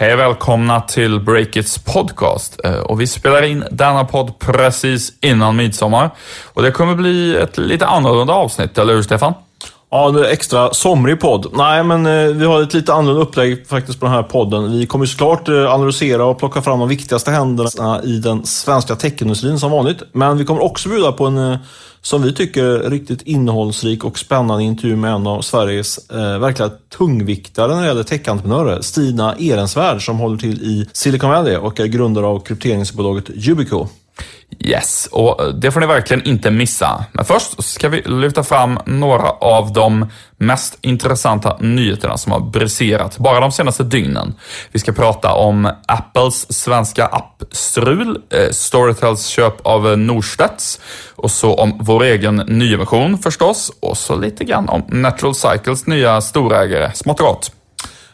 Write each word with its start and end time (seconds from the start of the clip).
Hej 0.00 0.12
och 0.14 0.20
välkomna 0.20 0.80
till 0.80 1.20
Breakits 1.20 1.78
podcast. 1.78 2.60
Eh, 2.64 2.78
och 2.78 3.00
vi 3.00 3.06
spelar 3.06 3.42
in 3.42 3.64
denna 3.70 4.04
podd 4.04 4.38
precis 4.38 5.12
innan 5.20 5.56
midsommar. 5.56 6.10
Och 6.44 6.62
det 6.62 6.70
kommer 6.70 6.94
bli 6.94 7.36
ett 7.36 7.58
lite 7.58 7.86
annorlunda 7.86 8.32
avsnitt, 8.32 8.78
eller 8.78 8.94
hur 8.94 9.02
Stefan? 9.02 9.34
Ja, 9.90 10.10
nu 10.10 10.24
är 10.24 10.28
extra 10.28 10.74
somrig 10.74 11.20
podd. 11.20 11.46
Nej, 11.52 11.84
men 11.84 12.06
eh, 12.06 12.34
vi 12.34 12.44
har 12.44 12.62
ett 12.62 12.74
lite 12.74 12.92
annorlunda 12.92 13.22
upplägg 13.22 13.66
faktiskt 13.66 14.00
på 14.00 14.06
den 14.06 14.14
här 14.14 14.22
podden. 14.22 14.72
Vi 14.72 14.86
kommer 14.86 15.06
såklart 15.06 15.48
eh, 15.48 15.74
analysera 15.74 16.24
och 16.24 16.38
plocka 16.38 16.62
fram 16.62 16.78
de 16.78 16.88
viktigaste 16.88 17.30
händelserna 17.30 18.02
i 18.02 18.18
den 18.18 18.46
svenska 18.46 18.96
techindustrin 18.96 19.58
som 19.58 19.70
vanligt. 19.70 20.02
Men 20.12 20.38
vi 20.38 20.44
kommer 20.44 20.62
också 20.62 20.88
bjuda 20.88 21.12
på 21.12 21.26
en, 21.26 21.38
eh, 21.52 21.58
som 22.00 22.22
vi 22.22 22.34
tycker, 22.34 22.90
riktigt 22.90 23.22
innehållsrik 23.22 24.04
och 24.04 24.18
spännande 24.18 24.64
intervju 24.64 24.96
med 24.96 25.12
en 25.12 25.26
av 25.26 25.40
Sveriges 25.40 26.10
eh, 26.10 26.38
verkliga 26.38 26.70
tungviktare 26.98 27.74
när 27.74 27.82
det 27.82 27.88
gäller 27.88 28.02
techentreprenörer, 28.02 28.80
Stina 28.80 29.34
Ehrensvärd, 29.38 30.04
som 30.04 30.18
håller 30.18 30.38
till 30.38 30.62
i 30.62 30.88
Silicon 30.92 31.30
Valley 31.30 31.56
och 31.56 31.80
är 31.80 31.86
grundare 31.86 32.26
av 32.26 32.40
krypteringsbolaget 32.40 33.30
Yubico. 33.30 33.86
Yes, 34.60 35.08
och 35.12 35.42
eh, 35.42 35.48
det 35.48 35.70
får 35.70 35.80
ni 35.80 35.86
verkligen 35.86 36.22
inte 36.22 36.50
missa. 36.50 37.04
Men 37.12 37.24
först 37.24 37.64
ska 37.64 37.88
vi 37.88 38.02
lyfta 38.02 38.42
fram 38.42 38.78
några 38.86 39.30
av 39.30 39.72
de 39.72 40.06
mest 40.36 40.78
intressanta 40.80 41.56
nyheterna 41.60 42.18
som 42.18 42.32
har 42.32 42.40
briserat 42.40 43.18
bara 43.18 43.40
de 43.40 43.52
senaste 43.52 43.82
dygnen. 43.82 44.34
Vi 44.72 44.78
ska 44.78 44.92
prata 44.92 45.32
om 45.32 45.70
Apples 45.86 46.52
svenska 46.52 47.06
appstrul, 47.06 48.22
eh, 48.30 48.50
Storytels 48.50 49.26
köp 49.26 49.66
av 49.66 49.88
eh, 49.90 49.96
Norstedts 49.96 50.80
och 51.16 51.30
så 51.30 51.54
om 51.54 51.78
vår 51.80 52.04
egen 52.04 52.36
nyemission 52.36 53.18
förstås 53.18 53.72
och 53.80 53.96
så 53.96 54.16
lite 54.16 54.44
grann 54.44 54.68
om 54.68 54.82
Natural 54.88 55.34
Cycles 55.34 55.86
nya 55.86 56.20
storägare, 56.20 56.92
smått 56.94 57.20
och 57.20 57.26
gott. 57.26 57.52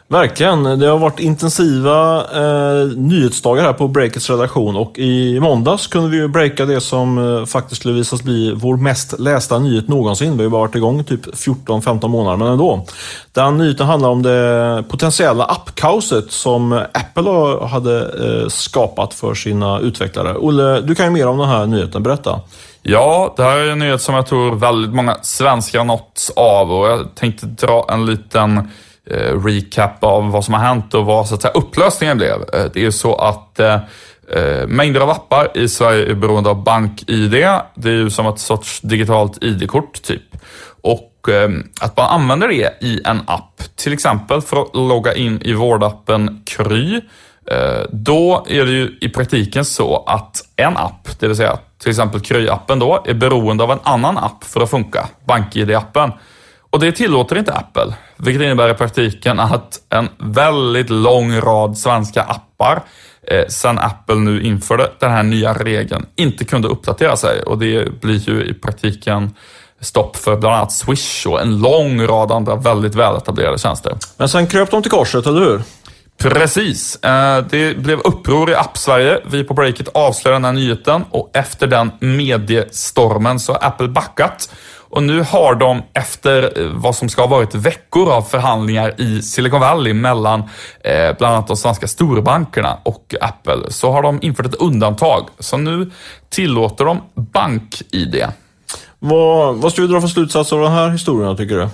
Verkligen. 0.07 0.63
Det 0.63 0.87
har 0.87 0.97
varit 0.97 1.19
intensiva 1.19 2.17
eh, 2.17 2.87
nyhetsdagar 2.87 3.63
här 3.63 3.73
på 3.73 3.87
Breakits 3.87 4.29
redaktion 4.29 4.75
och 4.75 4.99
i 4.99 5.39
måndags 5.39 5.87
kunde 5.87 6.09
vi 6.09 6.17
ju 6.17 6.27
breaka 6.27 6.65
det 6.65 6.81
som 6.81 7.17
eh, 7.17 7.45
faktiskt 7.45 7.81
skulle 7.81 7.93
visas 7.93 8.23
bli 8.23 8.53
vår 8.55 8.77
mest 8.77 9.19
lästa 9.19 9.59
nyhet 9.59 9.87
någonsin. 9.87 10.31
Vi 10.31 10.37
har 10.37 10.43
ju 10.43 10.49
bara 10.49 10.61
varit 10.61 10.75
igång 10.75 11.03
typ 11.03 11.25
14-15 11.25 12.07
månader, 12.07 12.37
men 12.37 12.47
ändå. 12.47 12.85
Den 13.31 13.57
nyheten 13.57 13.87
handlar 13.87 14.09
om 14.09 14.23
det 14.23 14.83
potentiella 14.89 15.45
appkaoset 15.45 16.31
som 16.31 16.73
Apple 16.73 17.67
hade 17.67 17.99
eh, 18.01 18.47
skapat 18.47 19.13
för 19.13 19.33
sina 19.33 19.79
utvecklare. 19.79 20.37
Olle, 20.37 20.81
du 20.81 20.95
kan 20.95 21.05
ju 21.05 21.11
mer 21.11 21.27
om 21.27 21.37
den 21.37 21.49
här 21.49 21.65
nyheten. 21.65 22.03
Berätta. 22.03 22.39
Ja, 22.81 23.33
det 23.37 23.43
här 23.43 23.57
är 23.57 23.71
en 23.71 23.79
nyhet 23.79 24.01
som 24.01 24.15
jag 24.15 24.27
tror 24.27 24.55
väldigt 24.55 24.93
många 24.93 25.17
svenskar 25.21 25.83
nåtts 25.83 26.29
av 26.35 26.71
och 26.71 26.87
jag 26.87 27.15
tänkte 27.15 27.45
dra 27.45 27.85
en 27.89 28.05
liten 28.05 28.69
Eh, 29.11 29.45
recap 29.45 30.03
av 30.03 30.31
vad 30.31 30.45
som 30.45 30.53
har 30.53 30.61
hänt 30.61 30.93
och 30.93 31.05
vad 31.05 31.27
så 31.27 31.35
att 31.35 31.41
säga, 31.41 31.51
upplösningen 31.53 32.17
blev. 32.17 32.45
Eh, 32.53 32.65
det 32.73 32.85
är 32.85 32.91
så 32.91 33.15
att 33.15 33.59
eh, 33.59 33.79
eh, 34.35 34.67
mängder 34.67 35.01
av 35.01 35.09
appar 35.09 35.57
i 35.57 35.67
Sverige 35.67 36.11
är 36.11 36.13
beroende 36.13 36.49
av 36.49 36.63
bank-id. 36.63 37.31
Det 37.31 37.89
är 37.89 37.93
ju 37.93 38.09
som 38.09 38.27
ett 38.27 38.39
sorts 38.39 38.81
digitalt 38.81 39.43
ID-kort 39.43 40.01
typ. 40.03 40.21
Och 40.81 41.29
eh, 41.29 41.49
att 41.81 41.97
man 41.97 42.09
använder 42.21 42.47
det 42.47 42.77
i 42.81 43.01
en 43.05 43.21
app, 43.27 43.61
till 43.75 43.93
exempel 43.93 44.41
för 44.41 44.61
att 44.61 44.75
logga 44.75 45.13
in 45.13 45.41
i 45.41 45.53
vårdappen 45.53 46.43
Kry, 46.45 47.01
eh, 47.51 47.83
då 47.91 48.45
är 48.49 48.65
det 48.65 48.71
ju 48.71 48.97
i 49.01 49.09
praktiken 49.09 49.65
så 49.65 50.03
att 50.07 50.37
en 50.55 50.77
app, 50.77 51.19
det 51.19 51.27
vill 51.27 51.37
säga 51.37 51.57
till 51.77 51.89
exempel 51.89 52.21
Kry-appen 52.21 52.79
då, 52.79 53.03
är 53.05 53.13
beroende 53.13 53.63
av 53.63 53.71
en 53.71 53.79
annan 53.83 54.17
app 54.17 54.43
för 54.43 54.61
att 54.61 54.69
funka, 54.69 55.07
BankID-appen. 55.27 56.11
Och 56.75 56.81
det 56.81 56.91
tillåter 56.91 57.37
inte 57.37 57.53
Apple, 57.53 57.93
vilket 58.17 58.43
innebär 58.43 58.69
i 58.69 58.73
praktiken 58.73 59.39
att 59.39 59.79
en 59.89 60.09
väldigt 60.17 60.89
lång 60.89 61.41
rad 61.41 61.77
svenska 61.77 62.21
appar 62.21 62.83
eh, 63.27 63.45
sen 63.47 63.79
Apple 63.79 64.15
nu 64.15 64.43
införde 64.43 64.91
den 64.99 65.11
här 65.11 65.23
nya 65.23 65.53
regeln 65.53 66.05
inte 66.15 66.45
kunde 66.45 66.67
uppdatera 66.67 67.15
sig 67.15 67.41
och 67.41 67.57
det 67.57 68.01
blir 68.01 68.29
ju 68.29 68.43
i 68.43 68.53
praktiken 68.53 69.35
stopp 69.79 70.15
för 70.17 70.37
bland 70.37 70.55
annat 70.55 70.71
Swish 70.71 71.27
och 71.27 71.41
en 71.41 71.59
lång 71.59 72.01
rad 72.01 72.31
andra 72.31 72.55
väldigt 72.55 72.95
väletablerade 72.95 73.57
tjänster. 73.57 73.97
Men 74.17 74.29
sen 74.29 74.47
kröp 74.47 74.71
de 74.71 74.81
till 74.81 74.91
korset, 74.91 75.27
eller 75.27 75.41
hur? 75.41 75.61
Precis. 76.17 77.03
Eh, 77.03 77.45
det 77.49 77.77
blev 77.77 77.99
uppror 77.99 78.49
i 78.49 78.55
App-Sverige. 78.55 79.19
Vi 79.25 79.43
på 79.43 79.53
Breakit 79.53 79.87
avslöjade 79.93 80.35
den 80.35 80.45
här 80.45 80.63
nyheten 80.63 81.05
och 81.11 81.29
efter 81.33 81.67
den 81.67 81.91
mediestormen 81.99 83.39
så 83.39 83.53
har 83.53 83.67
Apple 83.67 83.87
backat 83.87 84.49
och 84.95 85.03
nu 85.03 85.21
har 85.21 85.55
de 85.55 85.83
efter 85.93 86.61
eh, 86.61 86.67
vad 86.73 86.95
som 86.95 87.09
ska 87.09 87.21
ha 87.21 87.27
varit 87.27 87.55
veckor 87.55 88.11
av 88.11 88.21
förhandlingar 88.21 89.01
i 89.01 89.21
Silicon 89.21 89.59
Valley 89.59 89.93
mellan 89.93 90.39
eh, 90.83 91.17
bland 91.17 91.35
annat 91.35 91.47
de 91.47 91.57
svenska 91.57 91.87
storbankerna 91.87 92.77
och 92.83 93.15
Apple, 93.21 93.71
så 93.71 93.91
har 93.91 94.01
de 94.01 94.19
infört 94.21 94.45
ett 94.45 94.55
undantag. 94.55 95.29
Så 95.39 95.57
nu 95.57 95.91
tillåter 96.29 96.85
de 96.85 97.01
bank-id. 97.15 98.25
Vad, 98.99 99.55
vad 99.55 99.71
ska 99.71 99.81
vi 99.81 99.87
dra 99.87 100.01
för 100.01 100.07
slutsats 100.07 100.53
av 100.53 100.61
den 100.61 100.71
här 100.71 100.89
historien 100.89 101.37
tycker 101.37 101.55
du? 101.55 101.69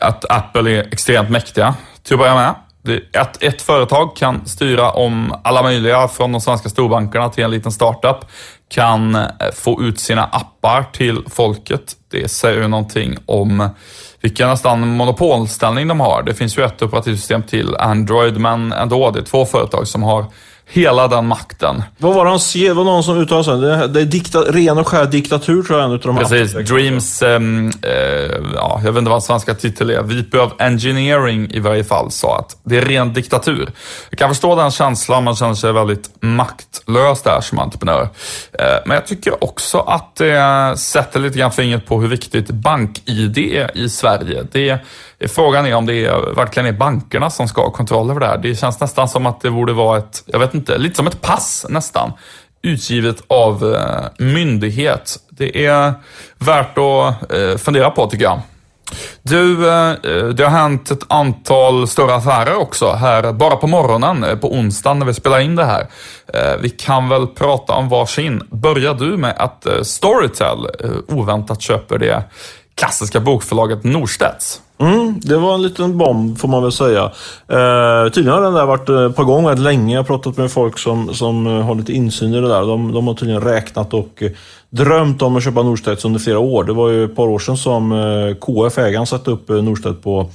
Att 0.00 0.30
Apple 0.30 0.70
är 0.70 0.88
extremt 0.92 1.30
mäktiga, 1.30 1.74
till 2.02 2.14
att 2.14 2.20
börja 2.20 2.34
med. 2.34 2.54
Att 3.16 3.42
ett 3.42 3.62
företag 3.62 4.16
kan 4.16 4.46
styra 4.46 4.90
om 4.90 5.34
alla 5.44 5.62
möjliga, 5.62 6.08
från 6.08 6.32
de 6.32 6.40
svenska 6.40 6.68
storbankerna 6.68 7.28
till 7.28 7.44
en 7.44 7.50
liten 7.50 7.72
startup, 7.72 8.16
kan 8.68 9.14
eh, 9.14 9.22
få 9.54 9.82
ut 9.82 10.00
sina 10.00 10.24
appar 10.24 10.84
till 10.92 11.24
folket. 11.30 11.96
Det 12.10 12.28
säger 12.28 12.62
ju 12.62 12.68
någonting 12.68 13.16
om 13.26 13.68
vilken 14.20 14.48
nästan 14.48 14.88
monopolställning 14.88 15.88
de 15.88 16.00
har. 16.00 16.22
Det 16.22 16.34
finns 16.34 16.58
ju 16.58 16.64
ett 16.64 16.82
operativsystem 16.82 17.42
till 17.42 17.76
Android, 17.76 18.40
men 18.40 18.72
ändå, 18.72 19.10
det 19.10 19.20
är 19.20 19.24
två 19.24 19.46
företag 19.46 19.88
som 19.88 20.02
har 20.02 20.24
hela 20.66 21.08
den 21.08 21.26
makten. 21.26 21.82
Vad 21.98 22.14
var 22.14 22.24
det 22.24 22.30
han 22.30 22.40
skrev? 22.40 22.76
Var 22.76 22.84
någon 22.84 23.04
som 23.04 23.18
uttalade 23.18 23.44
sig. 23.44 23.56
Det, 23.60 23.88
det 23.88 24.00
är 24.00 24.04
dikta, 24.04 24.38
ren 24.38 24.78
och 24.78 24.88
skär 24.88 25.06
diktatur 25.06 25.62
tror 25.62 25.78
jag 25.78 25.88
en 25.88 25.94
utav 25.94 26.14
de 26.14 26.24
Precis. 26.24 26.68
Dreams, 26.70 27.22
um, 27.22 27.66
uh, 27.66 27.72
ja, 28.54 28.80
jag 28.84 28.92
vet 28.92 28.98
inte 28.98 29.10
vad 29.10 29.22
svenska 29.22 29.54
titel 29.54 29.90
är. 29.90 30.02
VP 30.02 30.38
of 30.38 30.52
Engineering 30.58 31.50
i 31.50 31.60
varje 31.60 31.84
fall 31.84 32.10
sa 32.10 32.38
att 32.38 32.56
det 32.64 32.76
är 32.76 32.82
ren 32.82 33.12
diktatur. 33.12 33.70
Jag 34.10 34.18
kan 34.18 34.28
förstå 34.28 34.54
den 34.54 34.70
känslan. 34.70 35.24
Man 35.24 35.36
känner 35.36 35.54
sig 35.54 35.72
väldigt 35.72 36.10
maktlös 36.20 37.22
där 37.22 37.40
som 37.40 37.58
entreprenör. 37.58 38.02
Uh, 38.02 38.08
men 38.86 38.94
jag 38.94 39.06
tycker 39.06 39.44
också 39.44 39.78
att 39.78 40.16
det 40.16 40.74
sätter 40.78 41.20
lite 41.20 41.38
grann 41.38 41.52
fingret 41.52 41.86
på 41.86 42.00
hur 42.00 42.08
viktigt 42.08 42.50
bank-id 42.50 43.38
är 43.38 43.76
i 43.78 43.88
Sverige. 43.88 44.46
Det 44.52 44.78
Frågan 45.28 45.66
är 45.66 45.74
om 45.74 45.86
det 45.86 46.06
är, 46.06 46.34
verkligen 46.34 46.66
är 46.66 46.72
bankerna 46.72 47.30
som 47.30 47.48
ska 47.48 47.62
ha 47.62 47.70
kontroll 47.70 48.10
över 48.10 48.20
det 48.20 48.26
här. 48.26 48.38
Det 48.38 48.54
känns 48.54 48.80
nästan 48.80 49.08
som 49.08 49.26
att 49.26 49.40
det 49.40 49.50
borde 49.50 49.72
vara 49.72 49.98
ett, 49.98 50.22
jag 50.26 50.38
vet 50.38 50.54
inte, 50.54 50.78
lite 50.78 50.96
som 50.96 51.06
ett 51.06 51.20
pass 51.20 51.66
nästan. 51.68 52.12
Utgivet 52.62 53.16
av 53.26 53.74
eh, 53.74 54.24
myndighet. 54.26 55.16
Det 55.28 55.66
är 55.66 55.92
värt 56.38 56.78
att 56.78 57.32
eh, 57.32 57.56
fundera 57.56 57.90
på 57.90 58.06
tycker 58.06 58.24
jag. 58.24 58.40
Du, 59.22 59.68
eh, 59.68 59.94
det 60.34 60.44
har 60.44 60.50
hänt 60.50 60.90
ett 60.90 61.04
antal 61.08 61.88
större 61.88 62.14
affärer 62.14 62.56
också 62.56 62.92
här 62.92 63.32
bara 63.32 63.56
på 63.56 63.66
morgonen, 63.66 64.24
eh, 64.24 64.36
på 64.36 64.52
onsdagen 64.52 64.98
när 64.98 65.06
vi 65.06 65.14
spelar 65.14 65.40
in 65.40 65.56
det 65.56 65.64
här. 65.64 65.86
Eh, 66.34 66.56
vi 66.60 66.70
kan 66.70 67.08
väl 67.08 67.26
prata 67.26 67.72
om 67.72 67.88
varsin. 67.88 68.42
Börjar 68.50 68.94
du 68.94 69.16
med 69.16 69.34
att 69.38 69.66
eh, 69.66 69.82
Storytel 69.82 70.58
eh, 70.84 70.90
oväntat 71.16 71.60
köper 71.60 71.98
det 71.98 72.24
klassiska 72.74 73.20
bokförlaget 73.20 73.84
Norstedts? 73.84 74.60
Mm, 74.78 75.20
det 75.20 75.36
var 75.36 75.54
en 75.54 75.62
liten 75.62 75.98
bomb 75.98 76.38
får 76.38 76.48
man 76.48 76.62
väl 76.62 76.72
säga. 76.72 77.02
Eh, 77.48 78.12
tydligen 78.12 78.34
har 78.34 78.42
den 78.42 78.54
där 78.54 78.66
varit 78.66 78.88
eh, 78.88 79.10
på 79.10 79.24
gång 79.24 79.46
väldigt 79.46 79.64
länge. 79.64 79.94
Jag 79.94 79.98
har 79.98 80.06
pratat 80.06 80.36
med 80.36 80.50
folk 80.50 80.78
som, 80.78 81.14
som 81.14 81.46
eh, 81.46 81.62
har 81.62 81.74
lite 81.74 81.92
insyn 81.92 82.34
i 82.34 82.40
det 82.40 82.48
där. 82.48 82.60
De, 82.60 82.92
de 82.92 83.06
har 83.06 83.14
tydligen 83.14 83.40
räknat 83.42 83.94
och 83.94 84.22
eh, 84.22 84.30
drömt 84.70 85.22
om 85.22 85.36
att 85.36 85.44
köpa 85.44 85.62
Norstedts 85.62 86.04
under 86.04 86.20
flera 86.20 86.38
år. 86.38 86.64
Det 86.64 86.72
var 86.72 86.88
ju 86.88 87.04
ett 87.04 87.16
par 87.16 87.26
år 87.26 87.38
sedan 87.38 87.56
som 87.56 88.34
KF, 88.40 88.78
ägaren, 88.78 89.06
satte 89.06 89.30
upp 89.30 89.48
Norstedt 89.48 90.02
på 90.02 90.30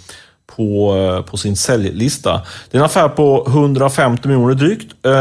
på, 0.55 0.97
eh, 0.97 1.21
på 1.21 1.37
sin 1.37 1.55
säljlista. 1.55 2.41
Det 2.71 2.77
är 2.77 2.79
en 2.79 2.85
affär 2.85 3.09
på 3.09 3.45
150 3.47 4.27
miljoner 4.27 4.53
drygt. 4.53 4.93
Eh, 5.05 5.11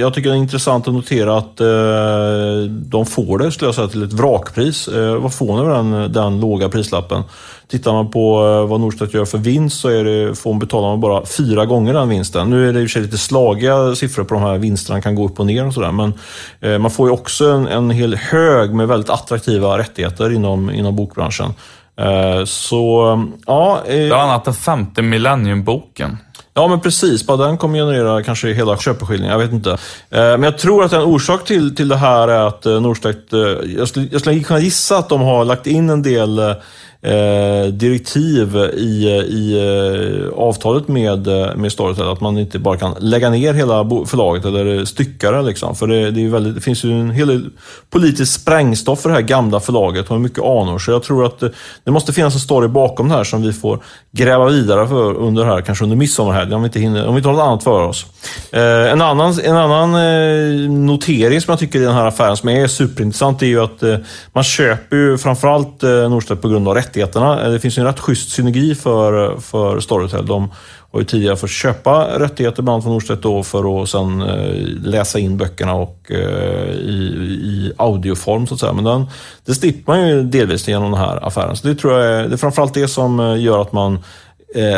jag 0.00 0.14
tycker 0.14 0.30
det 0.30 0.36
är 0.36 0.38
intressant 0.38 0.88
att 0.88 0.94
notera 0.94 1.38
att 1.38 1.60
eh, 1.60 2.70
de 2.70 3.06
får 3.06 3.38
det, 3.38 3.52
skulle 3.52 3.68
jag 3.68 3.74
säga, 3.74 3.88
till 3.88 4.02
ett 4.02 4.12
vrakpris. 4.12 4.88
Vad 5.20 5.34
får 5.34 5.62
ni 5.62 5.68
den, 5.74 6.12
den 6.12 6.40
låga 6.40 6.68
prislappen? 6.68 7.22
Tittar 7.68 7.92
man 7.92 8.10
på 8.10 8.36
vad 8.66 8.80
Norstedt 8.80 9.14
gör 9.14 9.24
för 9.24 9.38
vinst 9.38 9.80
så 9.80 9.88
är 9.88 10.04
det, 10.04 10.34
får 10.34 10.50
man 10.50 10.58
betala 10.58 10.86
man 10.86 11.00
bara 11.00 11.26
fyra 11.26 11.66
gånger 11.66 11.94
den 11.94 12.08
vinsten. 12.08 12.50
Nu 12.50 12.68
är 12.68 12.72
det 12.72 12.80
i 12.80 12.84
och 12.84 12.88
för 12.88 12.92
sig 12.92 13.02
lite 13.02 13.18
slagiga 13.18 13.94
siffror 13.94 14.24
på 14.24 14.34
de 14.34 14.42
här 14.42 14.58
vinsterna, 14.58 15.00
kan 15.00 15.14
gå 15.14 15.26
upp 15.26 15.40
och 15.40 15.46
ner 15.46 15.66
och 15.66 15.74
sådär. 15.74 15.92
Men 15.92 16.14
man 16.80 16.90
får 16.90 17.08
ju 17.08 17.12
också 17.12 17.44
en, 17.44 17.66
en 17.66 17.90
hel 17.90 18.14
hög 18.14 18.74
med 18.74 18.88
väldigt 18.88 19.10
attraktiva 19.10 19.78
rättigheter 19.78 20.32
inom, 20.32 20.70
inom 20.70 20.96
bokbranschen. 20.96 21.54
Eh, 22.00 22.44
så, 22.44 23.18
ja. 23.46 23.80
Bland 23.86 24.22
annat 24.22 24.44
den 24.44 24.54
femte 24.54 25.02
Millennium-boken. 25.02 26.16
Ja, 26.54 26.68
men 26.68 26.80
precis. 26.80 27.26
Bara 27.26 27.36
den 27.36 27.58
kommer 27.58 27.78
generera 27.78 28.22
kanske 28.22 28.52
hela 28.52 28.76
köpeskillingen. 28.76 29.30
Jag 29.30 29.38
vet 29.38 29.52
inte. 29.52 29.70
Eh, 29.70 29.78
men 30.10 30.42
jag 30.42 30.58
tror 30.58 30.84
att 30.84 30.92
en 30.92 31.02
orsak 31.02 31.44
till, 31.44 31.76
till 31.76 31.88
det 31.88 31.96
här 31.96 32.28
är 32.28 32.46
att 32.46 32.66
eh, 32.66 32.80
Norstedts... 32.80 33.32
Eh, 33.32 33.38
jag, 33.76 33.88
skulle, 33.88 34.08
jag 34.12 34.20
skulle 34.20 34.40
kunna 34.40 34.60
gissa 34.60 34.98
att 34.98 35.08
de 35.08 35.20
har 35.20 35.44
lagt 35.44 35.66
in 35.66 35.90
en 35.90 36.02
del 36.02 36.54
eh, 37.02 37.72
direktiv 37.72 38.56
i, 38.76 39.08
i 39.28 39.58
eh, 39.58 40.38
avtalet 40.38 40.88
med, 40.88 41.26
eh, 41.26 41.56
med 41.56 41.72
Storytel. 41.72 42.08
Att 42.08 42.20
man 42.20 42.38
inte 42.38 42.58
bara 42.58 42.76
kan 42.76 42.94
lägga 43.00 43.30
ner 43.30 43.54
hela 43.54 43.84
förlaget 44.06 44.44
eller 44.44 44.84
stycka 44.84 45.30
det. 45.30 45.42
Liksom. 45.42 45.76
För 45.76 45.86
det, 45.86 46.10
det, 46.10 46.24
är 46.24 46.28
väldigt, 46.28 46.54
det 46.54 46.60
finns 46.60 46.84
ju 46.84 47.00
en 47.00 47.10
hel 47.10 47.28
del 47.28 47.50
politiskt 47.90 48.40
sprängstoff 48.40 49.00
för 49.00 49.08
det 49.08 49.14
här 49.14 49.22
gamla 49.22 49.60
förlaget. 49.60 50.10
med 50.10 50.20
mycket 50.20 50.44
anor. 50.44 50.78
Så 50.78 50.90
jag 50.90 51.02
tror 51.02 51.26
att 51.26 51.40
det, 51.40 51.52
det 51.84 51.90
måste 51.90 52.12
finnas 52.12 52.34
en 52.34 52.40
story 52.40 52.68
bakom 52.68 53.08
det 53.08 53.14
här 53.14 53.24
som 53.24 53.42
vi 53.42 53.52
får 53.52 53.82
gräva 54.12 54.44
vidare 54.44 54.88
för 54.88 55.14
under 55.14 55.44
här, 55.44 55.60
kanske 55.60 55.84
under 55.84 55.96
midsommarhelgen 55.96 56.54
om 56.54 56.62
vi 56.62 56.66
inte, 56.66 56.80
hinner, 56.80 57.06
om 57.06 57.14
vi 57.14 57.18
inte 57.18 57.28
har 57.28 57.36
något 57.36 57.42
annat 57.42 57.64
för 57.64 57.82
oss. 57.82 58.06
Eh, 58.50 58.92
en 58.92 59.00
annan, 59.00 59.38
en 59.44 59.56
annan 59.56 59.94
eh, 59.94 60.70
notering 60.70 61.40
som 61.40 61.52
jag 61.52 61.58
tycker 61.58 61.80
i 61.80 61.84
den 61.84 61.94
här 61.94 62.06
affären 62.06 62.36
som 62.36 62.48
är 62.48 62.66
superintressant 62.66 63.42
är 63.42 63.46
ju 63.46 63.60
att 63.60 63.82
eh, 63.82 63.96
man 64.32 64.44
köper 64.44 64.96
ju 64.96 65.18
framförallt 65.18 65.82
eh, 65.82 66.10
Norstedt 66.10 66.42
på 66.42 66.48
grund 66.48 66.68
av 66.68 66.74
rättigheterna. 66.90 67.44
Eh, 67.44 67.52
det 67.52 67.60
finns 67.60 67.78
ju 67.78 67.80
en 67.80 67.86
rätt 67.86 68.00
schysst 68.00 68.30
synergi 68.30 68.74
för, 68.74 69.36
för 69.40 69.80
Storytel. 69.80 70.26
De 70.26 70.50
har 70.92 71.00
ju 71.00 71.06
tidigare 71.06 71.36
fått 71.36 71.50
köpa 71.50 72.18
rättigheter 72.18 72.62
bland 72.62 72.74
annat 72.74 72.84
från 72.84 72.92
Norstedt 72.92 73.22
då 73.22 73.42
för 73.42 73.82
att 73.82 73.88
sen 73.88 74.22
eh, 74.22 74.66
läsa 74.82 75.18
in 75.18 75.36
böckerna 75.36 75.74
och 75.74 76.10
eh, 76.10 76.70
i, 76.70 76.92
i 77.44 77.72
audioform 77.76 78.46
så 78.46 78.54
att 78.54 78.60
säga. 78.60 78.72
Men 78.72 78.84
den, 78.84 79.06
det 79.44 79.54
slipper 79.54 79.92
man 79.92 80.08
ju 80.08 80.22
delvis 80.22 80.68
genom 80.68 80.90
den 80.90 81.00
här 81.00 81.26
affären. 81.26 81.56
Så 81.56 81.68
det 81.68 81.74
tror 81.74 81.92
jag 81.92 82.12
är, 82.12 82.28
det 82.28 82.34
är 82.34 82.36
framförallt 82.36 82.74
det 82.74 82.88
som 82.88 83.40
gör 83.40 83.62
att 83.62 83.72
man 83.72 83.98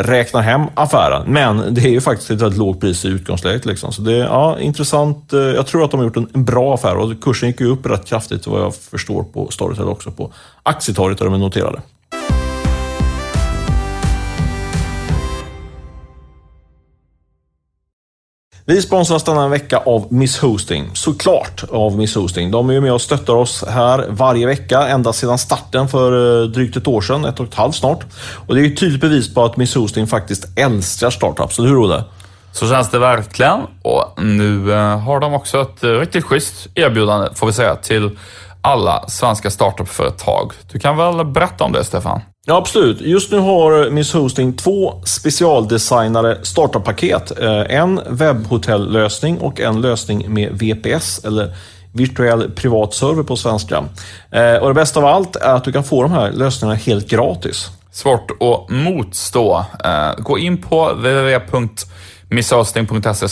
räknar 0.03 0.41
hem 0.41 0.61
affären. 0.73 1.23
Men 1.27 1.73
det 1.73 1.81
är 1.81 1.89
ju 1.89 2.01
faktiskt 2.01 2.31
ett 2.31 2.41
väldigt 2.41 2.59
lågt 2.59 2.79
pris 2.79 3.05
i 3.05 3.07
utgångsläget. 3.07 3.65
Liksom. 3.65 3.93
Så 3.93 4.01
det 4.01 4.13
är 4.13 4.23
ja, 4.23 4.59
intressant. 4.59 5.29
Jag 5.31 5.67
tror 5.67 5.83
att 5.83 5.91
de 5.91 5.99
har 5.99 6.05
gjort 6.05 6.17
en, 6.17 6.27
en 6.33 6.45
bra 6.45 6.73
affär 6.73 6.97
och 6.97 7.23
kursen 7.23 7.49
gick 7.49 7.61
ju 7.61 7.67
upp 7.67 7.85
rätt 7.85 8.05
kraftigt 8.05 8.47
vad 8.47 8.61
jag 8.61 8.75
förstår 8.75 9.23
på 9.23 9.47
Storytel 9.51 9.87
också 9.87 10.11
på 10.11 10.33
aktietorget 10.63 11.17
där 11.17 11.25
de 11.25 11.33
är 11.33 11.37
noterade. 11.37 11.81
Vi 18.65 18.81
sponsras 18.81 19.23
denna 19.23 19.47
vecka 19.47 19.77
av 19.77 20.07
Miss 20.09 20.39
Hosting. 20.39 20.89
Såklart 20.93 21.63
av 21.71 21.97
Miss 21.97 22.15
Hosting. 22.15 22.51
De 22.51 22.69
är 22.69 22.73
ju 22.73 22.81
med 22.81 22.93
och 22.93 23.01
stöttar 23.01 23.35
oss 23.35 23.63
här 23.67 24.05
varje 24.09 24.47
vecka, 24.47 24.87
ända 24.87 25.13
sedan 25.13 25.37
starten 25.37 25.87
för 25.87 26.41
eh, 26.41 26.47
drygt 26.47 26.77
ett 26.77 26.87
år 26.87 27.01
sedan, 27.01 27.25
ett 27.25 27.39
och 27.39 27.47
ett 27.47 27.55
halvt 27.55 27.75
snart. 27.75 28.05
Och 28.47 28.55
det 28.55 28.61
är 28.61 28.65
ju 28.65 28.73
ett 28.73 28.79
tydligt 28.79 29.01
bevis 29.01 29.33
på 29.33 29.45
att 29.45 29.57
Miss 29.57 29.75
Hosting 29.75 30.07
faktiskt 30.07 30.45
älskar 30.59 31.09
startups, 31.09 31.59
eller 31.59 31.69
hur 31.69 31.83
Olle? 31.83 32.03
Så 32.51 32.67
känns 32.67 32.89
det 32.89 32.99
verkligen 32.99 33.59
och 33.81 34.23
nu 34.23 34.73
eh, 34.73 34.99
har 34.99 35.19
de 35.19 35.33
också 35.33 35.61
ett 35.61 35.83
eh, 35.83 35.89
riktigt 35.89 36.25
schysst 36.25 36.67
erbjudande, 36.75 37.29
får 37.35 37.47
vi 37.47 37.53
säga, 37.53 37.75
till 37.75 38.17
alla 38.61 39.07
svenska 39.07 39.49
startupföretag. 39.49 40.51
Du 40.71 40.79
kan 40.79 40.97
väl 40.97 41.25
berätta 41.25 41.63
om 41.63 41.71
det, 41.71 41.83
Stefan? 41.83 42.21
Ja, 42.45 42.57
absolut. 42.57 43.01
Just 43.01 43.31
nu 43.31 43.39
har 43.39 43.89
Miss 43.89 44.13
Hosting 44.13 44.53
två 44.53 45.01
specialdesignade 45.05 46.39
startup-paket. 46.41 47.39
Eh, 47.39 47.79
en 47.79 48.01
webbhotellösning 48.09 49.37
och 49.37 49.59
en 49.59 49.81
lösning 49.81 50.33
med 50.33 50.51
VPS, 50.51 51.25
eller 51.25 51.55
virtuell 51.91 52.51
privat 52.51 52.93
server 52.93 53.23
på 53.23 53.35
svenska. 53.35 53.83
Eh, 54.31 54.55
och 54.55 54.67
det 54.67 54.73
bästa 54.73 54.99
av 54.99 55.05
allt 55.05 55.35
är 55.35 55.53
att 55.53 55.63
du 55.63 55.71
kan 55.71 55.83
få 55.83 56.01
de 56.01 56.11
här 56.11 56.31
lösningarna 56.31 56.75
helt 56.75 57.09
gratis. 57.09 57.69
Svårt 57.91 58.31
att 58.31 58.69
motstå. 58.69 59.65
Eh, 59.83 60.11
gå 60.17 60.37
in 60.37 60.61
på 60.61 60.93
www.misshosting.se 60.93 63.27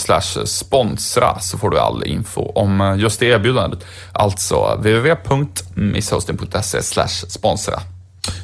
sponsra 0.46 1.40
så 1.40 1.58
får 1.58 1.70
du 1.70 1.78
all 1.78 2.04
info 2.04 2.52
om 2.54 2.96
just 2.98 3.20
det 3.20 3.26
erbjudandet. 3.26 3.86
Alltså 4.12 4.74
www.misshosting.se 4.74 6.82
sponsra. 7.28 7.80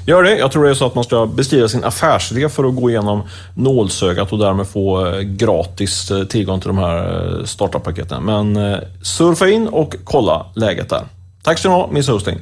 Gör 0.06 0.22
det. 0.22 0.38
Jag 0.38 0.52
tror 0.52 0.64
det 0.64 0.70
är 0.70 0.74
så 0.74 0.86
att 0.86 0.94
man 0.94 1.04
ska 1.04 1.26
beskriva 1.26 1.68
sin 1.68 1.84
affärsidé 1.84 2.48
för 2.48 2.64
att 2.64 2.76
gå 2.76 2.90
igenom 2.90 3.22
nålsögat 3.54 4.32
och 4.32 4.38
därmed 4.38 4.66
få 4.66 5.06
eh, 5.06 5.20
gratis 5.20 6.10
eh, 6.10 6.24
tillgång 6.24 6.60
till 6.60 6.68
de 6.68 6.78
här 6.78 7.28
eh, 7.38 7.44
startup-paketen. 7.44 8.24
Men 8.24 8.76
surfa 9.02 9.48
in 9.48 9.68
och 9.68 9.96
kolla 10.04 10.46
läget 10.54 10.88
där. 10.88 11.02
Tack 11.42 11.58
ska 11.58 11.68
ni 11.68 11.74
ha, 11.74 11.88
Miss 11.92 12.08
Hosting. 12.08 12.38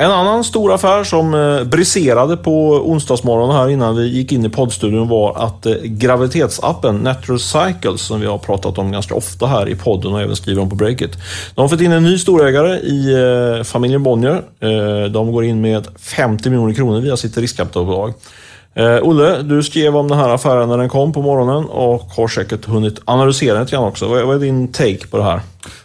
En 0.00 0.10
annan 0.10 0.44
stor 0.44 0.72
affär 0.72 1.04
som 1.04 1.34
eh, 1.34 1.64
briserade 1.64 2.36
på 2.36 2.70
onsdagsmorgonen 2.72 3.56
här 3.56 3.68
innan 3.68 3.96
vi 3.96 4.08
gick 4.08 4.32
in 4.32 4.44
i 4.44 4.48
poddstudion 4.48 5.08
var 5.08 5.46
att 5.46 5.66
eh, 5.66 5.74
graviditetsappen 5.82 6.96
Natural 6.96 7.40
Cycles, 7.40 8.00
som 8.00 8.20
vi 8.20 8.26
har 8.26 8.38
pratat 8.38 8.78
om 8.78 8.92
ganska 8.92 9.14
ofta 9.14 9.46
här 9.46 9.68
i 9.68 9.74
podden 9.74 10.12
och 10.12 10.20
även 10.20 10.36
skriver 10.36 10.62
om 10.62 10.70
på 10.70 10.76
Breakit. 10.76 11.12
De 11.54 11.60
har 11.60 11.68
fått 11.68 11.80
in 11.80 11.92
en 11.92 12.02
ny 12.02 12.18
storägare 12.18 12.78
i 12.78 13.12
eh, 13.12 13.64
familjen 13.64 14.02
Bonnier. 14.02 14.42
De 15.08 15.32
går 15.32 15.44
in 15.44 15.60
med 15.60 15.88
50 15.98 16.50
miljoner 16.50 16.74
kronor 16.74 17.00
via 17.00 17.16
sitt 17.16 17.36
riskkapitalbolag. 17.36 18.14
Olle, 19.02 19.42
du 19.42 19.62
skrev 19.62 19.96
om 19.96 20.08
den 20.08 20.18
här 20.18 20.28
affären 20.28 20.68
när 20.68 20.78
den 20.78 20.88
kom 20.88 21.12
på 21.12 21.22
morgonen 21.22 21.64
och 21.64 22.02
har 22.02 22.28
säkert 22.28 22.64
hunnit 22.64 23.00
analysera 23.04 23.54
den 23.54 23.62
lite 23.62 23.76
grann 23.76 23.84
också. 23.84 24.08
Vad 24.08 24.34
är 24.34 24.38
din 24.38 24.72
take 24.72 25.06
på 25.06 25.16
det 25.16 25.24
här? 25.24 25.40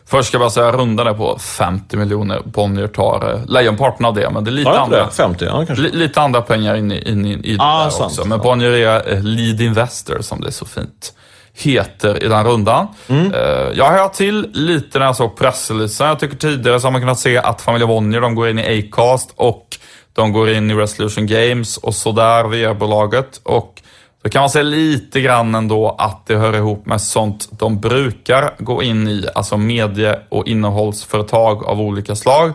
Först 0.08 0.28
ska 0.28 0.36
jag 0.36 0.42
bara 0.42 0.50
säga 0.50 0.72
runda 0.72 1.04
det 1.04 1.14
på 1.14 1.40
50 1.40 1.98
miljoner. 1.98 2.42
Bonnier 2.46 2.88
tar 2.88 3.34
eh, 3.34 3.46
lejonparten 3.46 4.06
av 4.06 4.14
det, 4.14 4.30
men 4.30 4.44
det 4.44 4.50
är 4.50 4.52
lite, 4.52 4.70
ja, 4.70 4.80
andra, 4.80 5.10
50, 5.10 5.46
ja, 5.46 5.66
li, 5.70 5.92
lite 5.92 6.22
andra 6.22 6.42
pengar 6.42 6.76
in, 6.76 6.92
in, 6.92 7.26
in 7.26 7.46
i 7.46 7.58
ah, 7.60 7.86
det 7.86 7.92
sant, 7.92 8.06
också. 8.06 8.26
Men 8.26 8.40
Bonnier 8.40 8.72
är 8.72 9.14
eh, 9.14 9.24
lead 9.24 9.62
investor, 9.62 10.22
som 10.22 10.42
det 10.42 10.48
är 10.48 10.52
så 10.52 10.66
fint 10.66 11.14
heter 11.58 12.24
i 12.24 12.28
den 12.28 12.46
rundan. 12.46 12.88
Mm. 13.08 13.34
Uh, 13.34 13.40
jag 13.74 13.86
har 13.86 14.10
till 14.10 14.50
lite 14.54 15.00
när 15.00 15.06
jag 15.06 15.16
såg 15.16 15.38
pressreleasen. 15.38 16.08
Jag 16.08 16.20
tycker 16.20 16.38
tidigare 16.38 16.80
så 16.80 16.88
har 16.88 16.92
man 16.92 17.02
kunnat 17.02 17.20
se 17.20 17.38
att 17.38 17.62
familjen 17.62 17.88
Bonnier, 17.88 18.22
de 18.22 18.36
går 18.36 18.50
in 18.50 18.60
i 18.60 18.80
Acast 18.80 19.34
och 19.36 19.78
de 20.14 20.34
går 20.34 20.50
in 20.50 20.72
i 20.72 20.74
Resolution 20.74 21.28
Games 21.28 21.78
och 21.78 21.96
sådär 21.96 22.44
via 22.48 22.74
bolaget. 22.74 23.42
Och 23.44 23.82
då 24.26 24.30
kan 24.30 24.42
man 24.42 24.50
säga 24.50 24.64
lite 24.64 25.22
grann 25.22 25.56
ändå 25.56 25.96
att 25.98 26.26
det 26.28 26.36
hör 26.36 26.56
ihop 26.56 26.86
med 26.86 27.02
sånt 27.02 27.50
de 27.52 27.80
brukar 27.80 28.56
gå 28.60 28.84
in 28.84 29.08
i, 29.08 29.28
alltså 29.36 29.58
medie 29.58 30.20
och 30.30 30.48
innehållsföretag 30.48 31.66
av 31.66 31.82
olika 31.82 32.16
slag. 32.16 32.54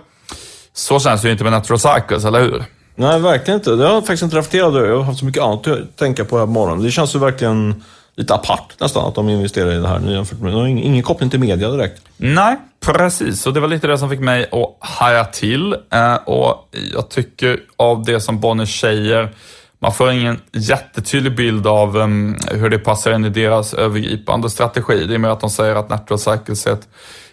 Så 0.73 1.01
känns 1.01 1.23
det 1.23 1.29
ju 1.29 1.33
inte 1.33 1.45
med 1.45 1.53
Natural 1.53 1.79
Cycles, 1.79 2.25
eller 2.25 2.41
hur? 2.41 2.65
Nej, 2.95 3.21
verkligen 3.21 3.61
inte. 3.61 3.77
Det 3.77 3.87
har 3.87 3.95
jag 3.95 4.03
faktiskt 4.03 4.23
inte 4.23 4.37
reflekterat 4.37 4.75
över. 4.75 4.89
Jag 4.89 4.97
har 4.97 5.03
haft 5.03 5.19
så 5.19 5.25
mycket 5.25 5.43
annat 5.43 5.67
att 5.67 5.97
tänka 5.97 6.25
på 6.25 6.39
här 6.39 6.47
på 6.47 6.53
morgonen. 6.53 6.85
Det 6.85 6.91
känns 6.91 7.15
ju 7.15 7.19
verkligen 7.19 7.85
lite 8.17 8.35
apart 8.35 8.75
nästan 8.81 9.09
att 9.09 9.15
de 9.15 9.29
investerar 9.29 9.73
i 9.73 9.79
det 9.79 9.89
här 9.89 9.99
nu 9.99 10.13
jämfört 10.13 10.41
med... 10.41 10.53
De 10.53 10.61
har 10.61 10.67
ingen 10.67 11.03
koppling 11.03 11.31
till 11.31 11.41
media 11.41 11.71
direkt. 11.71 12.03
Nej, 12.17 12.57
precis. 12.87 13.47
Och 13.47 13.53
det 13.53 13.61
var 13.61 13.69
lite 13.69 13.87
det 13.87 13.99
som 13.99 14.11
fick 14.11 14.21
mig 14.21 14.49
att 14.53 14.89
haja 14.89 15.25
till. 15.25 15.77
Eh, 15.93 16.15
och 16.15 16.69
jag 16.95 17.09
tycker 17.09 17.61
av 17.77 18.05
det 18.05 18.21
som 18.21 18.41
Bonnier 18.41 18.67
säger 18.67 19.35
man 19.83 19.93
får 19.93 20.11
ingen 20.11 20.41
jättetydlig 20.53 21.37
bild 21.37 21.67
av 21.67 21.97
um, 21.97 22.37
hur 22.51 22.71
det 22.71 22.79
passar 22.79 23.13
in 23.15 23.25
i 23.25 23.29
deras 23.29 23.75
övergripande 23.75 24.51
strategi. 24.51 25.07
Det 25.07 25.15
är 25.15 25.19
mer 25.19 25.29
att 25.29 25.41
de 25.41 25.51
säger 25.51 25.75
att 25.75 25.89
Natural 25.89 26.19
Cycles 26.19 26.67
är 26.67 26.73
ett 26.73 26.89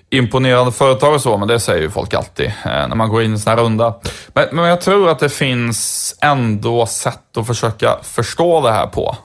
imponerande 0.10 0.72
företag 0.72 1.14
och 1.14 1.22
så, 1.22 1.38
men 1.38 1.48
det 1.48 1.60
säger 1.60 1.82
ju 1.82 1.90
folk 1.90 2.14
alltid 2.14 2.46
eh, 2.46 2.88
när 2.88 2.96
man 2.96 3.10
går 3.10 3.24
in 3.24 3.30
i 3.30 3.34
en 3.34 3.40
sån 3.40 3.50
här 3.50 3.64
runda. 3.64 3.96
Men, 4.34 4.48
men 4.52 4.66
jag 4.66 4.82
tror 4.82 5.10
att 5.10 5.20
det 5.20 5.30
finns 5.30 6.16
ändå 6.22 6.86
sätt 6.86 7.38
att 7.38 7.48
försöka 7.48 7.98
förstå 8.04 8.62
det 8.62 8.72
här 8.72 8.88
på. 8.88 9.18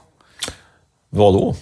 Vad 1.11 1.35
då? 1.35 1.57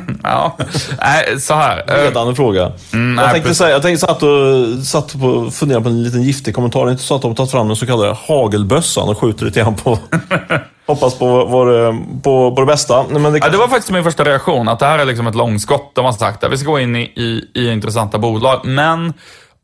ja, 0.22 0.56
nej, 1.00 1.40
så 1.40 1.54
här. 1.54 2.04
Ledande 2.04 2.30
uh, 2.30 2.36
fråga. 2.36 2.72
Mm, 2.92 3.24
jag 3.24 3.32
tänkte 3.32 3.54
säga, 3.54 3.70
jag 3.70 3.82
tänkte 3.82 4.06
satt 4.06 4.22
och 4.22 4.84
satt 4.84 5.20
på, 5.20 5.50
funderade 5.50 5.84
på 5.84 5.88
en 5.88 6.02
liten 6.02 6.22
giftig 6.22 6.54
kommentar. 6.54 6.84
Det 6.84 6.88
är 6.88 6.92
inte 6.92 7.04
så 7.04 7.14
att 7.14 7.22
de 7.22 7.30
har 7.30 7.36
tagit 7.36 7.50
fram 7.50 7.66
den 7.66 7.76
så 7.76 7.86
kallade 7.86 8.16
hagelbössan 8.26 9.08
och 9.08 9.18
skjuter 9.18 9.44
lite 9.44 9.60
grann 9.60 9.74
på 9.74 9.98
Hoppas 10.86 11.18
på, 11.18 11.46
på, 11.46 11.98
på, 12.22 12.54
på 12.54 12.60
det 12.60 12.66
bästa. 12.66 13.04
Men 13.10 13.32
det, 13.32 13.38
ja, 13.38 13.48
det 13.48 13.56
var 13.56 13.68
faktiskt 13.68 13.90
min 13.90 14.04
första 14.04 14.24
reaktion, 14.24 14.68
att 14.68 14.78
det 14.78 14.86
här 14.86 14.98
är 14.98 15.04
liksom 15.04 15.26
ett 15.26 15.34
långskott. 15.34 15.94
De 15.94 16.04
har 16.04 16.12
sagt 16.12 16.44
att 16.44 16.52
vi 16.52 16.58
ska 16.58 16.70
gå 16.70 16.80
in 16.80 16.96
i, 16.96 17.02
i, 17.02 17.50
i 17.54 17.72
intressanta 17.72 18.18
bolag. 18.18 18.60
Men 18.64 19.12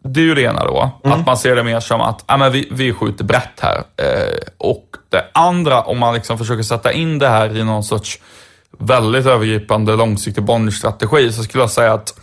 det 0.04 0.20
är 0.20 0.24
ju 0.24 0.34
det 0.34 0.42
ena 0.42 0.64
då, 0.64 0.90
mm. 1.04 1.20
att 1.20 1.26
man 1.26 1.36
ser 1.36 1.56
det 1.56 1.62
mer 1.62 1.80
som 1.80 2.00
att 2.00 2.24
ja, 2.26 2.36
men 2.36 2.52
vi, 2.52 2.68
vi 2.70 2.92
skjuter 2.92 3.24
brett 3.24 3.60
här. 3.60 3.76
Eh, 3.76 4.38
och 4.58 4.84
det 5.08 5.24
andra, 5.34 5.82
om 5.82 5.98
man 5.98 6.14
liksom 6.14 6.38
försöker 6.38 6.62
sätta 6.62 6.92
in 6.92 7.18
det 7.18 7.28
här 7.28 7.56
i 7.56 7.64
någon 7.64 7.84
sorts 7.84 8.18
väldigt 8.78 9.26
övergripande 9.26 9.96
långsiktig 9.96 10.44
Bonnier-strategi, 10.44 11.32
så 11.32 11.42
skulle 11.42 11.62
jag 11.62 11.70
säga 11.70 11.92
att 11.92 12.20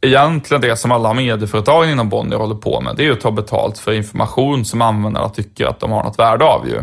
egentligen 0.00 0.60
det 0.60 0.76
som 0.76 0.92
alla 0.92 1.14
medieföretagen 1.14 1.90
inom 1.90 2.08
Bonnier 2.08 2.38
håller 2.38 2.54
på 2.54 2.80
med, 2.80 2.96
det 2.96 3.06
är 3.06 3.12
att 3.12 3.20
ta 3.20 3.30
betalt 3.30 3.78
för 3.78 3.92
information 3.92 4.64
som 4.64 4.82
användarna 4.82 5.28
tycker 5.28 5.66
att 5.66 5.80
de 5.80 5.90
har 5.90 6.04
något 6.04 6.18
värde 6.18 6.44
av. 6.44 6.68
Ju. 6.68 6.82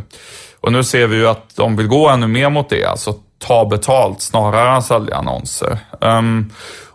Och 0.59 0.71
nu 0.71 0.83
ser 0.83 1.07
vi 1.07 1.17
ju 1.17 1.27
att 1.27 1.55
de 1.55 1.75
vill 1.75 1.87
gå 1.87 2.09
ännu 2.09 2.27
mer 2.27 2.49
mot 2.49 2.69
det, 2.69 2.85
alltså 2.85 3.13
ta 3.39 3.65
betalt 3.65 4.21
snarare 4.21 4.75
än 4.75 4.83
sälja 4.83 5.15
annonser. 5.15 5.79
Um, 6.01 6.51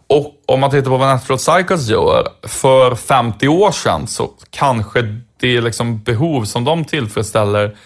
och 0.06 0.34
om 0.46 0.60
man 0.60 0.70
tittar 0.70 0.90
på 0.90 0.96
vad 0.96 1.08
Natural 1.08 1.38
Cycles 1.38 1.88
gör, 1.88 2.28
för 2.42 2.94
50 2.94 3.48
år 3.48 3.70
sedan 3.70 4.06
så 4.06 4.30
kanske 4.50 5.20
det 5.40 5.60
liksom 5.60 6.02
behov 6.02 6.44
som 6.44 6.64
de 6.64 6.84
tillfredsställer 6.84 7.76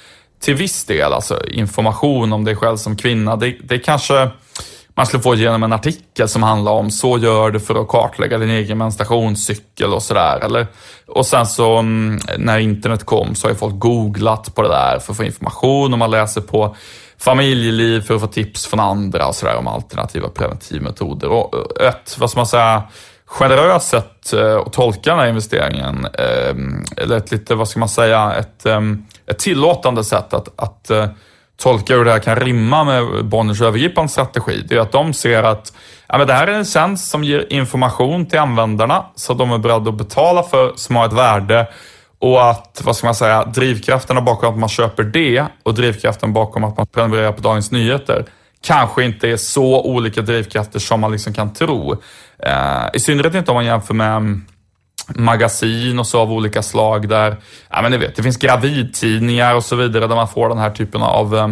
till 0.44 0.54
viss 0.54 0.84
del, 0.84 1.12
alltså 1.12 1.46
information 1.46 2.32
om 2.32 2.44
dig 2.44 2.56
själv 2.56 2.76
som 2.76 2.96
kvinna, 2.96 3.36
det, 3.36 3.56
det 3.64 3.78
kanske 3.78 4.30
man 4.96 5.06
skulle 5.06 5.22
få 5.22 5.34
genom 5.34 5.62
en 5.62 5.72
artikel 5.72 6.28
som 6.28 6.42
handlar 6.42 6.72
om 6.72 6.90
så 6.90 7.18
gör 7.18 7.50
du 7.50 7.60
för 7.60 7.82
att 7.82 7.88
kartlägga 7.88 8.38
din 8.38 8.50
egen 8.50 8.78
menstruationscykel 8.78 9.92
och 9.92 10.02
sådär. 10.02 10.66
och 11.06 11.26
sen 11.26 11.46
så 11.46 11.76
mm, 11.76 12.18
när 12.38 12.58
internet 12.58 13.04
kom 13.04 13.34
så 13.34 13.46
har 13.46 13.52
ju 13.52 13.58
folk 13.58 13.78
googlat 13.78 14.54
på 14.54 14.62
det 14.62 14.68
där 14.68 14.98
för 14.98 15.12
att 15.12 15.16
få 15.16 15.24
information 15.24 15.92
och 15.92 15.98
man 15.98 16.10
läser 16.10 16.40
på 16.40 16.76
familjeliv 17.18 18.00
för 18.00 18.14
att 18.14 18.20
få 18.20 18.26
tips 18.26 18.66
från 18.66 18.80
andra 18.80 19.26
och 19.26 19.34
sådär 19.34 19.56
om 19.56 19.66
alternativa 19.66 20.28
preventivmetoder. 20.28 21.28
Och 21.28 21.80
eh, 21.80 21.88
ett, 21.88 22.16
vad 22.18 22.30
ska 22.30 22.38
man 22.38 22.46
säga, 22.46 22.82
generöst 23.26 23.88
sätt 23.88 24.32
eh, 24.32 24.56
att 24.56 24.72
tolka 24.72 25.10
den 25.10 25.18
här 25.18 25.26
investeringen, 25.26 26.06
eh, 26.18 26.54
eller 26.96 27.16
ett 27.16 27.30
lite, 27.30 27.54
vad 27.54 27.68
ska 27.68 27.80
man 27.80 27.88
säga, 27.88 28.34
ett, 28.34 28.66
ehm, 28.66 29.06
ett 29.26 29.38
tillåtande 29.38 30.04
sätt 30.04 30.34
att, 30.34 30.60
att 30.60 30.90
eh, 30.90 31.06
tolka 31.56 31.96
hur 31.96 32.04
det 32.04 32.10
här 32.10 32.18
kan 32.18 32.36
rimma 32.36 32.84
med 32.84 33.24
Bonniers 33.24 33.60
övergripande 33.60 34.08
strategi, 34.08 34.64
det 34.68 34.76
är 34.76 34.80
att 34.80 34.92
de 34.92 35.12
ser 35.12 35.42
att 35.42 35.72
ja, 36.08 36.18
men 36.18 36.26
det 36.26 36.32
här 36.32 36.46
är 36.46 36.52
en 36.52 36.64
tjänst 36.64 37.10
som 37.10 37.24
ger 37.24 37.46
information 37.50 38.26
till 38.26 38.38
användarna, 38.38 39.04
så 39.14 39.34
de 39.34 39.50
är 39.52 39.58
beredda 39.58 39.90
att 39.90 39.98
betala 39.98 40.42
för, 40.42 40.72
som 40.76 40.96
har 40.96 41.06
ett 41.06 41.12
värde 41.12 41.68
och 42.18 42.50
att, 42.50 42.82
vad 42.84 42.96
ska 42.96 43.06
man 43.06 43.14
säga, 43.14 43.44
drivkrafterna 43.44 44.20
bakom 44.20 44.52
att 44.52 44.58
man 44.58 44.68
köper 44.68 45.02
det 45.02 45.44
och 45.62 45.74
drivkraften 45.74 46.32
bakom 46.32 46.64
att 46.64 46.76
man 46.76 46.86
prenumererar 46.86 47.32
på 47.32 47.40
Dagens 47.40 47.70
Nyheter 47.70 48.24
kanske 48.64 49.04
inte 49.04 49.28
är 49.28 49.36
så 49.36 49.82
olika 49.82 50.22
drivkrafter 50.22 50.78
som 50.78 51.00
man 51.00 51.12
liksom 51.12 51.32
kan 51.32 51.52
tro. 51.52 51.92
Eh, 52.38 52.84
I 52.92 53.00
synnerhet 53.00 53.34
inte 53.34 53.50
om 53.50 53.54
man 53.54 53.64
jämför 53.64 53.94
med 53.94 54.40
magasin 55.08 55.98
och 55.98 56.06
så 56.06 56.20
av 56.20 56.32
olika 56.32 56.62
slag 56.62 57.08
där, 57.08 57.36
ja 57.70 57.82
men 57.82 57.90
ni 57.90 57.96
vet, 57.96 58.16
det 58.16 58.22
finns 58.22 58.36
gravidtidningar 58.36 59.54
och 59.54 59.64
så 59.64 59.76
vidare 59.76 60.06
där 60.06 60.16
man 60.16 60.28
får 60.28 60.48
den 60.48 60.58
här 60.58 60.70
typen 60.70 61.02
av 61.02 61.36
eh, 61.36 61.48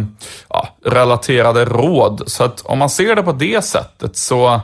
ja, 0.49 0.67
relaterade 0.85 1.65
råd. 1.65 2.23
Så 2.27 2.43
att 2.43 2.61
om 2.61 2.79
man 2.79 2.89
ser 2.89 3.15
det 3.15 3.23
på 3.23 3.31
det 3.31 3.65
sättet 3.65 4.17
så 4.17 4.61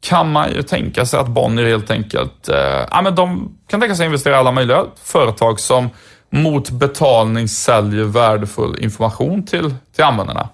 kan 0.00 0.32
man 0.32 0.52
ju 0.52 0.62
tänka 0.62 1.06
sig 1.06 1.20
att 1.20 1.28
Bonnier 1.28 1.66
helt 1.66 1.90
enkelt, 1.90 2.48
eh, 2.48 2.86
ja 2.90 3.02
men 3.02 3.14
de 3.14 3.56
kan 3.68 3.80
tänka 3.80 3.94
sig 3.94 4.04
att 4.04 4.08
investera 4.08 4.34
i 4.34 4.38
alla 4.38 4.52
möjliga 4.52 4.84
företag 5.02 5.60
som 5.60 5.88
mot 6.30 6.70
betalning 6.70 7.48
säljer 7.48 8.04
värdefull 8.04 8.78
information 8.78 9.46
till, 9.46 9.74
till 9.94 10.04
användarna. 10.04 10.48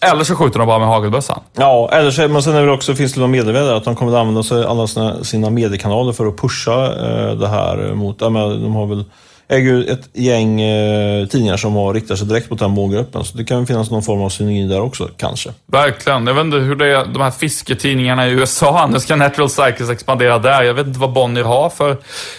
Eller 0.00 0.24
så 0.24 0.34
skjuter 0.34 0.58
de 0.58 0.68
bara 0.68 0.78
med 0.78 0.88
hagelbössan. 0.88 1.40
Ja, 1.56 1.90
eller 1.92 2.10
så, 2.10 2.28
men 2.28 2.42
sen 2.42 2.54
är 2.54 2.66
det 2.66 2.72
också, 2.72 2.94
finns 2.94 3.12
det 3.12 3.20
någon 3.20 3.30
meddelande 3.30 3.76
att 3.76 3.84
de 3.84 3.96
kommer 3.96 4.12
att 4.12 4.18
använda 4.18 4.42
sig 4.42 4.64
alla 4.64 4.86
sina, 4.86 5.24
sina 5.24 5.50
mediekanaler 5.50 6.12
för 6.12 6.26
att 6.26 6.36
pusha 6.36 6.86
eh, 6.86 7.34
det 7.34 7.48
här 7.48 7.94
mot, 7.94 8.16
ja, 8.20 8.30
men 8.30 8.62
de 8.62 8.74
har 8.74 8.86
väl 8.86 9.04
äger 9.52 9.72
ju 9.72 9.84
ett 9.84 10.08
gäng 10.12 10.60
eh, 10.60 11.26
tidningar 11.26 11.56
som 11.56 11.74
har 11.74 11.94
riktat 11.94 12.18
sig 12.18 12.26
direkt 12.28 12.50
mot 12.50 12.58
den 12.58 12.70
målgruppen. 12.70 13.24
Så 13.24 13.36
det 13.36 13.44
kan 13.44 13.66
finnas 13.66 13.90
någon 13.90 14.02
form 14.02 14.22
av 14.22 14.28
synergi 14.28 14.68
där 14.68 14.80
också, 14.80 15.08
kanske. 15.16 15.50
Verkligen. 15.66 16.26
Jag 16.26 16.34
vet 16.34 16.44
inte 16.44 16.56
hur 16.56 16.76
det 16.76 16.86
är, 16.86 17.06
de 17.06 17.22
här 17.22 17.30
fisketidningarna 17.30 18.28
i 18.28 18.30
USA, 18.30 18.86
nu 18.92 19.00
ska 19.00 19.16
Natural 19.16 19.50
Cycles 19.50 19.90
expandera 19.90 20.38
där. 20.38 20.62
Jag 20.62 20.74
vet 20.74 20.86
inte 20.86 20.98
vad 20.98 21.12
Bonnier 21.12 21.44
har 21.44 21.70
för 21.70 21.96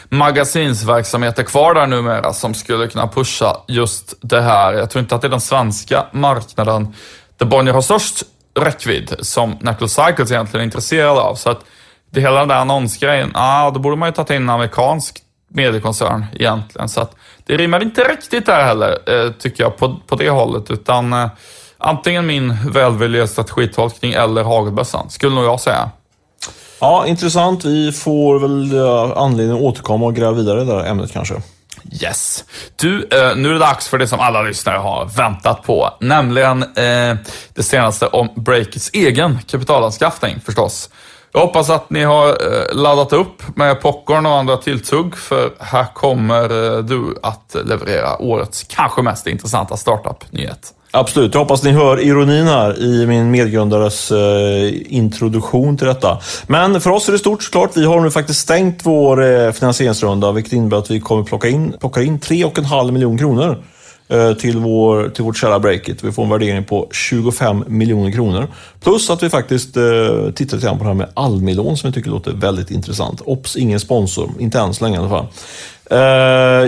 magasinsverksamheter 0.10 1.44
kvar 1.44 1.74
där 1.74 1.88
numera 1.88 2.34
som 2.34 2.54
skulle 2.54 2.88
kunna 2.88 3.08
pusha 3.08 3.58
just 3.68 4.14
det 4.22 4.42
här. 4.42 4.74
Jag 4.74 4.90
tror 4.90 5.02
inte 5.02 5.16
att 5.16 5.22
det 5.22 5.28
är 5.28 5.30
den 5.30 5.42
svenska 5.42 6.06
marknaden 6.12 6.94
där 7.44 7.50
Bonnier 7.50 7.74
har 7.74 7.82
störst 7.82 8.24
räckvidd 8.60 9.16
som 9.20 9.58
Natural 9.60 9.90
Cycles 9.90 10.32
egentligen 10.32 10.62
är 10.62 10.66
intresserad 10.66 11.18
av. 11.18 11.36
Så 11.36 11.50
att 11.50 11.66
det 12.12 12.22
hela 12.22 12.40
den 12.40 12.48
där 12.48 12.56
annonsgrejen, 12.56 13.32
ah, 13.34 13.72
då 13.72 13.80
borde 13.80 13.96
man 13.96 14.10
ju 14.10 14.14
tagit 14.14 14.30
in 14.30 14.36
en 14.36 14.50
amerikansk 14.50 15.20
mediekoncern 15.48 16.26
egentligen. 16.34 16.90
Så 16.90 17.02
att 17.02 17.16
det 17.46 17.58
rimmar 17.58 17.82
inte 17.82 18.02
riktigt 18.02 18.46
där 18.46 18.64
heller, 18.64 18.98
eh, 19.06 19.32
tycker 19.32 19.64
jag, 19.64 19.78
på, 19.78 19.96
på 20.08 20.16
det 20.16 20.30
hållet. 20.30 20.72
Utan 20.72 21.14
eh, 21.14 21.28
antingen 21.78 22.26
min 22.26 22.58
välvilliga 22.72 23.28
strategitolkning 23.28 24.14
eller 24.14 24.44
hagelbössan, 24.44 25.10
skulle 25.10 25.36
nog 25.36 25.46
jag 25.46 25.60
säga. 25.60 25.90
Ja, 26.80 27.06
intressant. 27.08 27.66
Vi 27.66 27.92
får 27.92 28.40
väl 28.40 28.76
eh, 28.76 29.18
anledning 29.18 29.58
att 29.58 29.64
återkomma 29.64 30.06
och 30.06 30.16
gräva 30.16 30.32
vidare 30.32 30.62
i 30.62 30.66
det 30.66 30.74
där 30.74 30.86
ämnet 30.86 31.12
kanske. 31.12 31.36
Yes. 32.02 32.44
Du, 32.76 33.08
eh, 33.12 33.36
nu 33.36 33.50
är 33.50 33.54
det 33.54 33.60
dags 33.60 33.88
för 33.88 33.98
det 33.98 34.08
som 34.08 34.20
alla 34.20 34.42
lyssnare 34.42 34.78
har 34.78 35.06
väntat 35.06 35.64
på. 35.64 35.90
Nämligen 36.00 36.64
eh, 36.64 37.16
det 37.54 37.64
senaste 37.64 38.08
om 38.08 38.30
Breakits 38.36 38.90
egen 38.94 39.40
kapitalanskaffning 39.48 40.40
förstås. 40.46 40.90
Jag 41.36 41.42
hoppas 41.42 41.70
att 41.70 41.90
ni 41.90 42.04
har 42.04 42.28
eh, 42.28 42.76
laddat 42.76 43.14
upp 43.14 43.58
med 43.58 43.82
popcorn 43.82 44.26
och 44.26 44.38
andra 44.38 44.58
tilltugg, 44.58 45.18
för 45.18 45.54
här 45.60 45.86
kommer 45.94 46.76
eh, 46.78 46.84
du 46.84 47.16
att 47.24 47.56
leverera 47.66 48.22
årets 48.22 48.66
kanske 48.70 49.02
mest 49.02 49.28
intressanta 49.28 49.78
startup-nyhet. 49.78 50.74
Absolut, 50.96 51.34
jag 51.34 51.42
hoppas 51.42 51.64
ni 51.64 51.72
hör 51.72 52.00
ironin 52.00 52.48
här 52.48 52.80
i 52.82 53.08
min 53.08 53.32
medgrundares 53.32 54.12
eh, 54.12 54.94
introduktion 54.94 55.78
till 55.78 55.88
detta. 55.88 56.20
Men 56.48 56.82
för 56.82 56.90
oss 56.90 57.08
är 57.08 57.12
det 57.12 57.20
stort 57.20 57.44
såklart. 57.44 57.78
Vi 57.78 57.86
har 57.86 58.02
nu 58.02 58.12
faktiskt 58.12 58.40
stängt 58.40 58.86
vår 58.86 59.24
eh, 59.24 59.52
finansieringsrunda, 59.52 60.32
vilket 60.32 60.54
innebär 60.54 60.78
att 60.78 60.92
vi 60.92 61.00
kommer 61.00 61.24
plocka 61.24 61.48
in, 61.48 61.74
plocka 61.80 62.02
in 62.02 62.20
3,5 62.20 62.92
miljoner 62.92 63.18
kronor 63.18 63.64
Eh, 64.08 64.34
till, 64.34 64.58
vår, 64.58 65.10
till 65.10 65.24
vårt 65.24 65.38
kära 65.38 65.60
Breakit. 65.60 66.04
Vi 66.04 66.12
får 66.12 66.24
en 66.24 66.30
värdering 66.30 66.64
på 66.64 66.88
25 66.92 67.64
miljoner 67.68 68.12
kronor. 68.12 68.48
Plus 68.80 69.10
att 69.10 69.24
vi 69.24 69.30
faktiskt 69.30 69.78
eh, 69.78 69.84
tittar 70.36 70.58
lite 70.58 70.68
grann 70.68 70.78
på 70.78 70.84
det 70.84 70.90
här 70.90 70.94
med 70.94 71.10
Almilån 71.14 71.78
som 71.78 71.90
vi 71.90 71.94
tycker 71.94 72.10
låter 72.10 72.32
väldigt 72.32 72.72
intressant. 72.72 73.22
Ops, 73.26 73.56
ingen 73.56 73.80
sponsor. 73.80 74.30
Inte 74.40 74.60
än 74.60 74.74
så 74.74 74.84
länge 74.84 74.96
i 74.96 75.00
alla 75.00 75.10
fall. 75.10 75.28
Uh, 75.92 75.98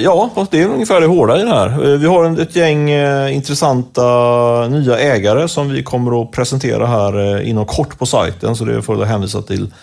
ja, 0.04 0.48
det 0.52 0.62
är 0.62 0.68
ungefär 0.68 1.02
det 1.02 1.08
hårda 1.08 1.40
i 1.40 1.44
det 1.44 1.50
här. 1.50 1.86
Uh, 1.86 1.98
vi 2.00 2.08
har 2.08 2.42
ett 2.42 2.56
gäng 2.56 2.94
uh, 2.94 3.36
intressanta 3.36 4.68
nya 4.68 5.00
ägare 5.00 5.48
som 5.48 5.70
vi 5.70 5.84
kommer 5.84 6.22
att 6.22 6.32
presentera 6.32 6.88
här 6.88 7.42
inom 7.42 7.66
kort 7.66 8.00
på 8.00 8.06
sajten, 8.06 8.56
så 8.56 8.66
det 8.66 8.82
får 8.82 9.00
jag 9.00 9.06
hänvisa 9.06 9.42
till, 9.42 9.74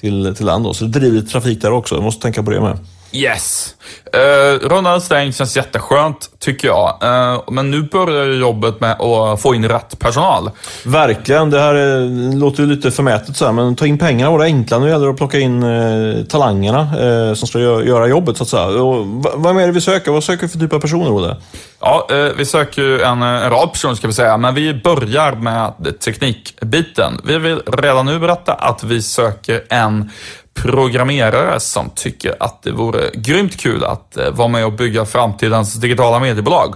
till, 0.00 0.34
till 0.36 0.46
den. 0.46 0.62
Då. 0.62 0.74
Så 0.74 0.84
det 0.84 0.98
driver 0.98 1.20
trafik 1.20 1.62
där 1.62 1.72
också, 1.72 1.94
jag 1.94 2.04
måste 2.04 2.22
tänka 2.22 2.42
på 2.42 2.50
det 2.50 2.60
med. 2.60 2.78
Yes. 3.12 3.74
Uh, 4.16 4.68
rundan 4.68 5.00
stängd 5.00 5.36
känns 5.36 5.56
jätteskönt, 5.56 6.30
tycker 6.38 6.68
jag. 6.68 6.98
Uh, 7.04 7.42
men 7.50 7.70
nu 7.70 7.82
börjar 7.82 8.26
jobbet 8.26 8.80
med 8.80 9.00
att 9.00 9.42
få 9.42 9.54
in 9.54 9.68
rätt 9.68 9.98
personal. 9.98 10.50
Verkligen. 10.84 11.50
Det 11.50 11.60
här 11.60 11.74
är, 11.74 12.36
låter 12.38 12.62
ju 12.62 12.68
lite 12.68 12.90
förmätet 12.90 13.36
så 13.36 13.44
här, 13.44 13.52
men 13.52 13.76
ta 13.76 13.86
in 13.86 13.98
pengarna 13.98 14.30
var 14.30 14.38
det 14.38 14.44
enkla. 14.44 14.78
Nu 14.78 14.88
gäller 14.88 15.06
det 15.06 15.10
att 15.10 15.16
plocka 15.16 15.38
in 15.38 15.62
uh, 15.62 16.24
talangerna 16.24 16.80
uh, 16.80 17.34
som 17.34 17.48
ska 17.48 17.58
göra 17.58 18.06
jobbet, 18.06 18.36
så 18.36 18.42
att 18.42 18.48
säga. 18.48 18.66
Och, 18.66 19.06
vad 19.34 19.60
är 19.60 19.66
det 19.66 19.72
vi 19.72 19.80
söker? 19.80 20.12
Vad 20.12 20.24
söker 20.24 20.42
vi 20.42 20.48
för 20.48 20.58
typ 20.58 20.72
av 20.72 20.80
personer, 20.80 21.12
Olle? 21.12 21.36
Ja, 21.82 22.08
vi 22.36 22.46
söker 22.46 22.82
ju 22.82 23.02
en, 23.02 23.22
en 23.22 23.50
rad 23.50 23.72
personer, 23.72 23.94
ska 23.94 24.06
vi 24.06 24.12
säga. 24.12 24.36
Men 24.36 24.54
vi 24.54 24.74
börjar 24.74 25.32
med 25.32 26.00
teknikbiten. 26.00 27.20
Vi 27.24 27.38
vill 27.38 27.62
redan 27.66 28.06
nu 28.06 28.18
berätta 28.18 28.52
att 28.52 28.84
vi 28.84 29.02
söker 29.02 29.64
en 29.68 30.10
programmerare 30.54 31.60
som 31.60 31.90
tycker 31.90 32.36
att 32.40 32.62
det 32.62 32.72
vore 32.72 33.10
grymt 33.14 33.60
kul 33.60 33.84
att 33.84 34.16
eh, 34.16 34.30
vara 34.30 34.48
med 34.48 34.66
och 34.66 34.72
bygga 34.72 35.04
framtidens 35.04 35.74
digitala 35.74 36.18
mediebolag. 36.18 36.74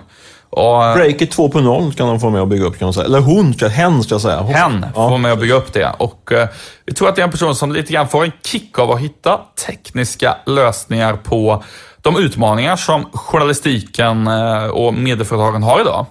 Och, 0.50 0.94
Breakit 0.94 1.36
2.0 1.36 1.96
kan 1.96 2.08
de 2.08 2.20
få 2.20 2.30
med 2.30 2.40
och 2.40 2.48
bygga 2.48 2.64
upp 2.64 2.78
kan 2.78 2.86
man 2.86 2.94
säga. 2.94 3.06
Eller 3.06 3.20
hon, 3.20 3.54
hen 3.70 4.02
ska 4.02 4.14
jag 4.14 4.22
säga. 4.22 4.42
Hen 4.42 4.86
ja. 4.94 5.08
får 5.08 5.18
med 5.18 5.32
och 5.32 5.38
bygga 5.38 5.54
upp 5.54 5.72
det. 5.72 5.92
Och 5.98 6.32
eh, 6.32 6.48
vi 6.86 6.94
tror 6.94 7.08
att 7.08 7.16
det 7.16 7.22
är 7.22 7.24
en 7.24 7.30
person 7.30 7.54
som 7.54 7.72
lite 7.72 7.92
grann 7.92 8.08
får 8.08 8.24
en 8.24 8.32
kick 8.44 8.78
av 8.78 8.90
att 8.90 9.00
hitta 9.00 9.40
tekniska 9.66 10.36
lösningar 10.46 11.16
på 11.16 11.64
de 12.00 12.16
utmaningar 12.16 12.76
som 12.76 13.04
journalistiken 13.12 14.26
eh, 14.26 14.64
och 14.64 14.94
medieföretagen 14.94 15.62
har 15.62 15.80
idag. 15.80 16.06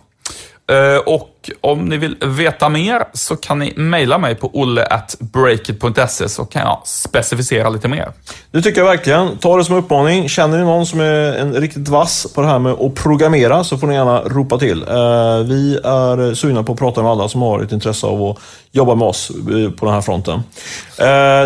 Eh, 0.72 0.98
och 0.98 1.30
om 1.62 1.86
ni 1.86 1.98
vill 1.98 2.18
veta 2.22 2.70
mer 2.70 3.04
så 3.14 3.36
kan 3.36 3.60
ni 3.60 3.74
mejla 3.76 4.18
mig 4.18 4.36
på 4.36 4.50
olle.breakit.se 4.54 6.30
så 6.30 6.46
kan 6.46 6.62
jag 6.62 6.82
specificera 6.86 7.70
lite 7.70 7.88
mer. 7.88 8.12
Det 8.52 8.62
tycker 8.62 8.82
jag 8.82 8.88
verkligen. 8.88 9.38
Ta 9.38 9.58
det 9.58 9.64
som 9.64 9.76
uppmaning. 9.76 10.30
Känner 10.30 10.58
ni 10.58 10.64
någon 10.64 10.86
som 10.86 11.00
är 11.00 11.36
en 11.36 11.54
riktigt 11.54 11.88
vass 11.88 12.28
på 12.36 12.42
det 12.42 12.48
här 12.48 12.60
med 12.60 12.72
att 12.72 12.96
programmera 12.96 13.64
så 13.64 13.78
får 13.78 13.88
ni 13.88 13.94
gärna 13.94 14.22
ropa 14.22 14.58
till. 14.58 14.82
Eh, 14.82 14.88
vi 15.48 15.80
är 15.84 16.34
sugna 16.34 16.64
på 16.64 16.74
att 16.74 16.80
prata 16.80 17.02
med 17.02 17.12
alla 17.12 17.30
som 17.30 17.42
har 17.42 17.60
ett 17.60 17.72
intresse 17.72 18.08
av 18.08 18.24
att 18.24 18.38
jobba 18.76 18.96
med 18.96 19.08
oss 19.08 19.30
eh, 19.30 19.72
på 19.72 19.86
den 19.86 19.94
här 19.94 20.02
fronten. 20.02 20.44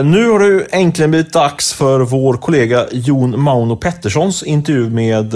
Nu 0.03 0.29
har 0.29 0.39
det 0.39 0.67
äntligen 0.71 1.11
blivit 1.11 1.33
dags 1.33 1.73
för 1.73 1.99
vår 1.99 2.33
kollega 2.33 2.85
Jon 2.91 3.41
Mauno 3.41 3.75
Petterssons 3.75 4.43
intervju 4.43 4.89
med 4.89 5.35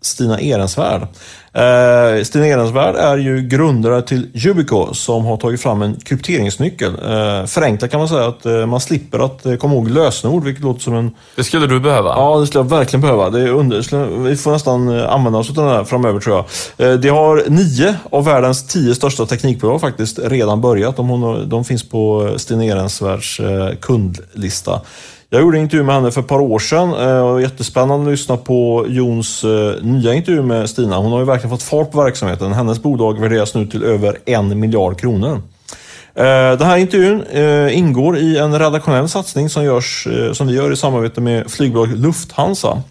Stina 0.00 0.40
Ehrensvärd. 0.40 1.08
Eh, 1.54 2.22
Stina 2.24 2.46
Ehrensvärd 2.46 2.94
är 2.94 3.16
ju 3.16 3.40
grundare 3.40 4.02
till 4.02 4.28
Yubico 4.34 4.94
som 4.94 5.24
har 5.24 5.36
tagit 5.36 5.62
fram 5.62 5.82
en 5.82 5.96
krypteringsnyckel. 5.96 6.94
Eh, 6.94 7.46
förenklat 7.46 7.90
kan 7.90 8.00
man 8.00 8.08
säga 8.08 8.26
att 8.26 8.46
eh, 8.46 8.66
man 8.66 8.80
slipper 8.80 9.18
att 9.18 9.46
eh, 9.46 9.56
komma 9.56 9.74
ihåg 9.74 9.90
lösenord, 9.90 10.44
vilket 10.44 10.64
låter 10.64 10.80
som 10.80 10.94
en... 10.94 11.10
Det 11.36 11.44
skulle 11.44 11.66
du 11.66 11.80
behöva. 11.80 12.08
Ja, 12.08 12.38
det 12.38 12.46
skulle 12.46 12.64
jag 12.64 12.70
verkligen 12.70 13.00
behöva. 13.00 13.30
Det 13.30 13.40
är 13.40 13.48
under... 13.48 14.22
Vi 14.22 14.36
får 14.36 14.52
nästan 14.52 14.98
eh, 14.98 15.12
använda 15.12 15.38
oss 15.38 15.48
av 15.48 15.54
den 15.54 15.68
här 15.68 15.84
framöver 15.84 16.20
tror 16.20 16.36
jag. 16.36 16.90
Eh, 16.90 16.98
det 16.98 17.08
har 17.08 17.44
nio 17.48 17.94
av 18.10 18.24
världens 18.24 18.66
tio 18.66 18.94
största 18.94 19.26
teknikbolag 19.26 19.80
faktiskt 19.80 20.18
redan 20.18 20.60
börjat. 20.60 20.98
De, 21.32 21.48
de 21.48 21.64
finns 21.64 21.88
på 21.88 22.34
Stina 22.36 22.64
Ehrensvärds 22.64 23.40
eh, 23.40 23.74
kundlista. 23.80 24.80
Jag 25.30 25.40
gjorde 25.40 25.58
en 25.58 25.62
intervju 25.62 25.84
med 25.84 25.94
henne 25.94 26.10
för 26.10 26.20
ett 26.20 26.26
par 26.26 26.40
år 26.40 26.58
sedan. 26.58 26.94
Eh, 26.94 27.42
jättespännande 27.42 28.06
att 28.06 28.10
lyssna 28.10 28.36
på 28.36 28.86
Jons 28.88 29.44
eh, 29.44 29.82
nya 29.82 30.14
intervju 30.14 30.42
med 30.42 30.70
Stina. 30.70 30.98
Hon 30.98 31.12
har 31.12 31.18
ju 31.18 31.24
verkligen 31.24 31.50
fått 31.50 31.62
fart 31.62 31.90
på 31.90 32.02
verksamheten. 32.02 32.52
Hennes 32.52 32.82
bolag 32.82 33.20
värderas 33.20 33.54
nu 33.54 33.66
till 33.66 33.82
över 33.82 34.18
en 34.26 34.60
miljard 34.60 35.00
kronor. 35.00 35.42
Eh, 36.14 36.24
den 36.58 36.62
här 36.62 36.76
intervjun 36.76 37.24
ingår 37.70 38.18
i 38.18 38.38
en 38.38 38.58
redaktionell 38.58 39.08
satsning 39.08 39.48
som, 39.48 39.64
görs, 39.64 40.08
som 40.32 40.46
vi 40.46 40.54
gör 40.54 40.72
i 40.72 40.76
samarbete 40.76 41.20
med 41.20 41.50
flygbolaget 41.50 41.98
Lufthansa. 41.98 42.82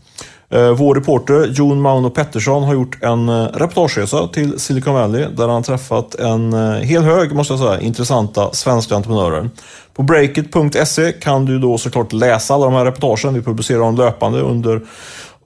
Eh, 0.51 0.72
vår 0.72 0.96
reporter 0.96 1.48
Jon 1.53 1.81
Mauno 1.81 2.10
Pettersson 2.10 2.63
har 2.63 2.74
gjort 2.74 3.03
en 3.03 3.29
eh, 3.29 3.46
reportageresa 3.53 4.27
till 4.27 4.60
Silicon 4.60 4.93
Valley 4.93 5.27
där 5.36 5.48
han 5.48 5.63
träffat 5.63 6.15
en 6.15 6.53
eh, 6.53 6.74
hel 6.74 7.03
hög, 7.03 7.31
måste 7.36 7.53
jag 7.53 7.60
säga, 7.60 7.79
intressanta 7.79 8.53
svenska 8.53 8.96
entreprenörer. 8.96 9.50
På 9.93 10.03
breakit.se 10.03 11.12
kan 11.12 11.46
du 11.46 11.60
då 11.60 11.77
såklart 11.77 12.13
läsa 12.13 12.53
alla 12.53 12.65
de 12.65 12.74
här 12.74 12.86
reportagen. 12.86 13.34
Vi 13.34 13.41
publicerar 13.41 13.79
dem 13.79 13.96
löpande 13.96 14.41
under 14.41 14.81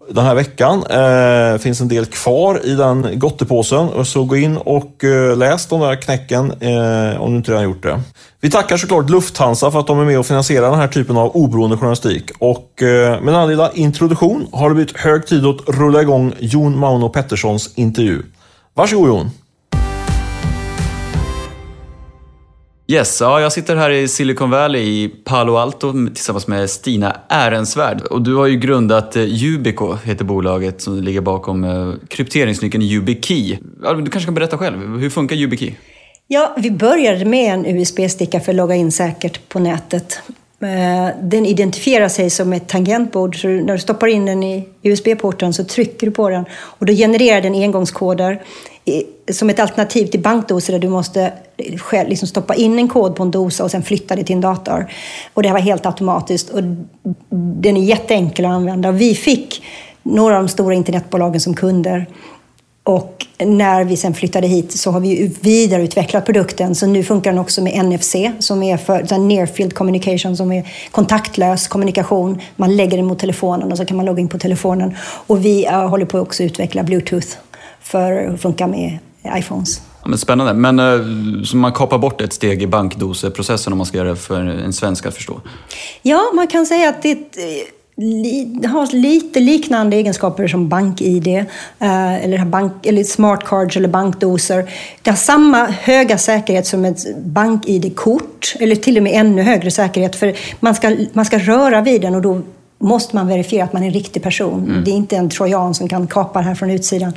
den 0.10 0.26
här 0.26 0.36
veckan. 0.36 0.84
Det 0.90 1.52
eh, 1.54 1.58
finns 1.58 1.82
en 1.82 1.88
del 1.88 2.06
kvar 2.06 2.66
i 2.66 2.76
den 2.76 3.20
gottepåsen. 3.20 4.06
Så 4.06 4.24
gå 4.24 4.36
in 4.36 4.58
och 4.58 5.04
eh, 5.04 5.38
läs 5.38 5.68
de 5.68 5.80
där 5.80 5.96
knäcken 5.96 6.52
eh, 6.52 7.22
om 7.22 7.32
du 7.32 7.38
inte 7.38 7.52
redan 7.52 7.64
gjort 7.64 7.84
det. 7.84 8.02
Vi 8.42 8.50
tackar 8.50 8.78
såklart 8.78 9.10
Lufthansa 9.10 9.72
för 9.72 9.80
att 9.80 9.88
de 9.88 10.00
är 10.00 10.06
med 10.06 10.20
och 10.20 10.26
finansierar 10.26 10.70
den 10.70 10.80
här 10.80 10.88
typen 10.88 11.18
av 11.18 11.36
oberoende 11.36 11.78
journalistik. 11.78 12.32
Och 12.40 12.82
eh, 12.82 13.22
med 13.22 13.34
den 13.34 13.42
här 13.42 13.48
lilla 13.48 13.72
introduktion 13.72 14.48
har 14.52 14.70
det 14.70 14.76
blivit 14.76 14.98
hög 14.98 15.28
tid 15.28 15.46
att 15.46 15.70
rulla 15.70 16.02
igång 16.02 16.34
Jon 16.40 16.80
Mauno 16.80 17.10
Petterssons 17.10 17.74
intervju. 17.76 18.22
Varsågod 18.74 19.08
Jon! 19.08 19.32
Yes, 22.88 23.22
ja, 23.22 23.42
jag 23.42 23.52
sitter 23.52 23.76
här 23.76 23.90
i 23.90 24.08
Silicon 24.08 24.50
Valley 24.50 24.82
i 24.82 25.10
Palo 25.24 25.56
Alto 25.56 25.94
tillsammans 25.94 26.48
med 26.48 26.70
Stina 26.70 27.18
Ärensvärd. 27.30 28.02
Och 28.02 28.22
du 28.22 28.36
har 28.36 28.48
ju 28.48 28.56
grundat 28.56 29.16
eh, 29.16 29.24
Yubico, 29.24 29.96
heter 30.04 30.26
bolaget 30.26 30.82
som 30.82 31.04
ligger 31.04 31.22
bakom 31.22 31.64
eh, 31.64 31.94
krypteringsnyckeln 32.08 32.84
YubiKey. 32.84 33.58
Ja, 33.84 33.94
du 33.94 34.12
kanske 34.12 34.28
kan 34.28 34.34
berätta 34.34 34.58
själv, 34.58 35.00
hur 35.00 35.10
funkar 35.10 35.36
YubiKey? 35.36 35.72
Ja, 36.28 36.56
vi 36.58 36.72
började 36.72 37.26
med 37.26 37.54
en 37.54 37.66
USB-sticka 37.66 38.40
för 38.40 38.52
att 38.52 38.56
logga 38.56 38.76
in 38.76 38.92
säkert 38.92 39.50
på 39.50 39.60
nätet. 39.60 40.20
Eh, 40.62 41.16
den 41.22 41.46
identifierar 41.46 42.10
sig 42.10 42.30
som 42.30 42.54
ett 42.54 42.68
tangentbord, 42.68 43.42
så 43.42 43.48
när 43.48 43.74
du 43.74 43.80
stoppar 43.80 44.08
in 44.08 44.26
den 44.26 44.44
i 44.44 44.68
USB-porten 44.84 45.54
så 45.54 45.64
trycker 45.64 46.08
du 46.08 46.12
på 46.12 46.30
den 46.30 46.46
och 46.52 46.86
då 46.86 46.94
genererar 46.94 47.42
den 47.42 47.54
engångskoder 47.54 48.42
som 49.32 49.50
ett 49.50 49.60
alternativ 49.60 50.06
till 50.06 50.20
bankdoser 50.20 50.74
där 50.74 50.80
du 50.80 50.90
måste 50.90 51.34
själv 51.78 52.10
liksom 52.10 52.28
stoppa 52.28 52.56
in 52.56 52.80
en 52.80 52.88
kod 52.88 53.16
på 53.16 53.24
en 53.24 53.32
dosa 53.32 53.64
och 53.64 53.72
sen 53.72 53.84
flytta 53.84 54.16
det 54.16 54.24
till 54.24 54.36
en 54.36 54.42
dator. 54.42 54.92
Och 55.34 55.44
det 55.44 55.50
här 55.50 55.54
var 55.54 55.62
helt 55.62 55.86
automatiskt 55.86 56.50
och 56.50 56.64
den 57.30 57.78
är 57.78 57.82
jätteenkel 57.82 58.46
att 58.46 58.52
använda. 58.52 58.92
Vi 58.92 59.16
fick 59.16 59.64
några 60.04 60.36
av 60.36 60.44
de 60.44 60.50
stora 60.50 60.74
internetbolagen 60.74 61.42
som 61.42 61.54
kunder 61.54 62.06
och 62.84 63.26
när 63.38 63.84
vi 63.84 63.98
sen 63.98 64.14
flyttade 64.14 64.48
hit 64.48 64.72
så 64.72 64.92
har 64.92 65.00
vi 65.00 65.36
vidareutvecklat 65.42 66.26
produkten. 66.26 66.76
Så 66.76 66.88
nu 66.88 67.04
funkar 67.04 67.32
den 67.32 67.40
också 67.40 67.62
med 67.62 67.86
NFC, 67.86 68.16
som 68.40 68.64
är 68.64 68.78
för 68.78 69.18
nearfield 69.18 69.74
communication, 69.74 70.38
som 70.38 70.52
är 70.52 70.72
kontaktlös 70.92 71.68
kommunikation. 71.68 72.42
Man 72.56 72.78
lägger 72.78 72.98
den 72.98 73.06
mot 73.06 73.20
telefonen 73.20 73.72
och 73.72 73.78
så 73.78 73.86
kan 73.86 73.98
man 73.98 74.06
logga 74.06 74.22
in 74.22 74.30
på 74.30 74.40
telefonen. 74.40 74.96
Och 75.02 75.46
vi 75.46 75.66
eh, 75.66 75.90
håller 75.90 76.06
på 76.06 76.18
att 76.18 76.42
utveckla 76.42 76.84
Bluetooth 76.84 77.28
för 77.96 78.34
att 78.34 78.42
funka 78.42 78.68
med 78.68 79.00
iPhones. 79.38 79.82
Ja, 80.02 80.08
men 80.10 80.18
spännande. 80.18 80.54
Men 80.54 80.80
uh, 80.80 81.44
så 81.44 81.58
man 81.58 81.72
kapar 81.72 81.98
bort 81.98 82.22
ett 82.22 82.34
steg 82.34 82.64
i 82.64 82.68
bankdoseprocessen 82.68 83.74
om 83.74 83.78
man 83.78 83.86
ska 83.86 83.98
göra 83.98 84.10
det 84.10 84.16
för 84.16 84.40
en 84.42 84.74
svensk 84.74 85.06
att 85.06 85.16
förstå? 85.16 85.42
Ja, 86.02 86.22
man 86.34 86.48
kan 86.48 86.66
säga 86.66 86.90
att 86.90 87.02
det 87.02 87.18
det 88.62 88.68
har 88.68 88.96
lite 88.96 89.40
liknande 89.40 89.96
egenskaper 89.96 90.48
som 90.48 90.70
BankID, 90.70 91.28
eh, 91.28 92.24
eller, 92.24 92.46
bank, 92.46 92.86
eller 92.86 93.04
smart 93.04 93.44
cards 93.44 93.78
eller 93.78 93.88
bankdoser. 93.88 94.72
Det 95.02 95.10
har 95.10 95.18
samma 95.18 95.66
höga 95.66 96.18
säkerhet 96.18 96.68
som 96.68 96.86
ett 96.86 97.18
BankID-kort, 97.18 98.56
eller 98.60 98.76
till 98.76 98.98
och 98.98 99.04
med 99.04 99.14
ännu 99.16 99.42
högre 99.42 99.72
säkerhet. 99.72 100.16
För 100.16 100.34
man 100.60 100.76
ska, 100.76 100.98
man 101.14 101.26
ska 101.26 101.38
röra 101.38 101.82
vid 101.82 102.02
den 102.02 102.16
och 102.16 102.22
då 102.22 102.42
måste 102.86 103.16
man 103.16 103.28
verifiera 103.28 103.64
att 103.64 103.74
man 103.74 103.84
är 103.84 103.88
en 103.88 103.94
riktig 103.94 104.24
person. 104.24 104.64
Mm. 104.64 104.84
Det 104.84 104.92
är 104.92 104.96
inte 104.96 105.16
en 105.16 105.30
trojan 105.30 105.74
som 105.74 105.88
kan 105.88 106.08
kapa 106.08 106.40
det 106.40 106.46
här 106.46 106.56
från 106.56 106.72
utsidan. 106.72 107.14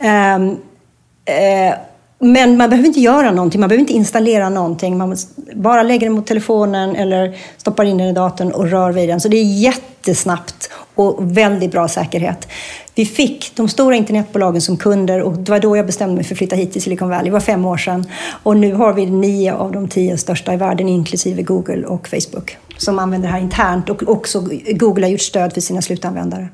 Um, 0.00 0.50
uh, 0.50 1.74
men 2.18 2.56
man 2.56 2.70
behöver 2.70 2.88
inte 2.88 3.00
göra 3.00 3.30
någonting, 3.30 3.60
man 3.60 3.68
behöver 3.68 3.80
inte 3.80 3.92
installera 3.92 4.48
någonting. 4.48 4.98
Man 4.98 5.16
bara 5.54 5.82
lägger 5.82 6.06
den 6.06 6.12
mot 6.12 6.26
telefonen 6.26 6.96
eller 6.96 7.36
stoppar 7.56 7.84
in 7.84 7.98
den 7.98 8.06
i 8.08 8.12
datorn 8.12 8.52
och 8.52 8.70
rör 8.70 8.92
vid 8.92 9.08
den. 9.08 9.20
Så 9.20 9.28
det 9.28 9.36
är 9.36 9.44
jättesnabbt 9.44 10.70
och 10.94 11.36
väldigt 11.36 11.72
bra 11.72 11.88
säkerhet. 11.88 12.48
Vi 12.94 13.06
fick 13.06 13.56
de 13.56 13.68
stora 13.68 13.96
internetbolagen 13.96 14.60
som 14.60 14.76
kunder 14.76 15.22
och 15.22 15.32
det 15.32 15.50
var 15.50 15.58
då 15.58 15.76
jag 15.76 15.86
bestämde 15.86 16.14
mig 16.14 16.24
för 16.24 16.34
att 16.34 16.38
flytta 16.38 16.56
hit 16.56 16.72
till 16.72 16.82
Silicon 16.82 17.08
Valley. 17.08 17.24
Det 17.24 17.30
var 17.30 17.40
fem 17.40 17.64
år 17.64 17.76
sedan. 17.76 18.06
Och 18.42 18.56
nu 18.56 18.74
har 18.74 18.92
vi 18.92 19.06
nio 19.06 19.54
av 19.54 19.72
de 19.72 19.88
tio 19.88 20.18
största 20.18 20.54
i 20.54 20.56
världen, 20.56 20.88
inklusive 20.88 21.42
Google 21.42 21.86
och 21.86 22.08
Facebook, 22.08 22.56
som 22.76 22.98
använder 22.98 23.28
det 23.28 23.32
här 23.32 23.40
internt. 23.40 23.90
Och 23.90 24.08
också 24.08 24.44
Google 24.70 25.06
har 25.06 25.10
gjort 25.10 25.20
stöd 25.20 25.52
för 25.52 25.60
sina 25.60 25.82
slutanvändare. 25.82 26.48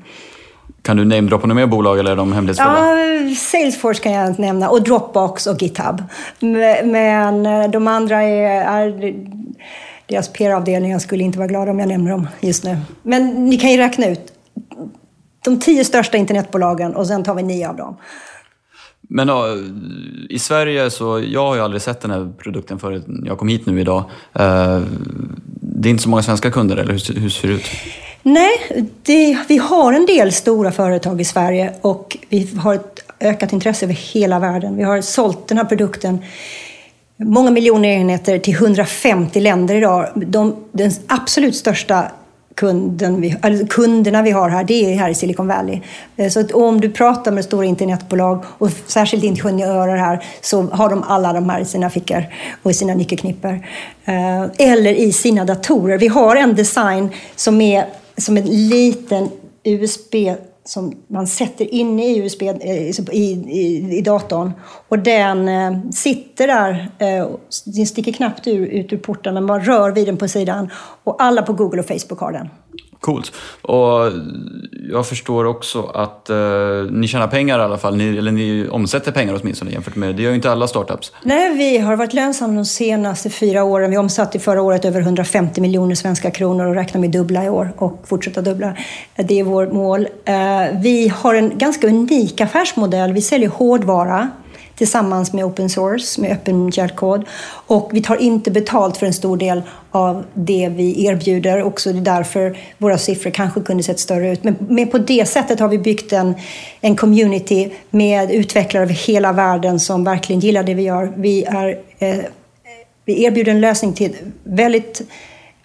Kan 0.81 0.97
du 0.97 1.05
namedroppa 1.05 1.47
några 1.47 1.61
mer 1.61 1.67
bolag 1.67 1.99
eller 1.99 2.11
är 2.11 2.15
de 2.15 2.33
hemlighetsfulla? 2.33 2.95
Ja, 2.95 3.35
Salesforce 3.35 4.03
kan 4.03 4.11
jag 4.11 4.39
nämna 4.39 4.69
och 4.69 4.83
Dropbox 4.83 5.47
och 5.47 5.61
GitHub. 5.61 6.03
Men 6.83 7.45
eh, 7.45 7.69
de 7.69 7.87
andra 7.87 8.21
är, 8.21 8.65
är 8.65 9.13
deras 10.05 10.29
PR-avdelningar 10.29 10.99
skulle 10.99 11.23
inte 11.23 11.37
vara 11.37 11.47
glada 11.47 11.71
om 11.71 11.79
jag 11.79 11.87
nämner 11.87 12.11
dem 12.11 12.27
just 12.39 12.63
nu. 12.63 12.77
Men 13.03 13.49
ni 13.49 13.57
kan 13.57 13.71
ju 13.71 13.77
räkna 13.77 14.07
ut 14.07 14.33
de 15.45 15.59
tio 15.59 15.85
största 15.85 16.17
internetbolagen 16.17 16.95
och 16.95 17.07
sen 17.07 17.23
tar 17.23 17.35
vi 17.35 17.43
nio 17.43 17.69
av 17.69 17.75
dem. 17.75 17.97
Men 19.01 19.27
då, 19.27 19.57
i 20.29 20.39
Sverige 20.39 20.89
så, 20.89 21.19
jag 21.19 21.47
har 21.47 21.55
ju 21.55 21.61
aldrig 21.61 21.81
sett 21.81 22.01
den 22.01 22.11
här 22.11 22.33
produkten 22.37 22.79
förrän 22.79 23.23
jag 23.25 23.37
kom 23.37 23.47
hit 23.47 23.65
nu 23.65 23.81
idag. 23.81 24.03
Det 25.81 25.89
är 25.89 25.91
inte 25.91 26.03
så 26.03 26.09
många 26.09 26.23
svenska 26.23 26.51
kunder, 26.51 26.77
eller 26.77 26.93
hur, 26.93 27.19
hur 27.19 27.29
ser 27.29 27.47
det 27.47 27.53
ut? 27.53 27.65
Nej, 28.23 28.85
det, 29.03 29.37
vi 29.47 29.57
har 29.57 29.93
en 29.93 30.05
del 30.05 30.31
stora 30.31 30.71
företag 30.71 31.21
i 31.21 31.23
Sverige 31.23 31.73
och 31.81 32.17
vi 32.29 32.49
har 32.57 32.75
ett 32.75 32.99
ökat 33.19 33.53
intresse 33.53 33.85
över 33.85 33.93
hela 33.93 34.39
världen. 34.39 34.77
Vi 34.77 34.83
har 34.83 35.01
sålt 35.01 35.47
den 35.47 35.57
här 35.57 35.65
produkten 35.65 36.19
många 37.17 37.51
miljoner 37.51 37.89
enheter 37.89 38.39
till 38.39 38.53
150 38.53 39.39
länder 39.39 39.75
idag. 39.75 40.09
De, 40.15 40.55
den 40.71 40.91
absolut 41.07 41.55
största 41.55 42.11
kunden 42.55 43.21
vi, 43.21 43.35
alltså 43.41 43.65
kunderna 43.65 44.21
vi 44.21 44.31
har 44.31 44.49
här, 44.49 44.63
det 44.63 44.93
är 44.93 44.97
här 44.97 45.09
i 45.09 45.15
Silicon 45.15 45.47
Valley. 45.47 45.81
Eh, 46.15 46.29
så 46.29 46.39
att 46.39 46.51
om 46.51 46.81
du 46.81 46.89
pratar 46.89 47.31
med 47.31 47.45
stora 47.45 47.65
internetbolag 47.65 48.43
och 48.57 48.69
särskilt 48.87 49.23
ingenjörer 49.23 49.97
här 49.97 50.23
så 50.41 50.61
har 50.61 50.89
de 50.89 51.03
alla 51.03 51.33
de 51.33 51.49
här 51.49 51.59
i 51.59 51.65
sina 51.65 51.89
fickor 51.89 52.25
och 52.63 52.71
i 52.71 52.73
sina 52.73 52.93
nyckelknippor. 52.93 53.67
Eh, 54.05 54.43
eller 54.57 54.93
i 54.93 55.11
sina 55.11 55.45
datorer. 55.45 55.97
Vi 55.97 56.07
har 56.07 56.35
en 56.35 56.55
design 56.55 57.09
som 57.35 57.61
är 57.61 57.85
som 58.17 58.37
en 58.37 58.69
liten 58.69 59.29
USB 59.63 60.15
som 60.63 60.93
man 61.07 61.27
sätter 61.27 61.73
in 61.73 61.99
i 61.99 62.19
USB 62.19 62.41
i, 62.41 63.31
i, 63.31 63.97
i 63.97 64.01
datorn. 64.01 64.51
Och 64.87 64.99
den 64.99 65.47
eh, 65.47 65.91
sitter 65.91 66.47
där, 66.47 66.91
eh, 66.99 67.27
den 67.65 67.85
sticker 67.85 68.11
knappt 68.11 68.47
ur, 68.47 68.65
ut 68.65 68.93
ur 68.93 68.97
porten, 68.97 69.33
men 69.33 69.45
man 69.45 69.61
rör 69.61 69.91
vid 69.91 70.07
den 70.07 70.17
på 70.17 70.27
sidan. 70.27 70.69
Och 71.03 71.23
alla 71.23 71.41
på 71.41 71.53
Google 71.53 71.79
och 71.79 71.87
Facebook 71.87 72.19
har 72.19 72.31
den. 72.31 72.49
Coolt. 73.01 73.31
Och 73.61 74.11
jag 74.91 75.07
förstår 75.07 75.45
också 75.45 75.83
att 75.83 76.29
eh, 76.29 76.37
ni 76.91 77.07
tjänar 77.07 77.27
pengar 77.27 77.59
i 77.59 77.61
alla 77.61 77.77
fall, 77.77 77.97
ni, 77.97 78.17
eller 78.17 78.31
ni 78.31 78.67
omsätter 78.69 79.11
pengar 79.11 79.39
åtminstone 79.41 79.71
jämfört 79.71 79.95
med, 79.95 80.15
det 80.15 80.21
gör 80.21 80.29
ju 80.29 80.35
inte 80.35 80.51
alla 80.51 80.67
startups. 80.67 81.13
Nej, 81.23 81.57
vi 81.57 81.77
har 81.77 81.95
varit 81.95 82.13
lönsamma 82.13 82.53
de 82.53 82.65
senaste 82.65 83.29
fyra 83.29 83.63
åren. 83.63 83.91
Vi 83.91 83.97
omsatte 83.97 84.39
förra 84.39 84.61
året 84.61 84.85
över 84.85 85.01
150 85.01 85.61
miljoner 85.61 85.95
svenska 85.95 86.31
kronor 86.31 86.65
och 86.65 86.75
räknar 86.75 87.01
med 87.01 87.11
dubbla 87.11 87.45
i 87.45 87.49
år 87.49 87.73
och 87.77 88.03
fortsätta 88.07 88.41
dubbla. 88.41 88.75
Det 89.15 89.39
är 89.39 89.43
vårt 89.43 89.71
mål. 89.71 90.07
Eh, 90.25 90.35
vi 90.81 91.07
har 91.15 91.35
en 91.35 91.57
ganska 91.57 91.87
unik 91.87 92.41
affärsmodell. 92.41 93.13
Vi 93.13 93.21
säljer 93.21 93.49
hårdvara 93.49 94.29
tillsammans 94.81 95.33
med 95.33 95.45
open 95.45 95.69
source, 95.69 96.21
med 96.21 96.31
öppen 96.31 96.71
källkod. 96.71 97.25
Och 97.67 97.89
vi 97.93 98.01
tar 98.01 98.15
inte 98.15 98.51
betalt 98.51 98.97
för 98.97 99.05
en 99.05 99.13
stor 99.13 99.37
del 99.37 99.61
av 99.91 100.25
det 100.33 100.69
vi 100.75 101.05
erbjuder. 101.05 101.63
Också 101.63 101.93
det 101.93 101.99
är 101.99 102.15
därför 102.17 102.57
våra 102.77 102.97
siffror 102.97 103.31
kanske 103.31 103.61
kunde 103.61 103.83
sett 103.83 103.99
större 103.99 104.31
ut. 104.31 104.43
Men, 104.43 104.55
men 104.59 104.87
på 104.87 104.97
det 104.97 105.25
sättet 105.25 105.59
har 105.59 105.67
vi 105.67 105.77
byggt 105.77 106.13
en, 106.13 106.35
en 106.81 106.95
community 106.95 107.69
med 107.89 108.31
utvecklare 108.31 108.83
över 108.83 108.93
hela 108.93 109.31
världen 109.31 109.79
som 109.79 110.03
verkligen 110.03 110.39
gillar 110.39 110.63
det 110.63 110.73
vi 110.73 110.83
gör. 110.83 111.13
Vi, 111.15 111.43
är, 111.43 111.79
eh, 111.99 112.19
vi 113.05 113.23
erbjuder 113.23 113.51
en 113.51 113.61
lösning 113.61 113.93
till 113.93 114.15
väldigt 114.43 115.01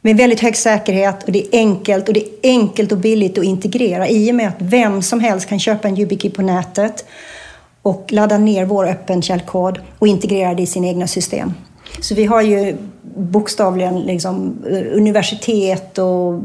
med 0.00 0.16
väldigt 0.16 0.40
hög 0.40 0.56
säkerhet 0.56 1.22
och 1.22 1.32
det 1.32 1.38
är 1.38 1.58
enkelt 1.58 2.08
och 2.08 2.14
det 2.14 2.20
är 2.20 2.28
enkelt 2.42 2.92
och 2.92 2.98
billigt 2.98 3.38
att 3.38 3.44
integrera 3.44 4.08
i 4.08 4.30
och 4.30 4.34
med 4.34 4.48
att 4.48 4.56
vem 4.58 5.02
som 5.02 5.20
helst 5.20 5.48
kan 5.48 5.58
köpa 5.58 5.88
en 5.88 5.98
YubiKey 5.98 6.30
på 6.30 6.42
nätet 6.42 7.04
och 7.86 8.06
ladda 8.08 8.38
ner 8.38 8.64
vår 8.64 8.88
öppen 8.88 9.22
källkod 9.22 9.78
och 9.98 10.08
integrera 10.08 10.54
det 10.54 10.62
i 10.62 10.66
sina 10.66 10.86
egna 10.86 11.06
system. 11.06 11.52
Så 12.00 12.14
vi 12.14 12.24
har 12.24 12.42
ju 12.42 12.76
bokstavligen 13.16 14.00
liksom 14.00 14.58
eh, 14.70 14.96
universitet 14.96 15.98
och 15.98 16.34
eh, 16.34 16.40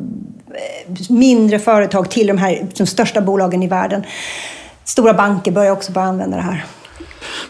mindre 1.10 1.60
företag 1.60 2.10
till 2.10 2.28
de 2.28 2.38
här 2.38 2.68
de 2.78 2.86
största 2.86 3.22
bolagen 3.22 3.64
i 3.64 3.68
världen. 3.68 4.04
Stora 4.84 5.14
banker 5.14 5.52
börjar 5.52 5.72
också 5.72 5.92
börja 5.92 6.08
använda 6.08 6.38
det 6.38 6.44
här. 6.44 6.66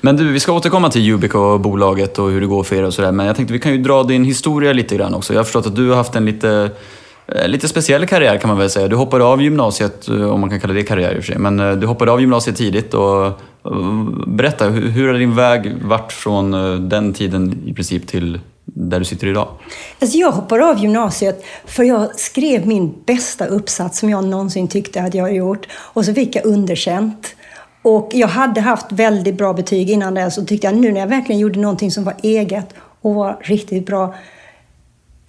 Men 0.01 0.17
du, 0.17 0.32
vi 0.32 0.39
ska 0.39 0.54
återkomma 0.54 0.89
till 0.89 1.01
Yubico, 1.01 1.58
bolaget 1.58 2.19
och 2.19 2.30
hur 2.32 2.41
det 2.41 2.47
går 2.47 2.63
för 2.63 2.75
er 2.75 2.84
och 2.84 2.93
sådär. 2.93 3.12
Men 3.12 3.25
jag 3.25 3.36
tänkte 3.36 3.54
vi 3.54 3.60
kan 3.60 3.71
ju 3.71 3.77
dra 3.77 4.04
din 4.04 4.23
historia 4.23 4.73
lite 4.73 4.95
grann 4.95 5.13
också. 5.13 5.34
Jag 5.34 5.39
har 5.39 5.43
förstått 5.43 5.67
att 5.67 5.75
du 5.75 5.89
har 5.89 5.95
haft 5.95 6.15
en 6.15 6.25
lite, 6.25 6.69
eh, 7.27 7.47
lite 7.47 7.67
speciell 7.67 8.08
karriär 8.08 8.38
kan 8.38 8.47
man 8.47 8.58
väl 8.58 8.69
säga. 8.69 8.88
Du 8.88 8.95
hoppade 8.95 9.23
av 9.23 9.41
gymnasiet, 9.41 10.08
om 10.08 10.39
man 10.41 10.49
kan 10.49 10.60
kalla 10.60 10.73
det 10.73 10.84
karriär 10.84 11.15
i 11.15 11.19
och 11.19 11.23
för 11.23 11.32
sig. 11.32 11.38
Men 11.38 11.80
du 11.80 11.88
hoppade 11.88 12.12
av 12.12 12.21
gymnasiet 12.21 12.58
tidigt 12.58 12.93
och 12.93 13.41
berätta, 14.28 14.65
hur 14.69 15.08
har 15.08 15.13
din 15.19 15.36
väg 15.36 15.84
varit 15.84 16.12
från 16.12 16.54
eh, 16.54 16.76
den 16.76 17.13
tiden 17.13 17.63
i 17.65 17.74
princip 17.74 18.08
till 18.08 18.39
där 18.65 19.00
du 19.00 19.06
sitter 19.06 19.28
idag? 19.28 19.47
Alltså 20.00 20.17
jag 20.17 20.32
hoppade 20.32 20.65
av 20.65 20.80
gymnasiet 20.80 21.45
för 21.65 21.84
jag 21.84 22.19
skrev 22.19 22.67
min 22.67 22.93
bästa 23.06 23.45
uppsats 23.45 24.00
som 24.00 24.10
jag 24.10 24.24
någonsin 24.24 24.67
tyckte 24.67 25.02
att 25.02 25.13
jag 25.13 25.36
gjort. 25.36 25.67
Och 25.74 26.06
så 26.06 26.13
fick 26.13 26.36
jag 26.36 26.45
underkänt. 26.45 27.36
Och 27.82 28.10
jag 28.13 28.28
hade 28.28 28.62
haft 28.62 28.91
väldigt 28.91 29.36
bra 29.36 29.54
betyg 29.54 29.89
innan 29.89 30.13
det 30.13 30.32
så 30.32 30.45
tyckte 30.45 30.67
jag 30.67 30.76
nu 30.76 30.91
när 30.91 31.00
jag 31.00 31.08
verkligen 31.08 31.41
gjorde 31.41 31.60
någonting 31.60 31.91
som 31.91 32.04
var 32.04 32.15
eget 32.24 32.67
och 33.02 33.15
var 33.15 33.38
riktigt 33.41 33.86
bra, 33.86 34.15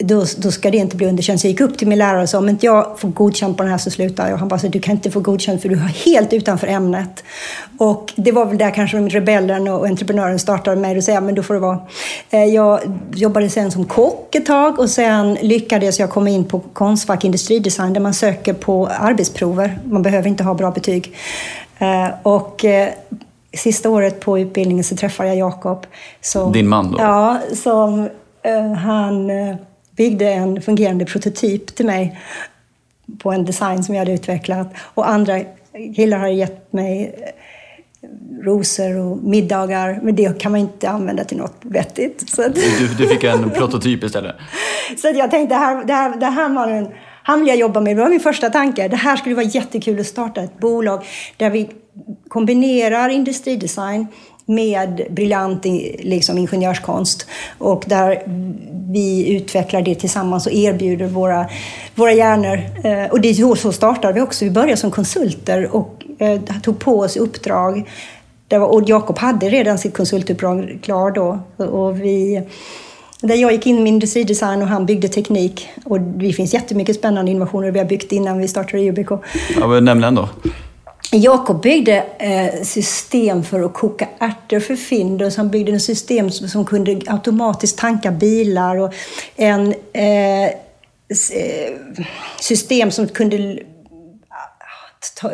då, 0.02 0.24
då 0.38 0.50
ska 0.50 0.70
det 0.70 0.76
inte 0.76 0.96
bli 0.96 1.06
underkänt. 1.06 1.40
Så 1.40 1.46
jag 1.46 1.50
gick 1.50 1.60
upp 1.60 1.78
till 1.78 1.88
min 1.88 1.98
lärare 1.98 2.22
och 2.22 2.28
sa, 2.28 2.38
om 2.38 2.48
inte 2.48 2.66
jag 2.66 2.98
får 2.98 3.08
godkänt 3.08 3.56
på 3.56 3.62
den 3.62 3.70
här 3.70 3.78
så 3.78 3.90
slutar 3.90 4.30
jag. 4.30 4.36
Han 4.36 4.48
bara, 4.48 4.56
du 4.56 4.80
kan 4.80 4.94
inte 4.94 5.10
få 5.10 5.20
godkänt 5.20 5.62
för 5.62 5.68
du 5.68 5.74
är 5.74 6.04
helt 6.04 6.32
utanför 6.32 6.66
ämnet. 6.66 7.24
Och 7.78 8.12
det 8.16 8.32
var 8.32 8.46
väl 8.46 8.58
där 8.58 8.70
kanske 8.70 8.98
rebellen 8.98 9.68
och 9.68 9.86
entreprenören 9.86 10.38
startade 10.38 10.76
mig 10.76 10.96
och 10.96 11.04
säga, 11.04 11.20
men 11.20 11.34
då 11.34 11.42
får 11.42 11.54
det 11.54 11.60
vara. 11.60 11.78
Eh, 12.30 12.44
jag 12.44 12.80
jobbade 13.14 13.48
sen 13.48 13.70
som 13.70 13.84
kock 13.84 14.34
ett 14.34 14.46
tag 14.46 14.78
och 14.78 14.90
sen 14.90 15.34
lyckades 15.34 15.98
jag 15.98 16.10
komma 16.10 16.30
in 16.30 16.44
på 16.44 16.60
Konstfack 16.60 17.24
industridesign 17.24 17.92
där 17.92 18.00
man 18.00 18.14
söker 18.14 18.52
på 18.52 18.86
arbetsprover. 18.86 19.78
Man 19.84 20.02
behöver 20.02 20.28
inte 20.28 20.44
ha 20.44 20.54
bra 20.54 20.70
betyg. 20.70 21.16
Eh, 21.78 22.08
och 22.22 22.64
eh, 22.64 22.88
sista 23.52 23.90
året 23.90 24.20
på 24.20 24.38
utbildningen 24.38 24.84
så 24.84 24.96
träffade 24.96 25.28
jag 25.28 25.38
Jakob. 25.38 25.86
Din 26.52 26.68
man 26.68 26.92
då? 26.92 26.98
Ja, 26.98 27.38
som 27.54 28.08
han 28.78 29.30
byggde 29.96 30.32
en 30.32 30.62
fungerande 30.62 31.04
prototyp 31.04 31.74
till 31.74 31.86
mig 31.86 32.20
på 33.18 33.32
en 33.32 33.44
design 33.44 33.84
som 33.84 33.94
jag 33.94 34.00
hade 34.00 34.12
utvecklat. 34.12 34.74
Och 34.78 35.08
andra 35.08 35.40
killar 35.96 36.18
har 36.18 36.28
gett 36.28 36.72
mig 36.72 37.14
rosor 38.42 38.96
och 38.96 39.16
middagar, 39.16 40.00
men 40.02 40.16
det 40.16 40.38
kan 40.40 40.52
man 40.52 40.60
inte 40.60 40.90
använda 40.90 41.24
till 41.24 41.36
något 41.36 41.56
vettigt. 41.62 42.30
Så 42.30 42.42
att... 42.42 42.54
du, 42.54 42.88
du 42.98 43.08
fick 43.08 43.24
en 43.24 43.50
prototyp 43.56 44.04
istället? 44.04 44.36
så 44.98 45.08
att 45.08 45.16
jag 45.16 45.30
tänkte, 45.30 45.54
det 45.54 45.58
här, 45.58 45.84
det 45.84 45.92
här, 45.92 46.16
det 46.16 46.26
här 46.26 46.48
var 46.48 46.68
en 46.68 46.88
han 47.24 47.38
vill 47.38 47.48
jag 47.48 47.56
jobba 47.56 47.80
med. 47.80 47.96
Det 47.96 48.02
var 48.02 48.08
min 48.08 48.20
första 48.20 48.50
tanke. 48.50 48.88
Det 48.88 48.96
här 48.96 49.16
skulle 49.16 49.34
vara 49.34 49.46
jättekul 49.46 50.00
att 50.00 50.06
starta 50.06 50.42
ett 50.42 50.58
bolag 50.58 51.04
där 51.36 51.50
vi 51.50 51.70
kombinerar 52.28 53.08
industridesign 53.08 54.06
med 54.54 55.06
briljant 55.10 55.64
liksom, 55.98 56.38
ingenjörskonst 56.38 57.26
och 57.58 57.84
där 57.86 58.22
vi 58.92 59.36
utvecklar 59.36 59.82
det 59.82 59.94
tillsammans 59.94 60.46
och 60.46 60.52
erbjuder 60.52 61.06
våra, 61.06 61.46
våra 61.94 62.12
hjärnor. 62.12 62.60
Eh, 62.84 63.10
och 63.10 63.20
det 63.20 63.28
är 63.28 63.54
så 63.54 63.72
startade 63.72 64.12
vi 64.12 64.20
också. 64.20 64.44
Vi 64.44 64.50
började 64.50 64.76
som 64.76 64.90
konsulter 64.90 65.76
och 65.76 66.02
eh, 66.18 66.40
tog 66.62 66.78
på 66.78 66.98
oss 66.98 67.16
uppdrag. 67.16 67.88
och 68.50 68.82
Jakob 68.86 69.18
hade 69.18 69.48
redan 69.48 69.78
sitt 69.78 69.96
konsultuppdrag 69.96 70.78
klar 70.82 71.10
då. 71.10 71.38
Och 71.64 72.00
vi 72.00 72.42
där 73.22 73.34
jag 73.34 73.52
gick 73.52 73.66
in 73.66 73.82
med 73.82 73.92
industridesign 73.92 74.62
och 74.62 74.68
han 74.68 74.86
byggde 74.86 75.08
teknik. 75.08 75.68
Och 75.84 76.00
det 76.00 76.32
finns 76.32 76.54
jättemycket 76.54 76.96
spännande 76.96 77.30
innovationer 77.30 77.70
vi 77.70 77.78
har 77.78 77.86
byggt 77.86 78.12
innan 78.12 78.38
vi 78.38 78.48
startade 78.48 78.88
Ubico. 78.88 79.18
Ja, 79.60 79.80
nämn 79.80 80.04
en 80.04 80.14
då. 80.14 80.28
Jakob 81.14 81.62
byggde 81.62 82.04
eh, 82.18 82.62
system 82.62 83.44
för 83.44 83.60
att 83.60 83.74
koka 83.74 84.08
ärtor 84.18 84.60
för 84.60 84.76
Findus. 84.76 85.36
Han 85.36 85.50
byggde 85.50 85.72
ett 85.72 85.82
system 85.82 86.30
som 86.30 86.64
kunde 86.64 87.00
automatiskt 87.06 87.78
tanka 87.78 88.10
bilar 88.10 88.76
och 88.76 88.94
en 89.36 89.74
eh, 89.92 90.44
eh 90.44 90.52
system 92.40 92.90
som 92.90 93.08
kunde 93.08 93.58
ah, 94.28 94.66
ta, 95.20 95.30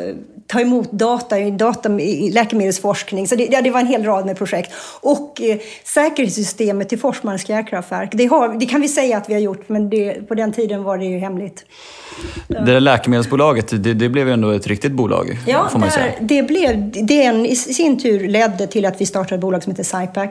ta 0.48 0.60
emot 0.60 0.92
data 0.92 1.38
i, 1.38 1.50
data 1.50 1.88
läkemedelsforskning. 2.32 3.28
Så 3.28 3.36
det, 3.36 3.48
ja, 3.52 3.62
det 3.62 3.70
var 3.70 3.80
en 3.80 3.86
hel 3.86 4.04
rad 4.04 4.26
med 4.26 4.38
projekt. 4.38 4.72
Och 5.00 5.40
eh, 5.40 5.58
säkerhetssystemet 5.84 6.88
till 6.88 6.98
Forsmarks 6.98 7.46
fjärrkraftverk. 7.46 8.10
Det, 8.12 8.26
har, 8.26 8.48
det 8.48 8.66
kan 8.66 8.80
vi 8.80 8.88
säga 8.88 9.16
att 9.16 9.28
vi 9.28 9.34
har 9.34 9.40
gjort, 9.40 9.68
men 9.68 9.90
det, 9.90 10.28
på 10.28 10.34
den 10.34 10.52
tiden 10.52 10.82
var 10.82 10.98
det 10.98 11.04
ju 11.04 11.18
hemligt. 11.18 11.64
Det 12.46 12.64
där 12.64 12.80
läkemedelsbolaget, 12.80 13.84
det, 13.84 13.94
det 13.94 14.08
blev 14.08 14.28
ändå 14.28 14.50
ett 14.50 14.66
riktigt 14.66 14.92
bolag, 14.92 15.38
ja, 15.46 15.68
får 15.72 15.78
man 15.78 15.90
säga. 15.90 16.12
Det, 16.20 16.42
blev, 16.42 16.90
det 17.06 17.24
i 17.24 17.56
sin 17.56 18.00
tur 18.00 18.28
ledde 18.28 18.66
till 18.66 18.86
att 18.86 19.00
vi 19.00 19.06
startade 19.06 19.34
ett 19.34 19.40
bolag 19.40 19.62
som 19.62 19.72
heter 19.72 19.84
SciPac 19.84 20.30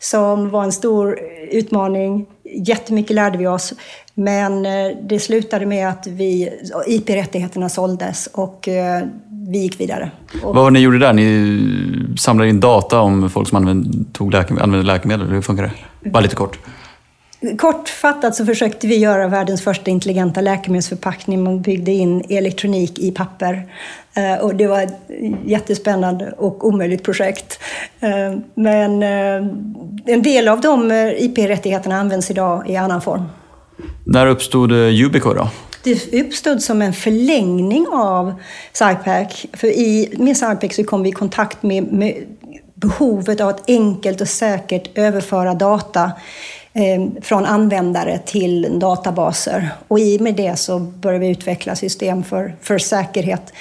som 0.00 0.50
var 0.50 0.64
en 0.64 0.72
stor 0.72 1.18
utmaning. 1.50 2.26
Jättemycket 2.66 3.14
lärde 3.14 3.38
vi 3.38 3.46
oss. 3.46 3.72
Men 4.14 4.66
eh, 4.66 4.96
det 5.02 5.18
slutade 5.18 5.66
med 5.66 5.88
att 5.88 6.06
vi, 6.06 6.48
IP-rättigheterna 6.86 7.68
såldes 7.68 8.26
och 8.26 8.68
eh, 8.68 9.02
vi 9.48 9.58
gick 9.58 9.80
vidare. 9.80 10.10
Vad 10.42 10.54
var 10.54 10.64
det 10.64 10.70
ni 10.70 10.80
gjorde 10.80 10.98
där? 10.98 11.12
Ni 11.12 12.16
samlade 12.18 12.50
in 12.50 12.60
data 12.60 13.00
om 13.00 13.30
folk 13.30 13.48
som 13.48 13.56
använde, 13.56 14.04
tog 14.12 14.32
läkemedel, 14.32 14.64
använde 14.64 14.86
läkemedel? 14.86 15.26
Hur 15.26 15.42
funkar 15.42 15.62
det? 16.02 16.10
Bara 16.10 16.20
lite 16.20 16.36
kort. 16.36 16.58
Kortfattat 17.58 18.34
så 18.34 18.46
försökte 18.46 18.86
vi 18.86 18.96
göra 18.96 19.28
världens 19.28 19.62
första 19.62 19.90
intelligenta 19.90 20.40
läkemedelsförpackning. 20.40 21.42
Man 21.42 21.62
byggde 21.62 21.92
in 21.92 22.24
elektronik 22.28 22.98
i 22.98 23.10
papper. 23.10 23.66
Eh, 24.14 24.44
och 24.44 24.54
det 24.54 24.66
var 24.66 24.82
ett 24.82 25.10
jättespännande 25.44 26.34
och 26.36 26.66
omöjligt 26.66 27.02
projekt. 27.02 27.58
Eh, 28.00 28.38
men 28.54 29.02
eh, 29.02 29.50
en 30.06 30.22
del 30.22 30.48
av 30.48 30.60
de 30.60 30.92
IP-rättigheterna 31.18 31.96
används 31.96 32.30
idag 32.30 32.70
i 32.70 32.76
annan 32.76 33.02
form. 33.02 33.22
När 34.04 34.26
uppstod 34.26 34.72
Yubico 34.72 35.34
då? 35.34 35.50
Det 35.84 36.12
uppstod 36.20 36.62
som 36.62 36.82
en 36.82 36.92
förlängning 36.92 37.86
av 37.92 38.34
SciPac. 38.72 39.46
För 39.52 39.66
i, 39.66 40.14
med 40.18 40.36
SciPac 40.36 40.76
så 40.76 40.84
kom 40.84 41.02
vi 41.02 41.08
i 41.08 41.12
kontakt 41.12 41.62
med, 41.62 41.92
med 41.92 42.14
behovet 42.74 43.40
av 43.40 43.48
att 43.48 43.70
enkelt 43.70 44.20
och 44.20 44.28
säkert 44.28 44.98
överföra 44.98 45.54
data 45.54 46.12
Eh, 46.72 47.22
från 47.22 47.44
användare 47.44 48.18
till 48.18 48.78
databaser. 48.78 49.68
Och 49.88 50.00
i 50.00 50.18
och 50.18 50.20
med 50.20 50.34
det 50.34 50.58
så 50.58 50.78
började 50.78 51.24
vi 51.24 51.30
utveckla 51.30 51.76
system 51.76 52.24
för, 52.24 52.56
för 52.60 52.78
säkerhet, 52.78 53.52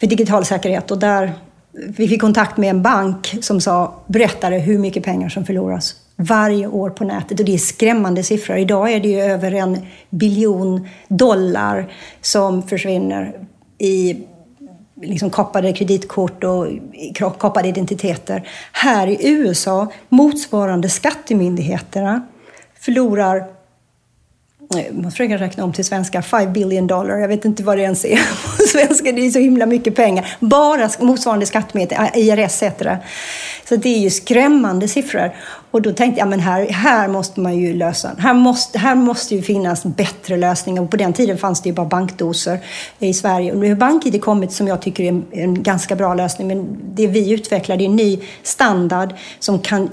för 0.00 0.06
digital 0.06 0.44
säkerhet. 0.44 0.90
Och 0.90 0.98
där 0.98 1.32
vi 1.72 2.08
fick 2.08 2.20
kontakt 2.20 2.56
med 2.56 2.70
en 2.70 2.82
bank 2.82 3.34
som 3.40 3.60
sa, 3.60 3.94
berättade 4.06 4.58
hur 4.58 4.78
mycket 4.78 5.04
pengar 5.04 5.28
som 5.28 5.44
förloras 5.44 5.94
varje 6.16 6.66
år 6.66 6.90
på 6.90 7.04
nätet. 7.04 7.40
Och 7.40 7.46
det 7.46 7.54
är 7.54 7.58
skrämmande 7.58 8.22
siffror. 8.22 8.56
Idag 8.56 8.92
är 8.92 9.00
det 9.00 9.08
ju 9.08 9.20
över 9.20 9.54
en 9.54 9.78
biljon 10.10 10.88
dollar 11.08 11.92
som 12.20 12.62
försvinner 12.62 13.38
i 13.78 14.16
liksom 15.02 15.30
kapade 15.30 15.72
kreditkort 15.72 16.44
och 16.44 16.66
kapade 17.38 17.68
identiteter. 17.68 18.48
Här 18.72 19.06
i 19.06 19.28
USA, 19.28 19.92
motsvarande 20.08 20.88
skattemyndigheterna 20.88 22.22
förlorar 22.86 23.36
eh, 24.74 24.86
jag 24.86 24.94
måste 24.94 25.10
försöka 25.10 25.36
räkna 25.36 25.64
om 25.64 25.72
till 25.72 25.84
svenska, 25.84 26.22
5 26.22 26.52
billion 26.52 26.86
dollar. 26.86 27.16
Jag 27.18 27.28
vet 27.28 27.44
inte 27.44 27.62
vad 27.62 27.78
det 27.78 27.82
ens 27.82 28.04
är 28.04 28.16
på 28.56 28.62
svenska. 28.62 29.12
Det 29.12 29.26
är 29.26 29.30
så 29.30 29.38
himla 29.38 29.66
mycket 29.66 29.94
pengar. 29.94 30.36
Bara 30.40 30.90
motsvarande 31.00 31.46
skattemedel, 31.46 31.98
eh, 31.98 32.18
IRS 32.18 32.62
heter 32.62 32.84
det. 32.84 32.98
Så 33.68 33.76
det 33.76 33.88
är 33.88 33.98
ju 33.98 34.10
skrämmande 34.10 34.88
siffror. 34.88 35.34
Och 35.70 35.82
då 35.82 35.92
tänkte 35.92 36.20
jag, 36.20 36.28
men 36.28 36.40
här, 36.40 36.66
här 36.66 37.08
måste 37.08 37.40
man 37.40 37.58
ju 37.58 37.74
lösa. 37.74 38.10
Här 38.18 38.34
måste, 38.34 38.78
här 38.78 38.94
måste 38.94 39.34
ju 39.34 39.42
finnas 39.42 39.84
bättre 39.84 40.36
lösningar. 40.36 40.82
Och 40.82 40.90
på 40.90 40.96
den 40.96 41.12
tiden 41.12 41.38
fanns 41.38 41.62
det 41.62 41.68
ju 41.68 41.74
bara 41.74 41.86
bankdoser 41.86 42.58
i 42.98 43.14
Sverige. 43.14 43.52
Och 43.52 43.58
nu 43.58 43.68
har 43.68 43.76
BankID 43.76 44.22
kommit 44.22 44.52
som 44.52 44.68
jag 44.68 44.82
tycker 44.82 45.04
är 45.04 45.08
en, 45.08 45.24
en 45.30 45.62
ganska 45.62 45.96
bra 45.96 46.14
lösning. 46.14 46.48
Men 46.48 46.78
det 46.94 47.06
vi 47.06 47.32
utvecklar, 47.32 47.76
det 47.76 47.84
är 47.84 47.88
en 47.88 47.96
ny 47.96 48.18
standard 48.42 49.14
som 49.40 49.58
kan 49.58 49.88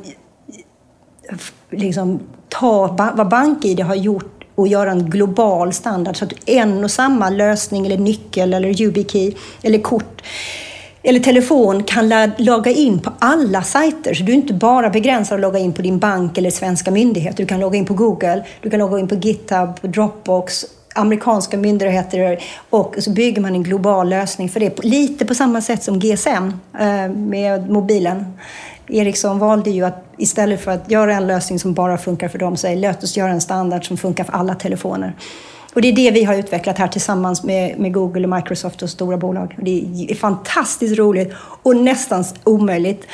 liksom 1.77 2.19
ta 2.49 3.13
vad 3.15 3.29
BankID 3.29 3.79
har 3.79 3.95
gjort 3.95 4.43
och 4.55 4.67
göra 4.67 4.91
en 4.91 5.09
global 5.09 5.73
standard 5.73 6.17
så 6.17 6.25
att 6.25 6.49
en 6.49 6.83
och 6.83 6.91
samma 6.91 7.29
lösning 7.29 7.85
eller 7.85 7.97
nyckel 7.97 8.53
eller 8.53 8.81
YubiKey 8.81 9.33
eller 9.61 9.79
kort 9.79 10.21
eller 11.03 11.19
telefon 11.19 11.83
kan 11.83 12.31
logga 12.37 12.71
in 12.71 12.99
på 12.99 13.11
alla 13.19 13.63
sajter. 13.63 14.13
Så 14.13 14.23
du 14.23 14.31
är 14.31 14.35
inte 14.35 14.53
bara 14.53 14.89
begränsad 14.89 15.35
att 15.35 15.41
logga 15.41 15.59
in 15.59 15.73
på 15.73 15.81
din 15.81 15.99
bank 15.99 16.37
eller 16.37 16.49
svenska 16.49 16.91
myndigheter. 16.91 17.37
Du 17.37 17.45
kan 17.45 17.59
logga 17.59 17.77
in 17.77 17.85
på 17.85 17.93
Google, 17.93 18.43
du 18.61 18.69
kan 18.69 18.79
logga 18.79 18.99
in 18.99 19.07
på 19.07 19.15
GitHub, 19.15 19.79
Dropbox, 19.81 20.65
amerikanska 20.95 21.57
myndigheter 21.57 22.39
och 22.69 22.95
så 22.99 23.11
bygger 23.11 23.41
man 23.41 23.55
en 23.55 23.63
global 23.63 24.09
lösning 24.09 24.49
för 24.49 24.59
det. 24.59 24.83
Lite 24.83 25.25
på 25.25 25.35
samma 25.35 25.61
sätt 25.61 25.83
som 25.83 25.99
GSM 25.99 26.53
eh, 26.79 27.09
med 27.09 27.69
mobilen. 27.69 28.25
Ericsson 28.87 29.39
valde 29.39 29.69
ju 29.69 29.85
att 29.85 30.05
istället 30.17 30.61
för 30.61 30.71
att 30.71 30.91
göra 30.91 31.13
en 31.13 31.27
lösning 31.27 31.59
som 31.59 31.73
bara 31.73 31.97
funkar 31.97 32.27
för 32.27 32.39
dem, 32.39 32.57
så 32.57 32.75
låt 32.75 33.03
oss 33.03 33.17
göra 33.17 33.31
en 33.31 33.41
standard 33.41 33.87
som 33.87 33.97
funkar 33.97 34.23
för 34.23 34.33
alla 34.33 34.55
telefoner. 34.55 35.13
Och 35.73 35.81
det 35.81 35.87
är 35.87 35.95
det 35.95 36.11
vi 36.11 36.23
har 36.23 36.35
utvecklat 36.35 36.77
här 36.77 36.87
tillsammans 36.87 37.43
med, 37.43 37.79
med 37.79 37.93
Google 37.93 38.23
och 38.23 38.29
Microsoft 38.29 38.81
och 38.81 38.89
stora 38.89 39.17
bolag. 39.17 39.55
Det 39.61 40.05
är 40.09 40.15
fantastiskt 40.15 40.97
roligt 40.97 41.33
och 41.63 41.75
nästan 41.75 42.23
omöjligt. 42.43 43.07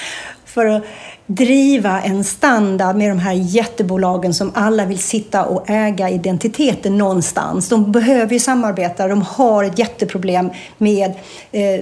För 0.45 0.65
att 0.65 0.83
driva 1.25 2.01
en 2.01 2.23
standard 2.23 2.95
med 2.95 3.11
de 3.11 3.19
här 3.19 3.33
jättebolagen 3.33 4.33
som 4.33 4.51
alla 4.55 4.85
vill 4.85 4.99
sitta 4.99 5.45
och 5.45 5.69
äga 5.69 6.09
identiteten 6.09 6.97
någonstans. 6.97 7.69
De 7.69 7.91
behöver 7.91 8.33
ju 8.33 8.39
samarbeta, 8.39 9.07
de 9.07 9.21
har 9.21 9.63
ett 9.63 9.79
jätteproblem 9.79 10.49
med 10.77 11.13
eh, 11.51 11.81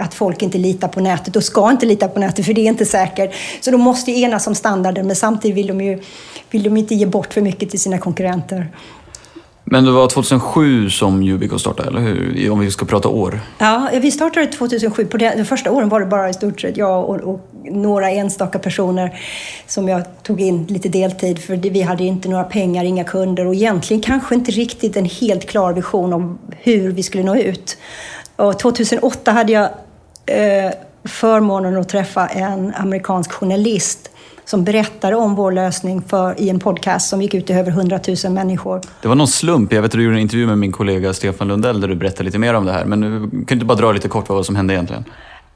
att 0.00 0.14
folk 0.14 0.42
inte 0.42 0.58
litar 0.58 0.88
på 0.88 1.00
nätet 1.00 1.36
och 1.36 1.44
ska 1.44 1.70
inte 1.70 1.86
lita 1.86 2.08
på 2.08 2.20
nätet 2.20 2.46
för 2.46 2.52
det 2.52 2.60
är 2.60 2.68
inte 2.68 2.86
säkert. 2.86 3.34
Så 3.60 3.70
de 3.70 3.80
måste 3.80 4.10
enas 4.10 4.46
om 4.46 4.54
standarden 4.54 5.06
men 5.06 5.16
samtidigt 5.16 5.56
vill 5.56 5.66
de 5.66 5.80
ju 5.80 6.02
vill 6.50 6.62
de 6.62 6.76
inte 6.76 6.94
ge 6.94 7.06
bort 7.06 7.34
för 7.34 7.40
mycket 7.40 7.70
till 7.70 7.80
sina 7.80 7.98
konkurrenter. 7.98 8.68
Men 9.72 9.84
det 9.84 9.90
var 9.90 10.08
2007 10.08 10.90
som 10.90 11.22
Yubico 11.22 11.58
startade, 11.58 11.88
eller 11.88 12.00
hur? 12.00 12.50
Om 12.50 12.60
vi 12.60 12.70
ska 12.70 12.86
prata 12.86 13.08
år. 13.08 13.40
Ja, 13.58 13.90
vi 13.92 14.10
startade 14.10 14.46
2007. 14.46 15.06
På 15.06 15.16
det, 15.16 15.34
de 15.36 15.44
första 15.44 15.70
åren 15.70 15.88
var 15.88 16.00
det 16.00 16.06
bara 16.06 16.28
i 16.30 16.32
stort 16.32 16.60
sett 16.60 16.76
jag 16.76 17.10
och, 17.10 17.20
och, 17.20 17.46
några 17.64 18.10
enstaka 18.10 18.58
personer 18.58 19.20
som 19.66 19.88
jag 19.88 20.02
tog 20.22 20.40
in 20.40 20.64
lite 20.64 20.88
deltid 20.88 21.38
för 21.38 21.56
vi 21.56 21.82
hade 21.82 22.04
inte 22.04 22.28
några 22.28 22.44
pengar, 22.44 22.84
inga 22.84 23.04
kunder 23.04 23.46
och 23.46 23.54
egentligen 23.54 24.02
kanske 24.02 24.34
inte 24.34 24.50
riktigt 24.50 24.96
en 24.96 25.04
helt 25.04 25.48
klar 25.48 25.72
vision 25.72 26.12
om 26.12 26.38
hur 26.50 26.92
vi 26.92 27.02
skulle 27.02 27.24
nå 27.24 27.36
ut. 27.36 27.78
Och 28.36 28.58
2008 28.58 29.32
hade 29.32 29.52
jag 29.52 29.68
eh, 30.30 30.72
förmånen 31.04 31.76
att 31.76 31.88
träffa 31.88 32.26
en 32.26 32.74
amerikansk 32.74 33.32
journalist 33.32 34.10
som 34.44 34.64
berättade 34.64 35.16
om 35.16 35.34
vår 35.34 35.52
lösning 35.52 36.02
för, 36.02 36.40
i 36.40 36.48
en 36.48 36.58
podcast 36.58 37.08
som 37.08 37.22
gick 37.22 37.34
ut 37.34 37.46
till 37.46 37.56
över 37.56 37.70
100 37.70 38.00
000 38.24 38.32
människor. 38.32 38.80
Det 39.02 39.08
var 39.08 39.14
någon 39.14 39.28
slump. 39.28 39.72
Jag 39.72 39.82
vet 39.82 39.88
att 39.88 39.98
du 39.98 40.04
gjorde 40.04 40.16
en 40.16 40.22
intervju 40.22 40.46
med 40.46 40.58
min 40.58 40.72
kollega 40.72 41.12
Stefan 41.12 41.48
Lundell 41.48 41.80
där 41.80 41.88
du 41.88 41.94
berättade 41.94 42.24
lite 42.24 42.38
mer 42.38 42.54
om 42.54 42.64
det 42.64 42.72
här. 42.72 42.84
Men 42.84 43.00
kan 43.00 43.44
du 43.46 43.54
inte 43.54 43.64
bara 43.64 43.78
dra 43.78 43.92
lite 43.92 44.08
kort 44.08 44.28
vad 44.28 44.46
som 44.46 44.56
hände 44.56 44.74
egentligen? 44.74 45.04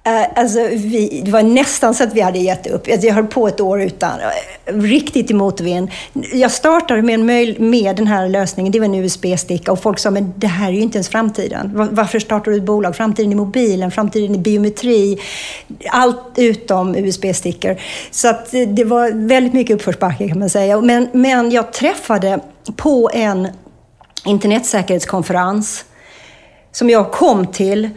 Eh, 0.06 0.26
alltså, 0.34 0.58
vi, 0.72 1.22
det 1.24 1.30
var 1.30 1.42
nästan 1.42 1.94
så 1.94 2.04
att 2.04 2.14
vi 2.14 2.20
hade 2.20 2.38
gett 2.38 2.66
upp. 2.66 2.88
Alltså, 2.92 3.06
jag 3.06 3.14
höll 3.14 3.26
på 3.26 3.48
ett 3.48 3.60
år 3.60 3.82
utan, 3.82 4.20
eh, 4.20 4.74
riktigt 4.74 5.30
i 5.30 5.34
motvind. 5.34 5.90
Jag 6.32 6.50
startade 6.50 7.02
med, 7.02 7.14
en 7.14 7.26
möj, 7.26 7.58
med 7.58 7.96
den 7.96 8.06
här 8.06 8.28
lösningen, 8.28 8.72
det 8.72 8.78
var 8.78 8.84
en 8.84 8.94
USB-sticka 8.94 9.72
och 9.72 9.82
folk 9.82 9.98
sa, 9.98 10.10
men 10.10 10.32
det 10.36 10.46
här 10.46 10.68
är 10.68 10.72
ju 10.72 10.80
inte 10.80 10.98
ens 10.98 11.08
framtiden. 11.08 11.70
Varför 11.92 12.18
startar 12.18 12.50
du 12.50 12.56
ett 12.56 12.62
bolag? 12.62 12.96
Framtiden 12.96 13.32
i 13.32 13.34
mobilen, 13.34 13.90
framtiden 13.90 14.34
i 14.34 14.38
biometri, 14.38 15.18
allt 15.90 16.32
utom 16.36 16.94
USB-stickor. 16.94 17.76
Så 18.10 18.28
att, 18.28 18.54
eh, 18.54 18.68
det 18.68 18.84
var 18.84 19.26
väldigt 19.26 19.52
mycket 19.52 19.74
uppförsbacke 19.74 20.28
kan 20.28 20.38
man 20.38 20.50
säga. 20.50 20.80
Men, 20.80 21.08
men 21.12 21.50
jag 21.50 21.72
träffade 21.72 22.40
på 22.76 23.10
en 23.14 23.48
internetsäkerhetskonferens 24.24 25.84
som 26.72 26.90
jag 26.90 27.12
kom 27.12 27.46
till 27.46 27.90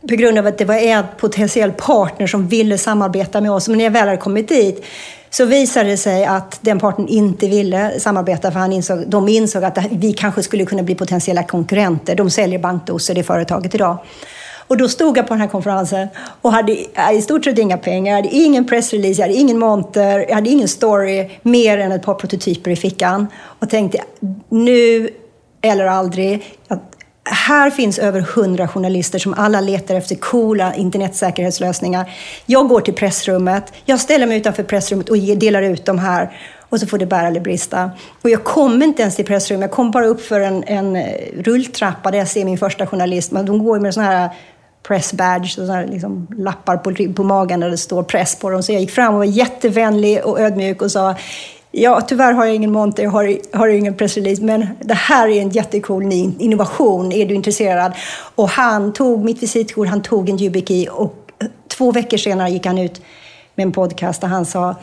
på 0.00 0.14
grund 0.14 0.38
av 0.38 0.46
att 0.46 0.58
det 0.58 0.64
var 0.64 0.74
en 0.74 1.04
potentiell 1.18 1.72
partner 1.72 2.26
som 2.26 2.48
ville 2.48 2.78
samarbeta 2.78 3.40
med 3.40 3.52
oss. 3.52 3.68
Men 3.68 3.78
när 3.78 3.84
jag 3.84 3.90
väl 3.90 4.06
hade 4.06 4.16
kommit 4.16 4.48
dit 4.48 4.84
så 5.30 5.44
visade 5.44 5.90
det 5.90 5.96
sig 5.96 6.24
att 6.24 6.58
den 6.60 6.78
partnern 6.78 7.08
inte 7.08 7.48
ville 7.48 8.00
samarbeta 8.00 8.52
för 8.52 8.58
han 8.58 8.72
insåg, 8.72 9.08
de 9.08 9.28
insåg 9.28 9.64
att 9.64 9.78
vi 9.90 10.12
kanske 10.12 10.42
skulle 10.42 10.64
kunna 10.64 10.82
bli 10.82 10.94
potentiella 10.94 11.42
konkurrenter. 11.42 12.14
De 12.14 12.30
säljer 12.30 12.58
bankdoser, 12.58 13.14
det 13.14 13.22
företaget 13.22 13.74
idag. 13.74 13.98
Och 14.68 14.76
då 14.76 14.88
stod 14.88 15.18
jag 15.18 15.26
på 15.26 15.34
den 15.34 15.40
här 15.40 15.48
konferensen 15.48 16.08
och 16.42 16.52
hade 16.52 16.72
i 17.14 17.22
stort 17.22 17.44
sett 17.44 17.58
inga 17.58 17.78
pengar, 17.78 18.10
jag 18.10 18.22
hade 18.22 18.36
ingen 18.36 18.66
pressrelease, 18.66 19.20
jag 19.20 19.28
hade 19.28 19.38
ingen 19.38 19.58
monter, 19.58 20.26
jag 20.28 20.34
hade 20.34 20.50
ingen 20.50 20.68
story, 20.68 21.30
mer 21.42 21.78
än 21.78 21.92
ett 21.92 22.02
par 22.02 22.14
prototyper 22.14 22.70
i 22.70 22.76
fickan. 22.76 23.26
Och 23.58 23.70
tänkte, 23.70 24.02
nu 24.48 25.10
eller 25.62 25.86
aldrig 25.86 26.58
här 27.28 27.70
finns 27.70 27.98
över 27.98 28.20
hundra 28.20 28.68
journalister 28.68 29.18
som 29.18 29.34
alla 29.34 29.60
letar 29.60 29.94
efter 29.94 30.14
coola 30.14 30.74
internetsäkerhetslösningar. 30.74 32.10
Jag 32.46 32.68
går 32.68 32.80
till 32.80 32.94
pressrummet, 32.94 33.72
jag 33.84 34.00
ställer 34.00 34.26
mig 34.26 34.36
utanför 34.38 34.62
pressrummet 34.62 35.08
och 35.08 35.18
delar 35.18 35.62
ut 35.62 35.84
de 35.84 35.98
här 35.98 36.30
och 36.68 36.80
så 36.80 36.86
får 36.86 36.98
det 36.98 37.06
bära 37.06 37.26
eller 37.26 37.40
brista. 37.40 37.90
Och 38.22 38.30
jag 38.30 38.44
kom 38.44 38.82
inte 38.82 39.02
ens 39.02 39.16
till 39.16 39.26
pressrummet, 39.26 39.62
jag 39.62 39.70
kom 39.70 39.90
bara 39.90 40.06
upp 40.06 40.20
för 40.20 40.40
en, 40.40 40.64
en 40.66 40.96
eh, 40.96 41.12
rulltrappa 41.36 42.10
där 42.10 42.18
jag 42.18 42.28
ser 42.28 42.44
min 42.44 42.58
första 42.58 42.86
journalist. 42.86 43.32
Men 43.32 43.46
de 43.46 43.64
går 43.64 43.80
med 43.80 43.94
sådana 43.94 44.10
här 44.12 44.30
press 44.82 45.12
badge, 45.12 45.50
sådana 45.50 45.74
här 45.74 45.86
liksom 45.86 46.26
lappar 46.38 46.76
på, 46.76 47.14
på 47.14 47.24
magen 47.24 47.60
där 47.60 47.70
det 47.70 47.78
står 47.78 48.02
press 48.02 48.36
på 48.36 48.50
dem. 48.50 48.62
Så 48.62 48.72
jag 48.72 48.80
gick 48.80 48.90
fram 48.90 49.14
och 49.14 49.18
var 49.18 49.24
jättevänlig 49.24 50.24
och 50.24 50.40
ödmjuk 50.40 50.82
och 50.82 50.90
sa 50.90 51.14
Ja, 51.80 52.00
tyvärr 52.00 52.32
har 52.32 52.44
jag 52.44 52.54
ingen 52.54 52.72
monter, 52.72 53.02
jag 53.02 53.10
har, 53.10 53.56
har 53.56 53.68
ingen 53.68 53.94
pressrelease, 53.94 54.42
men 54.42 54.66
det 54.80 54.94
här 54.94 55.28
är 55.28 55.42
en 55.42 55.50
jättecool 55.50 56.04
ny 56.04 56.30
innovation. 56.38 57.12
Är 57.12 57.26
du 57.26 57.34
intresserad? 57.34 57.92
Och 58.34 58.48
han 58.48 58.92
tog 58.92 59.24
mitt 59.24 59.42
visitkort, 59.42 59.88
han 59.88 60.02
tog 60.02 60.28
en 60.28 60.42
YubiKey 60.42 60.88
och 60.88 61.14
två 61.68 61.92
veckor 61.92 62.16
senare 62.16 62.50
gick 62.50 62.66
han 62.66 62.78
ut 62.78 63.02
med 63.54 63.64
en 63.64 63.72
podcast 63.72 64.20
där 64.20 64.28
han 64.28 64.46
sa 64.46 64.74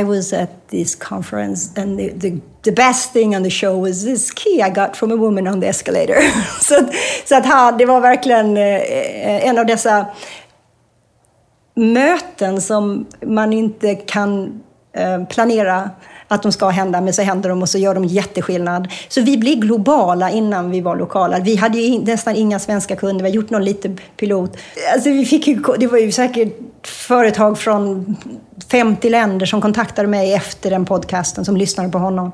I 0.00 0.02
was 0.02 0.32
at 0.32 0.50
this 0.70 0.96
conference 0.96 1.80
and 1.80 1.98
the, 1.98 2.08
the, 2.20 2.40
the 2.62 2.72
best 2.72 3.12
thing 3.12 3.36
on 3.36 3.44
the 3.44 3.50
show 3.50 3.80
was 3.80 4.04
this 4.04 4.30
key 4.30 4.60
I 4.60 4.70
got 4.70 4.96
from 4.96 5.12
a 5.12 5.16
woman 5.16 5.48
on 5.48 5.60
the 5.60 5.66
escalator. 5.66 6.16
så, 6.60 6.74
så 7.24 7.36
att 7.36 7.46
han, 7.46 7.78
det 7.78 7.86
var 7.86 8.00
verkligen 8.00 8.56
eh, 8.56 9.46
en 9.48 9.58
av 9.58 9.66
dessa 9.66 10.06
möten 11.74 12.60
som 12.60 13.06
man 13.22 13.52
inte 13.52 13.94
kan 13.94 14.60
Eh, 14.94 15.24
planera 15.24 15.90
att 16.28 16.42
de 16.42 16.52
ska 16.52 16.68
hända, 16.68 17.00
men 17.00 17.14
så 17.14 17.22
händer 17.22 17.48
de 17.48 17.62
och 17.62 17.68
så 17.68 17.78
gör 17.78 17.94
de 17.94 18.04
jätteskillnad. 18.04 18.88
Så 19.08 19.20
vi 19.20 19.38
blev 19.38 19.58
globala 19.58 20.30
innan 20.30 20.70
vi 20.70 20.80
var 20.80 20.96
lokala. 20.96 21.38
Vi 21.38 21.56
hade 21.56 21.78
ju 21.78 22.04
nästan 22.04 22.36
inga 22.36 22.58
svenska 22.58 22.96
kunder, 22.96 23.24
vi 23.24 23.30
har 23.30 23.34
gjort 23.34 23.50
någon 23.50 23.64
liten 23.64 23.98
pilot. 24.16 24.56
Alltså 24.94 25.10
vi 25.10 25.24
fick 25.24 25.46
ju, 25.46 25.62
det 25.78 25.86
var 25.86 25.98
ju 25.98 26.12
säkert 26.12 26.58
företag 26.86 27.58
från 27.58 28.16
50 28.70 29.10
länder 29.10 29.46
som 29.46 29.60
kontaktade 29.60 30.08
mig 30.08 30.34
efter 30.34 30.70
den 30.70 30.84
podcasten, 30.84 31.44
som 31.44 31.56
lyssnade 31.56 31.88
på 31.88 31.98
honom. 31.98 32.32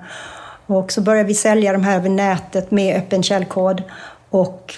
Och 0.66 0.92
så 0.92 1.00
började 1.00 1.28
vi 1.28 1.34
sälja 1.34 1.72
de 1.72 1.84
här 1.84 1.96
över 1.96 2.08
nätet 2.08 2.70
med 2.70 2.96
öppen 2.96 3.22
källkod. 3.22 3.82
Och 4.30 4.74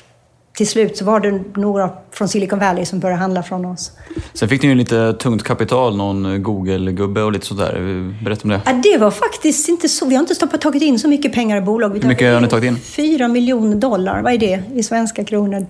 till 0.54 0.68
slut 0.68 0.96
så 0.96 1.04
var 1.04 1.20
det 1.20 1.40
några 1.60 1.90
från 2.10 2.28
Silicon 2.28 2.58
Valley 2.58 2.84
som 2.84 3.00
började 3.00 3.20
handla 3.20 3.42
från 3.42 3.64
oss. 3.64 3.92
Sen 4.34 4.48
fick 4.48 4.62
ni 4.62 4.68
ju 4.68 4.74
lite 4.74 5.12
tungt 5.12 5.42
kapital, 5.42 5.96
någon 5.96 6.42
Google-gubbe 6.42 7.22
och 7.22 7.32
lite 7.32 7.46
sådär. 7.46 8.14
Berätta 8.24 8.42
om 8.42 8.50
det. 8.50 8.60
Ja, 8.64 8.72
det 8.72 8.98
var 8.98 9.10
faktiskt 9.10 9.68
inte 9.68 9.88
så. 9.88 10.06
Vi 10.06 10.14
har 10.14 10.20
inte 10.20 10.34
stoppat, 10.34 10.60
tagit 10.60 10.82
in 10.82 10.98
så 10.98 11.08
mycket 11.08 11.32
pengar 11.32 11.56
i 11.56 11.60
bolaget. 11.60 12.04
Hur 12.04 12.08
mycket 12.08 12.34
har 12.34 12.40
ni 12.40 12.48
tagit 12.48 12.64
in? 12.64 12.76
4 12.76 13.28
miljoner 13.28 13.76
dollar. 13.76 14.22
Vad 14.22 14.32
är 14.32 14.38
det 14.38 14.62
i 14.74 14.82
svenska 14.82 15.24
kronor? 15.24 15.66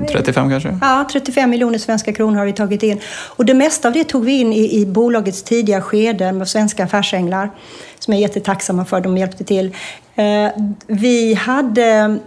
Ja, 0.00 0.06
35 0.12 0.50
kanske? 0.50 0.78
Ja, 0.80 1.08
35 1.12 1.50
miljoner 1.50 1.78
svenska 1.78 2.12
kronor 2.12 2.38
har 2.38 2.46
vi 2.46 2.52
tagit 2.52 2.82
in. 2.82 3.00
Och 3.36 3.44
det 3.44 3.54
mesta 3.54 3.88
av 3.88 3.94
det 3.94 4.04
tog 4.04 4.24
vi 4.24 4.40
in 4.40 4.52
i, 4.52 4.80
i 4.80 4.86
bolagets 4.86 5.42
tidiga 5.42 5.80
skede 5.80 6.32
med 6.32 6.48
svenska 6.48 6.84
affärsänglar 6.84 7.50
som 8.04 8.14
jag 8.14 8.18
är 8.18 8.22
jättetacksamma 8.22 8.84
för. 8.84 9.00
De 9.00 9.18
hjälpte 9.18 9.44
till. 9.44 9.74
Eh, 10.14 10.50
vi 10.86 11.34
hade, 11.34 12.18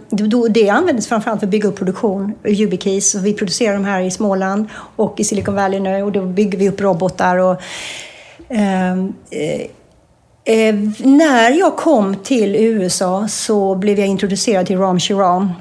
det 0.50 0.68
användes 0.68 1.08
framförallt 1.08 1.40
för 1.40 1.46
att 1.46 1.50
bygga 1.50 1.68
upp 1.68 1.76
produktion, 1.76 2.34
YubiKeys. 2.44 3.14
Vi 3.14 3.34
producerar 3.34 3.74
de 3.74 3.84
här 3.84 4.00
i 4.00 4.10
Småland 4.10 4.68
och 4.96 5.20
i 5.20 5.24
Silicon 5.24 5.54
Valley 5.54 5.80
nu 5.80 6.02
och 6.02 6.12
då 6.12 6.22
bygger 6.22 6.58
vi 6.58 6.68
upp 6.68 6.80
robotar. 6.80 7.36
Och, 7.36 7.60
ehm, 8.48 9.12
eh, 9.30 9.60
eh, 10.54 10.74
när 10.98 11.50
jag 11.50 11.76
kom 11.76 12.16
till 12.16 12.56
USA 12.56 13.28
så 13.28 13.74
blev 13.74 13.98
jag 13.98 14.08
introducerad 14.08 14.66
till 14.66 14.78
Ram 14.78 15.00
Shriram 15.00 15.52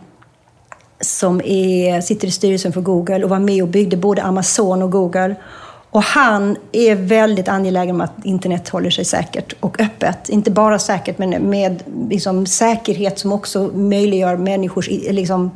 som 1.02 1.42
är, 1.46 2.02
sitter 2.02 2.28
i 2.28 2.32
styrelsen 2.32 2.74
för 2.74 2.82
Google 2.82 3.24
och 3.24 3.30
var 3.30 3.40
med 3.40 3.64
och 3.64 3.70
byggde 3.70 3.98
både 3.98 4.24
Amazon 4.24 4.82
och 4.82 4.92
Google. 4.92 5.36
Och 5.98 6.04
han 6.04 6.58
är 6.72 6.96
väldigt 6.96 7.48
angelägen 7.48 7.96
om 7.96 8.02
att 8.02 8.26
internet 8.26 8.70
håller 8.70 8.90
sig 8.90 9.06
säkert 9.06 9.54
och 9.60 9.82
öppet. 9.82 10.30
Inte 10.30 10.52
bara 10.52 10.80
säkert, 10.80 11.18
men 11.18 11.30
med 11.30 11.84
liksom, 12.10 12.46
säkerhet 12.46 13.20
som 13.20 13.32
också 13.32 13.72
möjliggör 13.74 14.38
människors... 14.38 14.90
Liksom, 14.90 15.52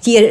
ger, 0.00 0.30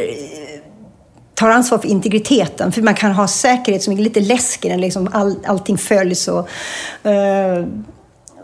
tar 1.34 1.50
ansvar 1.50 1.78
för 1.78 1.88
integriteten. 1.88 2.72
För 2.72 2.82
man 2.82 2.94
kan 2.94 3.12
ha 3.12 3.28
säkerhet 3.28 3.82
som 3.82 3.92
är 3.92 3.96
lite 3.96 4.20
läskig 4.20 4.70
när 4.70 4.78
liksom 4.78 5.08
all, 5.12 5.36
allting 5.46 5.78
följs 5.78 6.28
och 6.28 6.48
uh, 7.06 7.66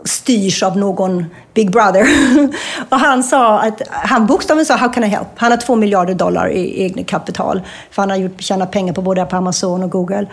styrs 0.05 0.63
av 0.63 0.77
någon 0.77 1.25
Big 1.53 1.71
Brother. 1.71 2.07
och 2.89 2.99
han 2.99 3.23
sa 3.23 3.59
att, 3.59 3.81
han 3.89 4.27
bokstavligen 4.27 4.65
sa, 4.65 4.75
how 4.75 4.89
can 4.93 5.03
I 5.03 5.07
help? 5.07 5.27
Han 5.35 5.51
har 5.51 5.57
två 5.57 5.75
miljarder 5.75 6.13
dollar 6.13 6.49
i 6.49 6.83
eget 6.83 7.07
kapital. 7.07 7.61
För 7.91 8.01
han 8.01 8.09
har 8.09 8.17
gjort, 8.17 8.41
tjänat 8.41 8.71
pengar 8.71 8.93
på 8.93 9.01
både 9.01 9.25
på 9.25 9.35
Amazon 9.35 9.83
och 9.83 9.89
Google. 9.89 10.27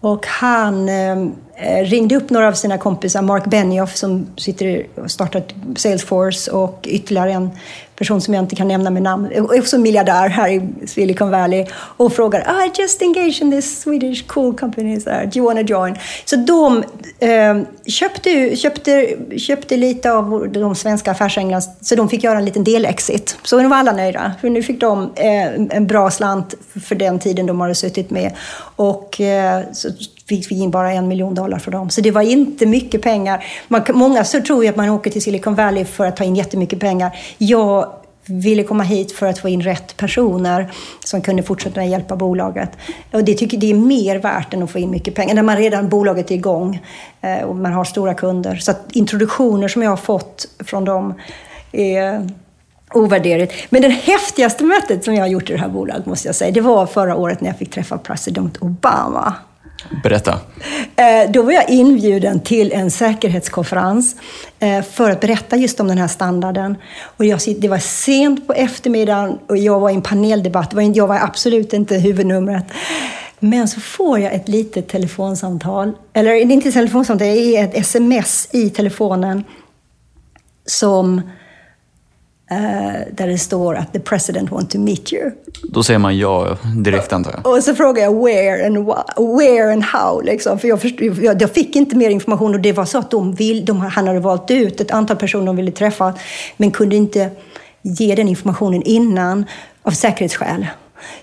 Och 0.00 0.26
han, 0.26 0.88
eh, 0.88 1.16
Eh, 1.62 1.84
ringde 1.84 2.16
upp 2.16 2.30
några 2.30 2.48
av 2.48 2.52
sina 2.52 2.78
kompisar, 2.78 3.22
Mark 3.22 3.44
Benioff 3.44 3.96
som 3.96 4.26
sitter 4.36 4.86
och 4.94 5.10
startat 5.10 5.54
Salesforce 5.76 6.50
och 6.50 6.86
ytterligare 6.88 7.32
en 7.32 7.50
person 7.96 8.20
som 8.20 8.34
jag 8.34 8.44
inte 8.44 8.56
kan 8.56 8.68
nämna 8.68 8.90
med 8.90 9.02
namn, 9.02 9.28
eh, 9.32 9.44
också 9.44 9.78
miljardär 9.78 10.28
här 10.28 10.48
i 10.48 10.86
Silicon 10.86 11.30
Valley 11.30 11.66
och 11.72 12.12
frågar 12.12 12.44
ah, 12.46 12.64
I 12.64 12.70
just 12.78 13.02
engaged 13.02 13.42
in 13.42 13.50
this 13.50 13.80
Swedish 13.80 14.26
cool 14.26 14.56
company, 14.56 15.00
so, 15.00 15.10
do 15.10 15.38
you 15.38 15.46
wanna 15.46 15.62
join? 15.62 15.96
Så 16.24 16.36
de 16.36 16.84
eh, 17.18 17.62
köpte, 17.86 18.56
köpte, 18.56 19.16
köpte 19.38 19.76
lite 19.76 20.12
av 20.12 20.48
de 20.52 20.74
svenska 20.74 21.10
affärsänglarna, 21.10 21.60
så 21.80 21.94
de 21.94 22.08
fick 22.08 22.24
göra 22.24 22.38
en 22.38 22.44
liten 22.44 22.64
del-exit. 22.64 23.36
Så 23.42 23.60
nu 23.60 23.68
var 23.68 23.76
alla 23.76 23.92
nöjda, 23.92 24.32
för 24.40 24.50
nu 24.50 24.62
fick 24.62 24.80
de 24.80 25.12
eh, 25.16 25.76
en 25.76 25.86
bra 25.86 26.10
slant 26.10 26.54
för 26.84 26.94
den 26.94 27.18
tiden 27.18 27.46
de 27.46 27.60
hade 27.60 27.74
suttit 27.74 28.10
med. 28.10 28.32
Och 28.76 29.20
eh, 29.20 29.62
så 29.72 29.88
fick 30.36 30.50
vi 30.50 30.60
in 30.60 30.70
bara 30.70 30.92
en 30.92 31.08
miljon 31.08 31.34
dollar 31.34 31.58
för 31.58 31.70
dem. 31.70 31.90
Så 31.90 32.00
det 32.00 32.10
var 32.10 32.22
inte 32.22 32.66
mycket 32.66 33.02
pengar. 33.02 33.44
Man, 33.68 33.82
många 33.92 34.24
så 34.24 34.40
tror 34.40 34.64
ju 34.64 34.70
att 34.70 34.76
man 34.76 34.88
åker 34.88 35.10
till 35.10 35.22
Silicon 35.22 35.54
Valley 35.54 35.84
för 35.84 36.06
att 36.06 36.16
ta 36.16 36.24
in 36.24 36.36
jättemycket 36.36 36.80
pengar. 36.80 37.16
Jag 37.38 37.92
ville 38.26 38.62
komma 38.62 38.82
hit 38.82 39.12
för 39.12 39.26
att 39.26 39.38
få 39.38 39.48
in 39.48 39.62
rätt 39.62 39.96
personer 39.96 40.72
som 41.04 41.22
kunde 41.22 41.42
fortsätta 41.42 41.84
hjälpa 41.84 42.16
bolaget. 42.16 42.70
Och 43.12 43.24
det 43.24 43.34
tycker 43.34 43.58
det 43.58 43.70
är 43.70 43.74
mer 43.74 44.18
värt 44.18 44.54
än 44.54 44.62
att 44.62 44.70
få 44.70 44.78
in 44.78 44.90
mycket 44.90 45.14
pengar. 45.14 45.34
När 45.34 45.42
man 45.42 45.56
redan 45.56 45.88
bolaget 45.88 46.30
är 46.30 46.34
igång 46.34 46.86
eh, 47.20 47.42
och 47.42 47.56
man 47.56 47.72
har 47.72 47.84
stora 47.84 48.14
kunder. 48.14 48.56
Så 48.56 48.70
att 48.70 48.92
introduktioner 48.92 49.68
som 49.68 49.82
jag 49.82 49.90
har 49.90 49.96
fått 49.96 50.48
från 50.58 50.84
dem 50.84 51.14
är 51.72 52.28
ovärderligt. 52.94 53.52
Men 53.70 53.82
det 53.82 53.88
häftigaste 53.88 54.64
mötet 54.64 55.04
som 55.04 55.14
jag 55.14 55.22
har 55.22 55.28
gjort 55.28 55.50
i 55.50 55.52
det 55.52 55.58
här 55.58 55.68
bolaget, 55.68 56.06
måste 56.06 56.28
jag 56.28 56.34
säga, 56.34 56.50
det 56.50 56.60
var 56.60 56.86
förra 56.86 57.16
året 57.16 57.40
när 57.40 57.48
jag 57.48 57.58
fick 57.58 57.70
träffa 57.70 57.98
president 57.98 58.58
Obama. 58.62 59.34
Berätta. 60.02 60.40
Eh, 60.96 61.30
då 61.30 61.42
var 61.42 61.52
jag 61.52 61.70
inbjuden 61.70 62.40
till 62.40 62.72
en 62.72 62.90
säkerhetskonferens 62.90 64.16
eh, 64.58 64.82
för 64.82 65.10
att 65.10 65.20
berätta 65.20 65.56
just 65.56 65.80
om 65.80 65.88
den 65.88 65.98
här 65.98 66.08
standarden. 66.08 66.76
Och 67.16 67.24
jag, 67.24 67.40
det 67.58 67.68
var 67.68 67.78
sent 67.78 68.46
på 68.46 68.52
eftermiddagen 68.52 69.38
och 69.48 69.56
jag 69.56 69.80
var 69.80 69.90
i 69.90 69.94
en 69.94 70.02
paneldebatt. 70.02 70.74
Jag 70.94 71.06
var 71.06 71.16
absolut 71.16 71.72
inte 71.72 71.96
huvudnumret. 71.96 72.64
Men 73.38 73.68
så 73.68 73.80
får 73.80 74.18
jag 74.18 74.34
ett 74.34 74.48
litet 74.48 74.88
telefonsamtal, 74.88 75.92
eller 76.12 76.34
inte 76.34 76.68
ett 76.68 76.74
telefonsamtal, 76.74 77.28
det 77.28 77.56
är 77.56 77.64
ett 77.64 77.76
sms 77.76 78.48
i 78.52 78.70
telefonen 78.70 79.44
som 80.66 81.20
där 83.12 83.26
det 83.26 83.38
står 83.38 83.74
att 83.74 83.92
the 83.92 84.00
president 84.00 84.50
want 84.50 84.70
to 84.70 84.78
meet 84.78 85.12
you. 85.12 85.30
Då 85.62 85.82
säger 85.82 85.98
man 85.98 86.18
ja 86.18 86.56
direkt 86.76 87.12
antar 87.12 87.32
jag. 87.32 87.52
Och 87.52 87.64
så 87.64 87.74
frågar 87.74 88.02
jag 88.02 88.24
where 88.24 88.66
and, 88.66 88.86
where 89.38 89.72
and 89.72 89.84
how. 89.84 90.22
Liksom. 90.22 90.58
För 90.58 90.68
jag, 90.68 90.78
jag, 91.22 91.42
jag, 91.42 91.50
fick 91.50 91.76
inte 91.76 91.96
mer 91.96 92.10
information 92.10 92.54
och 92.54 92.60
det 92.60 92.72
var 92.72 92.84
så 92.84 92.98
att 92.98 93.10
de 93.10 93.34
vill, 93.34 93.64
de, 93.64 93.80
han 93.80 94.06
hade 94.06 94.20
valt 94.20 94.50
ut 94.50 94.80
ett 94.80 94.90
antal 94.90 95.16
personer 95.16 95.46
de 95.46 95.56
ville 95.56 95.70
träffa 95.70 96.14
men 96.56 96.70
kunde 96.70 96.96
inte 96.96 97.30
ge 97.82 98.14
den 98.14 98.28
informationen 98.28 98.82
innan 98.82 99.44
av 99.82 99.90
säkerhetsskäl. 99.90 100.66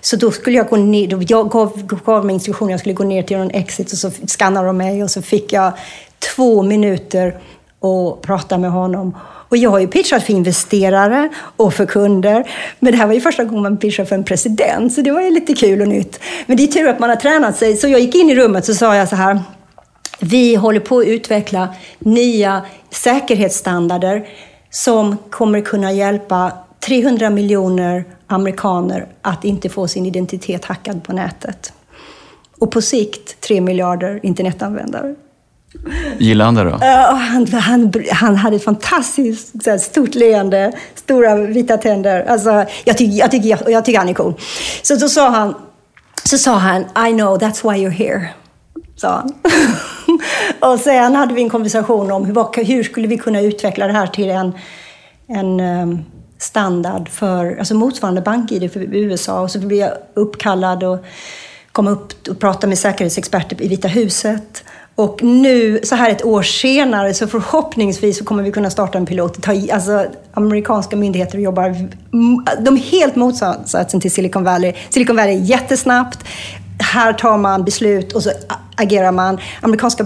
Så 0.00 0.16
då 0.16 0.30
skulle 0.30 0.56
jag 0.56 0.68
gå 0.68 0.76
ner, 0.76 1.24
jag 1.28 1.50
gav, 1.50 1.86
gav 2.04 2.26
mig 2.26 2.34
instruktioner, 2.34 2.72
jag 2.72 2.80
skulle 2.80 2.94
gå 2.94 3.04
ner 3.04 3.22
till 3.22 3.38
någon 3.38 3.50
exit 3.50 3.92
och 3.92 3.98
så 3.98 4.10
skannade 4.26 4.66
de 4.66 4.76
mig 4.76 5.02
och 5.02 5.10
så 5.10 5.22
fick 5.22 5.52
jag 5.52 5.72
två 6.36 6.62
minuter 6.62 7.38
och 7.80 8.22
prata 8.22 8.58
med 8.58 8.70
honom. 8.70 9.16
Och 9.50 9.56
jag 9.56 9.70
har 9.70 9.78
ju 9.78 9.86
pitchat 9.86 10.22
för 10.22 10.32
investerare 10.32 11.28
och 11.56 11.74
för 11.74 11.86
kunder. 11.86 12.50
Men 12.78 12.92
det 12.92 12.98
här 12.98 13.06
var 13.06 13.14
ju 13.14 13.20
första 13.20 13.44
gången 13.44 13.62
man 13.62 13.76
pitchade 13.76 14.08
för 14.08 14.16
en 14.16 14.24
president, 14.24 14.92
så 14.92 15.02
det 15.02 15.10
var 15.10 15.20
ju 15.20 15.30
lite 15.30 15.54
kul 15.54 15.80
och 15.80 15.88
nytt. 15.88 16.20
Men 16.46 16.56
det 16.56 16.62
är 16.62 16.66
tur 16.66 16.88
att 16.88 16.98
man 16.98 17.10
har 17.10 17.16
tränat 17.16 17.56
sig. 17.56 17.76
Så 17.76 17.88
jag 17.88 18.00
gick 18.00 18.14
in 18.14 18.30
i 18.30 18.34
rummet 18.34 18.68
och 18.68 18.74
sa 18.74 18.96
jag 18.96 19.08
så 19.08 19.16
här. 19.16 19.40
Vi 20.20 20.54
håller 20.54 20.80
på 20.80 20.98
att 20.98 21.06
utveckla 21.06 21.74
nya 21.98 22.62
säkerhetsstandarder 22.90 24.28
som 24.70 25.16
kommer 25.30 25.60
kunna 25.60 25.92
hjälpa 25.92 26.52
300 26.80 27.30
miljoner 27.30 28.04
amerikaner 28.26 29.06
att 29.22 29.44
inte 29.44 29.68
få 29.68 29.88
sin 29.88 30.06
identitet 30.06 30.64
hackad 30.64 31.02
på 31.02 31.12
nätet. 31.12 31.72
Och 32.58 32.70
på 32.70 32.82
sikt 32.82 33.40
3 33.40 33.60
miljarder 33.60 34.20
internetanvändare. 34.22 35.14
Gillade 36.18 36.46
han 36.46 36.54
det 36.54 36.64
då? 36.64 36.70
Uh, 36.70 37.14
han, 37.14 37.46
han, 37.52 37.92
han 38.12 38.36
hade 38.36 38.56
ett 38.56 38.64
fantastiskt 38.64 39.66
här, 39.66 39.78
stort 39.78 40.14
leende, 40.14 40.72
stora 40.94 41.34
vita 41.34 41.76
tänder. 41.76 42.24
Alltså, 42.24 42.64
jag, 42.84 42.98
tycker, 42.98 43.18
jag, 43.18 43.30
tycker, 43.30 43.48
jag, 43.48 43.70
jag 43.70 43.84
tycker 43.84 43.98
han 43.98 44.08
är 44.08 44.14
cool. 44.14 44.34
Så 44.82 44.94
då 44.94 45.08
sa 45.08 45.28
han, 45.28 45.54
så 46.24 46.38
sa 46.38 46.54
han, 46.54 46.82
I 46.82 47.12
know, 47.12 47.38
that's 47.38 47.72
why 47.72 47.86
you're 47.86 47.90
here. 47.90 48.28
Sa 48.96 49.08
han. 49.08 49.32
och 50.72 50.80
sen 50.80 51.14
hade 51.14 51.34
vi 51.34 51.42
en 51.42 51.50
konversation 51.50 52.10
om 52.10 52.24
hur, 52.24 52.64
hur 52.64 52.82
skulle 52.82 53.08
vi 53.08 53.18
kunna 53.18 53.40
utveckla 53.40 53.86
det 53.86 53.92
här 53.92 54.06
till 54.06 54.30
en, 54.30 54.52
en 55.28 55.60
um, 55.60 56.04
standard 56.38 57.08
för, 57.08 57.56
alltså 57.58 57.74
motsvarande 57.74 58.20
bank-id 58.20 58.72
för 58.72 58.80
USA. 58.80 59.40
Och 59.40 59.50
så 59.50 59.58
blev 59.58 59.78
jag 59.78 59.92
uppkallad 60.14 60.82
och 60.82 61.04
kom 61.72 61.88
upp 61.88 62.28
och 62.28 62.40
pratade 62.40 62.66
med 62.66 62.78
säkerhetsexperter 62.78 63.62
i 63.62 63.68
Vita 63.68 63.88
huset. 63.88 64.64
Och 65.00 65.22
nu, 65.22 65.80
så 65.82 65.94
här 65.94 66.10
ett 66.10 66.24
år 66.24 66.42
senare, 66.42 67.14
så 67.14 67.26
förhoppningsvis 67.26 68.18
så 68.18 68.24
kommer 68.24 68.42
vi 68.42 68.52
kunna 68.52 68.70
starta 68.70 68.98
en 68.98 69.06
pilot. 69.06 69.48
Alltså, 69.48 70.06
amerikanska 70.34 70.96
myndigheter 70.96 71.38
jobbar... 71.38 71.76
De 72.64 72.76
är 72.76 72.80
helt 72.80 73.16
motsatsen 73.16 74.00
till 74.00 74.10
Silicon 74.10 74.44
Valley. 74.44 74.72
Silicon 74.90 75.16
Valley 75.16 75.34
är 75.34 75.40
jättesnabbt. 75.40 76.18
Här 76.78 77.12
tar 77.12 77.38
man 77.38 77.64
beslut 77.64 78.12
och 78.12 78.22
så 78.22 78.30
agerar 78.76 79.12
man. 79.12 79.38
Amerikanska 79.60 80.04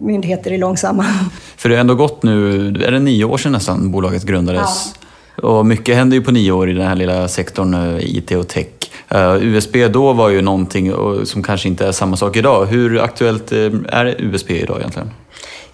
myndigheter 0.00 0.52
är 0.52 0.58
långsamma. 0.58 1.06
För 1.56 1.68
det 1.68 1.74
har 1.74 1.80
ändå 1.80 1.94
gått 1.94 2.22
nu, 2.22 2.66
är 2.66 2.90
det 2.90 2.98
nio 2.98 3.24
år 3.24 3.38
sedan 3.38 3.52
nästan 3.52 3.90
bolaget 3.90 4.22
grundades? 4.24 4.94
Ja. 5.36 5.48
Och 5.48 5.66
mycket 5.66 5.96
händer 5.96 6.16
ju 6.16 6.22
på 6.22 6.30
nio 6.30 6.52
år 6.52 6.70
i 6.70 6.72
den 6.72 6.86
här 6.86 6.96
lilla 6.96 7.28
sektorn, 7.28 7.74
eh, 7.74 8.16
IT 8.16 8.30
och 8.30 8.48
tech. 8.48 8.66
Eh, 9.14 9.36
USB 9.42 9.76
då 9.90 10.12
var 10.12 10.28
ju 10.28 10.42
någonting 10.42 10.92
som 11.24 11.42
kanske 11.42 11.68
inte 11.68 11.86
är 11.86 11.92
samma 11.92 12.16
sak 12.16 12.36
idag. 12.36 12.66
Hur 12.66 13.00
aktuellt 13.00 13.52
eh, 13.52 13.58
är 13.88 14.16
USB 14.18 14.50
idag 14.50 14.78
egentligen? 14.78 15.10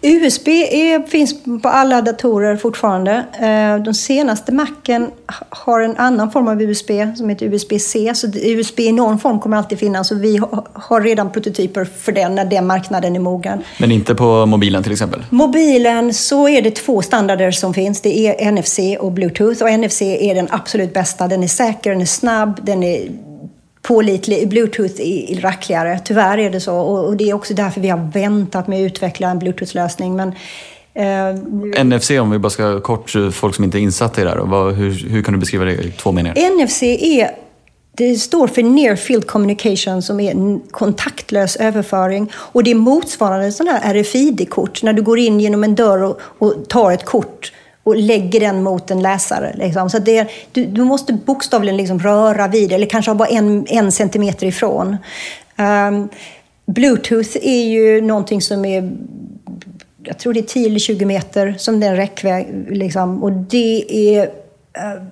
USB 0.03 0.49
är, 0.49 1.07
finns 1.07 1.35
på 1.63 1.69
alla 1.69 2.03
datorer 2.03 2.57
fortfarande. 2.57 3.25
Eh, 3.41 3.85
de 3.85 3.95
senaste 3.95 4.53
Macen 4.53 5.11
har 5.51 5.81
en 5.81 5.97
annan 5.97 6.31
form 6.31 6.49
av 6.49 6.63
USB 6.63 6.91
som 7.17 7.29
heter 7.29 7.47
USB-C. 7.47 8.13
Så 8.15 8.27
USB 8.27 8.81
i 8.81 8.93
någon 8.93 9.19
form 9.19 9.41
kommer 9.41 9.57
alltid 9.57 9.79
finnas 9.79 10.11
och 10.11 10.25
vi 10.25 10.41
har 10.73 11.01
redan 11.01 11.33
prototyper 11.33 11.85
för 11.85 12.13
den 12.13 12.35
när 12.35 12.45
den 12.45 12.67
marknaden 12.67 13.17
är 13.17 13.21
mogen. 13.21 13.59
Men 13.79 13.93
inte 13.93 14.15
på 14.15 14.47
mobilen 14.47 14.83
till 14.83 14.93
exempel? 14.93 15.25
Mobilen 15.31 16.15
så 16.15 16.49
är 16.49 16.63
det 16.63 16.71
två 16.71 17.03
standarder 17.03 17.51
som 17.51 17.75
finns. 17.75 18.01
Det 18.01 18.27
är 18.27 18.53
NFC 18.53 18.79
och 19.01 19.13
Bluetooth 19.13 19.63
och 19.63 19.71
NFC 19.81 20.03
är 20.03 20.35
den 20.35 20.49
absolut 20.51 20.95
bästa. 20.95 21.29
Den 21.29 21.43
är 21.43 21.49
säker, 21.49 21.91
den 21.91 22.01
är 22.01 22.07
snabb, 22.07 22.61
den 22.63 22.83
är 22.83 23.09
pålitlig. 23.89 24.49
Bluetooth 24.49 25.01
är 25.01 25.41
rackligare, 25.41 26.01
tyvärr 26.05 26.39
är 26.39 26.51
det 26.51 26.61
så. 26.61 26.77
Och, 26.77 27.17
det 27.17 27.31
är 27.31 27.35
också 27.35 27.55
därför 27.55 27.81
vi 27.81 27.89
har 27.89 28.11
väntat 28.13 28.69
med 28.69 28.79
att 28.79 28.93
utveckla 28.93 29.31
en 29.31 29.39
Bluetooth-lösning. 29.39 30.17
Men, 30.17 30.33
eh, 31.75 31.85
NFC, 31.85 32.11
om 32.11 32.31
vi 32.31 32.39
bara 32.39 32.51
ska 32.51 32.81
kort, 32.81 33.13
folk 33.33 33.55
som 33.55 33.65
inte 33.65 33.79
är 33.79 33.81
insatta 33.81 34.21
i 34.21 34.25
det 34.25 34.31
här, 34.31 34.37
vad, 34.37 34.75
hur, 34.75 35.09
hur 35.09 35.23
kan 35.23 35.35
du 35.35 35.41
beskriva 35.41 35.65
det 35.65 35.73
i 35.73 35.93
två 35.93 36.13
meningar? 36.13 36.65
NFC 36.65 36.83
är 36.83 37.31
det 37.93 38.17
står 38.17 38.47
för 38.47 38.63
Near 38.63 38.97
Field 38.97 39.27
Communication 39.27 40.03
som 40.03 40.21
är 40.21 40.59
kontaktlös 40.71 41.57
överföring. 41.57 42.33
Och 42.35 42.65
det 42.65 42.71
är 42.71 42.75
motsvarande 42.75 43.53
sån 43.53 43.67
här 43.67 43.95
RFID-kort. 43.95 44.83
När 44.83 44.93
du 44.93 45.03
går 45.03 45.19
in 45.19 45.41
genom 45.41 45.65
en 45.65 45.75
dörr 45.75 46.03
och, 46.03 46.21
och 46.39 46.69
tar 46.69 46.93
ett 46.93 47.05
kort 47.05 47.53
och 47.89 47.97
lägger 47.97 48.41
den 48.41 48.63
mot 48.63 48.91
en 48.91 49.03
läsare. 49.03 49.53
Liksom. 49.55 49.91
Så 49.91 49.99
det, 49.99 50.29
du, 50.53 50.67
du, 50.67 50.85
måste 50.85 51.13
bokstavligen 51.13 51.77
liksom 51.77 51.99
röra 51.99 52.49
vid 52.49 52.73
eller 52.73 52.87
kanske 52.87 53.15
bara 53.15 53.29
en, 53.29 53.67
en 53.69 53.93
centimeter 53.93 54.47
ifrån. 54.47 54.97
Um, 55.89 56.09
Bluetooth 56.67 57.37
är 57.43 57.65
ju 57.65 58.01
någonting 58.01 58.43
som 58.43 58.65
är 58.65 58.93
jag 60.03 60.19
tror 60.19 60.33
det 60.33 60.41
är 60.41 60.43
10 60.43 60.67
eller 60.67 60.79
20 60.79 61.05
meter 61.05 61.55
som 61.59 61.81
den 61.81 61.97
räckväg. 61.97 62.67
Liksom. 62.71 63.23
Och 63.23 63.33
det 63.33 63.85
är, 63.89 64.27
uh, 64.27 65.03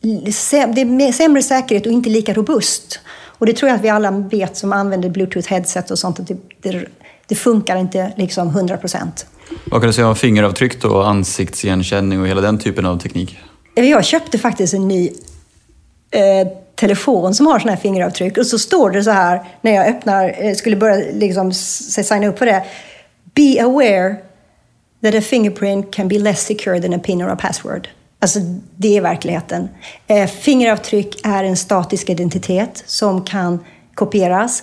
det 0.00 0.80
är 0.80 1.12
sämre 1.12 1.42
säkerhet 1.42 1.86
och 1.86 1.92
inte 1.92 2.10
lika 2.10 2.32
robust. 2.32 3.00
Och 3.40 3.46
det 3.46 3.52
tror 3.52 3.68
jag 3.68 3.76
att 3.76 3.84
vi 3.84 3.88
alla 3.88 4.10
vet 4.10 4.56
som 4.56 4.72
använder 4.72 5.08
Bluetooth-headset 5.08 5.90
och 5.90 5.98
sånt. 5.98 6.20
Att 6.20 6.26
det, 6.26 6.36
det, 6.60 6.84
det 7.26 7.34
funkar 7.34 7.76
inte 7.76 8.12
liksom 8.16 8.48
100 8.48 8.76
procent. 8.76 9.26
Vad 9.64 9.80
kan 9.80 9.86
du 9.86 9.92
säga 9.92 10.08
om 10.08 10.16
fingeravtryck 10.16 10.84
och 10.84 11.08
ansiktsigenkänning 11.08 12.20
och 12.20 12.28
hela 12.28 12.40
den 12.40 12.58
typen 12.58 12.86
av 12.86 12.98
teknik? 12.98 13.38
Eh, 13.74 13.90
jag 13.90 14.04
köpte 14.04 14.38
faktiskt 14.38 14.74
en 14.74 14.88
ny 14.88 15.10
eh, 16.10 16.48
telefon 16.74 17.34
som 17.34 17.46
har 17.46 17.58
sådana 17.58 17.74
här 17.74 17.82
fingeravtryck 17.82 18.38
och 18.38 18.46
så 18.46 18.58
står 18.58 18.90
det 18.90 19.04
så 19.04 19.10
här 19.10 19.44
när 19.60 19.72
jag 19.72 19.86
öppnar, 19.86 20.34
eh, 20.38 20.54
skulle 20.54 20.76
börja 20.76 20.96
liksom 21.12 21.52
signa 21.52 22.26
upp 22.26 22.38
för 22.38 22.46
det. 22.46 22.64
Be 23.34 23.64
aware 23.64 24.16
that 25.02 25.14
a 25.14 25.20
fingerprint 25.20 25.94
can 25.94 26.08
be 26.08 26.18
less 26.18 26.46
secure 26.46 26.80
than 26.80 26.94
a 26.94 26.98
pin 27.04 27.22
or 27.22 27.28
a 27.28 27.36
password. 27.40 27.88
Alltså, 28.18 28.38
det 28.76 28.96
är 28.96 29.00
verkligheten. 29.00 29.68
Eh, 30.06 30.26
fingeravtryck 30.26 31.26
är 31.26 31.44
en 31.44 31.56
statisk 31.56 32.10
identitet 32.10 32.82
som 32.86 33.24
kan 33.24 33.64
kopieras 33.94 34.62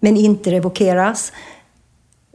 men 0.00 0.16
inte 0.16 0.50
revokeras 0.50 1.32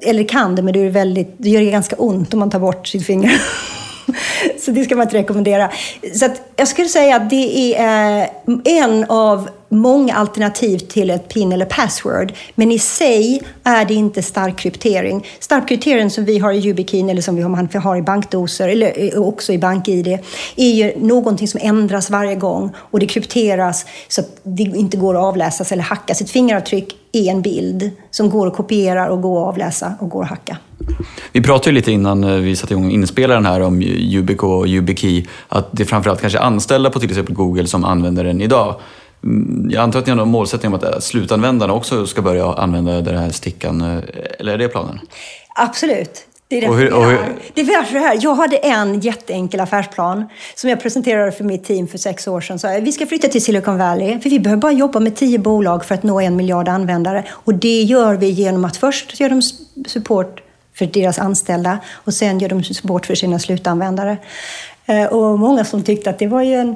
eller 0.01 0.23
kan 0.23 0.55
det, 0.55 0.61
men 0.61 0.73
det, 0.73 0.79
är 0.79 0.89
väldigt, 0.89 1.33
det 1.37 1.49
gör 1.49 1.61
det 1.61 1.71
ganska 1.71 1.95
ont 1.95 2.33
om 2.33 2.39
man 2.39 2.49
tar 2.49 2.59
bort 2.59 2.87
sitt 2.87 3.05
finger. 3.05 3.41
Så 4.59 4.71
det 4.71 4.83
ska 4.83 4.95
man 4.95 5.03
inte 5.03 5.17
rekommendera. 5.17 5.71
Så 6.15 6.25
att 6.25 6.41
jag 6.55 6.67
skulle 6.67 6.87
säga 6.87 7.15
att 7.15 7.29
det 7.29 7.75
är 7.75 8.21
eh, 8.21 8.27
en 8.65 9.05
av 9.09 9.49
många 9.69 10.15
alternativ 10.15 10.77
till 10.77 11.09
ett 11.09 11.27
PIN 11.29 11.51
eller 11.51 11.65
password. 11.65 12.33
Men 12.55 12.71
i 12.71 12.79
sig 12.79 13.41
är 13.63 13.85
det 13.85 13.93
inte 13.93 14.21
stark 14.21 14.57
kryptering. 14.57 15.27
Stark 15.39 15.67
kryptering 15.67 16.09
som 16.09 16.25
vi 16.25 16.39
har 16.39 16.53
i 16.53 16.57
Yubikeen, 16.57 17.09
eller 17.09 17.21
som 17.21 17.35
vi 17.35 17.41
har 17.79 17.97
i 17.97 18.01
bankdoser 18.01 18.69
eller 18.69 19.15
eh, 19.15 19.21
också 19.21 19.53
i 19.53 19.57
BankID 19.57 20.07
är 20.55 20.71
ju 20.71 20.93
någonting 20.97 21.47
som 21.47 21.59
ändras 21.63 22.09
varje 22.09 22.35
gång 22.35 22.71
och 22.77 22.99
det 22.99 23.07
krypteras 23.07 23.85
så 24.07 24.21
att 24.21 24.39
det 24.43 24.63
inte 24.63 24.97
går 24.97 25.15
att 25.15 25.23
avläsas 25.23 25.71
eller 25.71 25.83
hackas. 25.83 26.21
Ett 26.21 26.29
fingeravtryck 26.31 26.95
är 27.11 27.31
en 27.31 27.41
bild 27.41 27.91
som 28.11 28.29
går 28.29 28.47
att 28.47 28.55
kopiera 28.55 29.11
och 29.11 29.21
går 29.21 29.41
att 29.41 29.47
avläsa 29.47 29.93
och 29.99 30.09
går 30.09 30.23
att 30.23 30.29
hacka. 30.29 30.57
Vi 31.31 31.41
pratade 31.41 31.69
ju 31.69 31.75
lite 31.75 31.91
innan 31.91 32.23
eh, 32.23 32.35
vi 32.35 32.55
satte 32.55 32.73
igång 32.73 32.91
inspelaren 32.91 33.45
här 33.45 33.61
om 33.61 33.81
Yubico 33.81 34.47
och 34.47 34.67
YubiKey, 34.67 35.25
att 35.47 35.67
det 35.71 35.83
är 35.83 35.85
framförallt 35.85 36.21
kanske 36.21 36.39
anställda 36.39 36.89
på 36.89 36.99
till 36.99 37.09
exempel 37.09 37.35
Google 37.35 37.67
som 37.67 37.85
använder 37.85 38.23
den 38.23 38.41
idag. 38.41 38.75
Mm, 39.23 39.69
jag 39.71 39.83
antar 39.83 39.99
att 39.99 40.05
ni 40.05 40.09
har 40.09 40.17
någon 40.17 40.29
målsättning 40.29 40.73
om 40.73 40.77
att 40.77 40.83
eh, 40.83 40.99
slutanvändarna 40.99 41.73
också 41.73 42.07
ska 42.07 42.21
börja 42.21 42.53
använda 42.53 43.01
den 43.01 43.17
här 43.17 43.29
stickan, 43.29 43.81
eh, 43.81 44.03
eller 44.39 44.53
är 44.53 44.57
det 44.57 44.67
planen? 44.67 44.99
Absolut. 45.55 46.28
Det 46.49 46.65
är, 46.65 46.69
och 46.69 46.77
hur, 46.77 46.93
och 46.93 47.05
hur... 47.05 47.17
det 47.53 47.61
är 47.61 47.83
så 47.83 47.97
här. 47.97 48.19
Jag 48.21 48.35
hade 48.35 48.57
en 48.57 48.99
jätteenkel 48.99 49.59
affärsplan 49.59 50.25
som 50.55 50.69
jag 50.69 50.81
presenterade 50.81 51.31
för 51.31 51.43
mitt 51.43 51.63
team 51.63 51.87
för 51.87 51.97
sex 51.97 52.27
år 52.27 52.41
sedan. 52.41 52.59
Så 52.59 52.79
vi 52.81 52.91
ska 52.91 53.05
flytta 53.05 53.27
till 53.27 53.43
Silicon 53.43 53.77
Valley, 53.77 54.19
för 54.19 54.29
vi 54.29 54.39
behöver 54.39 54.61
bara 54.61 54.71
jobba 54.71 54.99
med 54.99 55.15
tio 55.15 55.39
bolag 55.39 55.85
för 55.85 55.95
att 55.95 56.03
nå 56.03 56.19
en 56.19 56.35
miljard 56.35 56.67
användare. 56.69 57.23
Och 57.29 57.53
det 57.53 57.81
gör 57.81 58.15
vi 58.15 58.29
genom 58.29 58.65
att 58.65 58.77
först 58.77 59.19
göra 59.19 59.41
support 59.87 60.41
för 60.73 60.85
deras 60.85 61.19
anställda 61.19 61.79
och 61.91 62.13
sen 62.13 62.39
gör 62.39 62.49
de 62.49 62.63
support 62.63 63.05
för 63.05 63.15
sina 63.15 63.39
slutanvändare. 63.39 64.17
Eh, 64.85 65.05
och 65.05 65.39
många 65.39 65.65
som 65.65 65.83
tyckte 65.83 66.09
att 66.09 66.19
det 66.19 66.27
var 66.27 66.43
ju 66.43 66.53
en, 66.53 66.75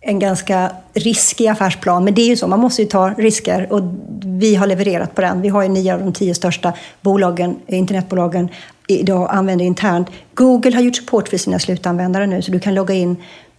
en 0.00 0.18
ganska 0.18 0.70
riskig 0.94 1.46
affärsplan, 1.46 2.04
men 2.04 2.14
det 2.14 2.22
är 2.22 2.28
ju 2.28 2.36
så, 2.36 2.46
man 2.46 2.60
måste 2.60 2.82
ju 2.82 2.88
ta 2.88 3.10
risker 3.10 3.72
och 3.72 3.80
vi 4.24 4.54
har 4.54 4.66
levererat 4.66 5.14
på 5.14 5.20
den. 5.20 5.40
Vi 5.40 5.48
har 5.48 5.62
ju 5.62 5.68
nio 5.68 5.94
av 5.94 6.00
de 6.00 6.12
tio 6.12 6.34
största 6.34 6.72
bolagen, 7.00 7.56
internetbolagen 7.66 8.48
idag 8.86 9.28
använder 9.30 9.64
internt. 9.64 10.08
Google 10.34 10.74
har 10.74 10.82
gjort 10.82 10.96
support 10.96 11.28
för 11.28 11.38
sina 11.38 11.58
slutanvändare 11.58 12.26
nu, 12.26 12.42
så 12.42 12.52
du 12.52 12.60
kan 12.60 12.74
logga 12.74 12.94
in 12.94 13.16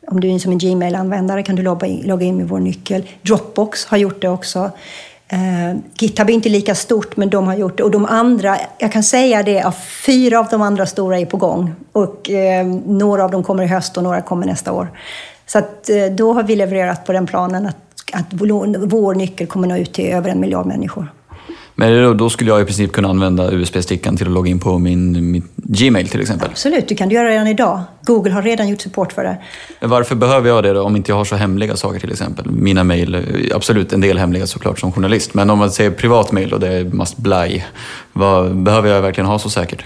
om 0.07 0.19
du 0.19 0.32
är 0.32 0.39
som 0.39 0.51
en 0.51 0.57
Gmail-användare 0.57 1.43
kan 1.43 1.55
du 1.55 1.63
logga 1.63 2.26
in 2.26 2.38
med 2.38 2.47
vår 2.47 2.59
nyckel. 2.59 3.03
Dropbox 3.21 3.86
har 3.86 3.97
gjort 3.97 4.21
det 4.21 4.30
också. 4.30 4.71
Uh, 5.34 5.80
GitHub 5.99 6.30
är 6.30 6.34
inte 6.34 6.49
lika 6.49 6.76
stort, 6.76 7.17
men 7.17 7.30
de 7.30 7.47
har 7.47 7.55
gjort 7.55 7.78
det. 7.78 7.84
Och 7.84 7.91
de 7.91 8.05
andra, 8.05 8.57
jag 8.78 8.91
kan 8.91 9.03
säga 9.03 9.43
det, 9.43 9.61
att 9.61 9.78
fyra 10.05 10.39
av 10.39 10.47
de 10.51 10.61
andra 10.61 10.86
stora 10.86 11.19
är 11.19 11.26
på 11.26 11.38
gång. 11.38 11.76
Och 11.91 12.30
uh, 12.30 12.67
några 12.86 13.23
av 13.23 13.32
dem 13.32 13.43
kommer 13.43 13.63
i 13.63 13.67
höst 13.67 13.97
och 13.97 14.03
några 14.03 14.21
kommer 14.21 14.45
nästa 14.45 14.71
år. 14.71 14.88
Så 15.45 15.57
att, 15.57 15.89
uh, 15.89 16.15
då 16.15 16.34
har 16.34 16.43
vi 16.43 16.55
levererat 16.55 17.05
på 17.05 17.11
den 17.11 17.28
planen 17.28 17.65
att, 17.65 17.78
att 18.13 18.26
vår 18.32 19.15
nyckel 19.15 19.47
kommer 19.47 19.67
nå 19.67 19.78
ut 19.78 19.93
till 19.93 20.05
över 20.05 20.30
en 20.30 20.39
miljard 20.39 20.65
människor. 20.65 21.07
Men 21.78 22.17
då 22.17 22.30
skulle 22.30 22.49
jag 22.51 22.61
i 22.61 22.65
princip 22.65 22.91
kunna 22.91 23.09
använda 23.09 23.51
USB-stickan 23.51 24.17
till 24.17 24.28
att 24.28 24.34
logga 24.34 24.51
in 24.51 24.59
på 24.59 24.80
min, 24.80 25.43
Gmail 25.55 26.07
till 26.07 26.21
exempel? 26.21 26.49
Absolut, 26.51 26.88
du 26.88 26.95
kan 26.95 27.09
göra 27.09 27.28
det 27.28 27.34
redan 27.34 27.47
idag. 27.47 27.82
Google 28.01 28.32
har 28.32 28.41
redan 28.41 28.69
gjort 28.69 28.82
support 28.82 29.13
för 29.13 29.23
det. 29.23 29.38
Varför 29.80 30.15
behöver 30.15 30.49
jag 30.49 30.63
det 30.63 30.73
då, 30.73 30.82
om 30.82 30.95
inte 30.95 31.11
jag 31.11 31.17
har 31.17 31.26
så 31.26 31.36
hemliga 31.36 31.76
saker 31.76 31.99
till 31.99 32.11
exempel? 32.11 32.51
Mina 32.51 32.84
mejl, 32.84 33.51
absolut 33.55 33.93
en 33.93 34.01
del 34.01 34.17
hemliga 34.17 34.47
såklart 34.47 34.80
som 34.80 34.91
journalist, 34.91 35.34
men 35.34 35.49
om 35.49 35.59
man 35.59 35.71
säger 35.71 35.91
privat 35.91 36.32
mejl 36.32 36.53
och 36.53 36.59
det 36.59 36.73
är 36.73 36.84
must 36.84 37.17
blaj, 37.17 37.67
behöver 38.53 38.89
jag 38.89 39.01
verkligen 39.01 39.28
ha 39.28 39.39
så 39.39 39.49
säkert? 39.49 39.86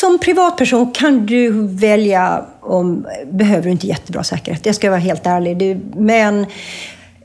Som 0.00 0.18
privatperson 0.18 0.92
kan 0.92 1.26
du 1.26 1.66
välja 1.66 2.44
om, 2.60 3.06
behöver 3.30 3.62
du 3.62 3.70
inte 3.70 3.86
jättebra 3.86 4.24
säkerhet, 4.24 4.66
jag 4.66 4.74
ska 4.74 4.90
vara 4.90 5.00
helt 5.00 5.26
ärlig. 5.26 5.58
Du, 5.58 5.80
men 5.96 6.46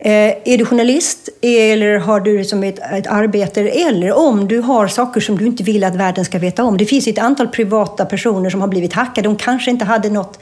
Eh, 0.05 0.33
är 0.43 0.57
du 0.57 0.65
journalist 0.65 1.29
eller 1.41 1.97
har 1.97 2.19
du 2.19 2.43
som 2.43 2.63
ett, 2.63 2.79
ett 2.79 3.07
arbete 3.07 3.61
eller 3.61 4.13
om 4.13 4.47
du 4.47 4.59
har 4.59 4.87
saker 4.87 5.21
som 5.21 5.37
du 5.37 5.45
inte 5.45 5.63
vill 5.63 5.83
att 5.83 5.95
världen 5.95 6.25
ska 6.25 6.39
veta 6.39 6.63
om. 6.63 6.77
Det 6.77 6.85
finns 6.85 7.07
ett 7.07 7.19
antal 7.19 7.47
privata 7.47 8.05
personer 8.05 8.49
som 8.49 8.61
har 8.61 8.67
blivit 8.67 8.93
hackade. 8.93 9.27
De 9.27 9.35
kanske 9.35 9.71
inte 9.71 9.85
hade 9.85 10.09
något 10.09 10.39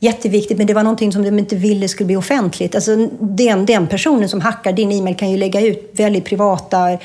jätteviktigt, 0.00 0.58
men 0.58 0.66
det 0.66 0.74
var 0.74 0.82
någonting 0.82 1.12
som 1.12 1.22
de 1.22 1.38
inte 1.38 1.56
ville 1.56 1.88
skulle 1.88 2.06
bli 2.06 2.16
offentligt. 2.16 2.74
Alltså, 2.74 2.96
den, 3.20 3.66
den 3.66 3.86
personen 3.86 4.28
som 4.28 4.40
hackar 4.40 4.72
din 4.72 4.92
e-mail 4.92 5.16
kan 5.16 5.30
ju 5.30 5.36
lägga 5.36 5.60
ut 5.60 5.90
väldigt 5.92 6.24
privata, 6.24 6.98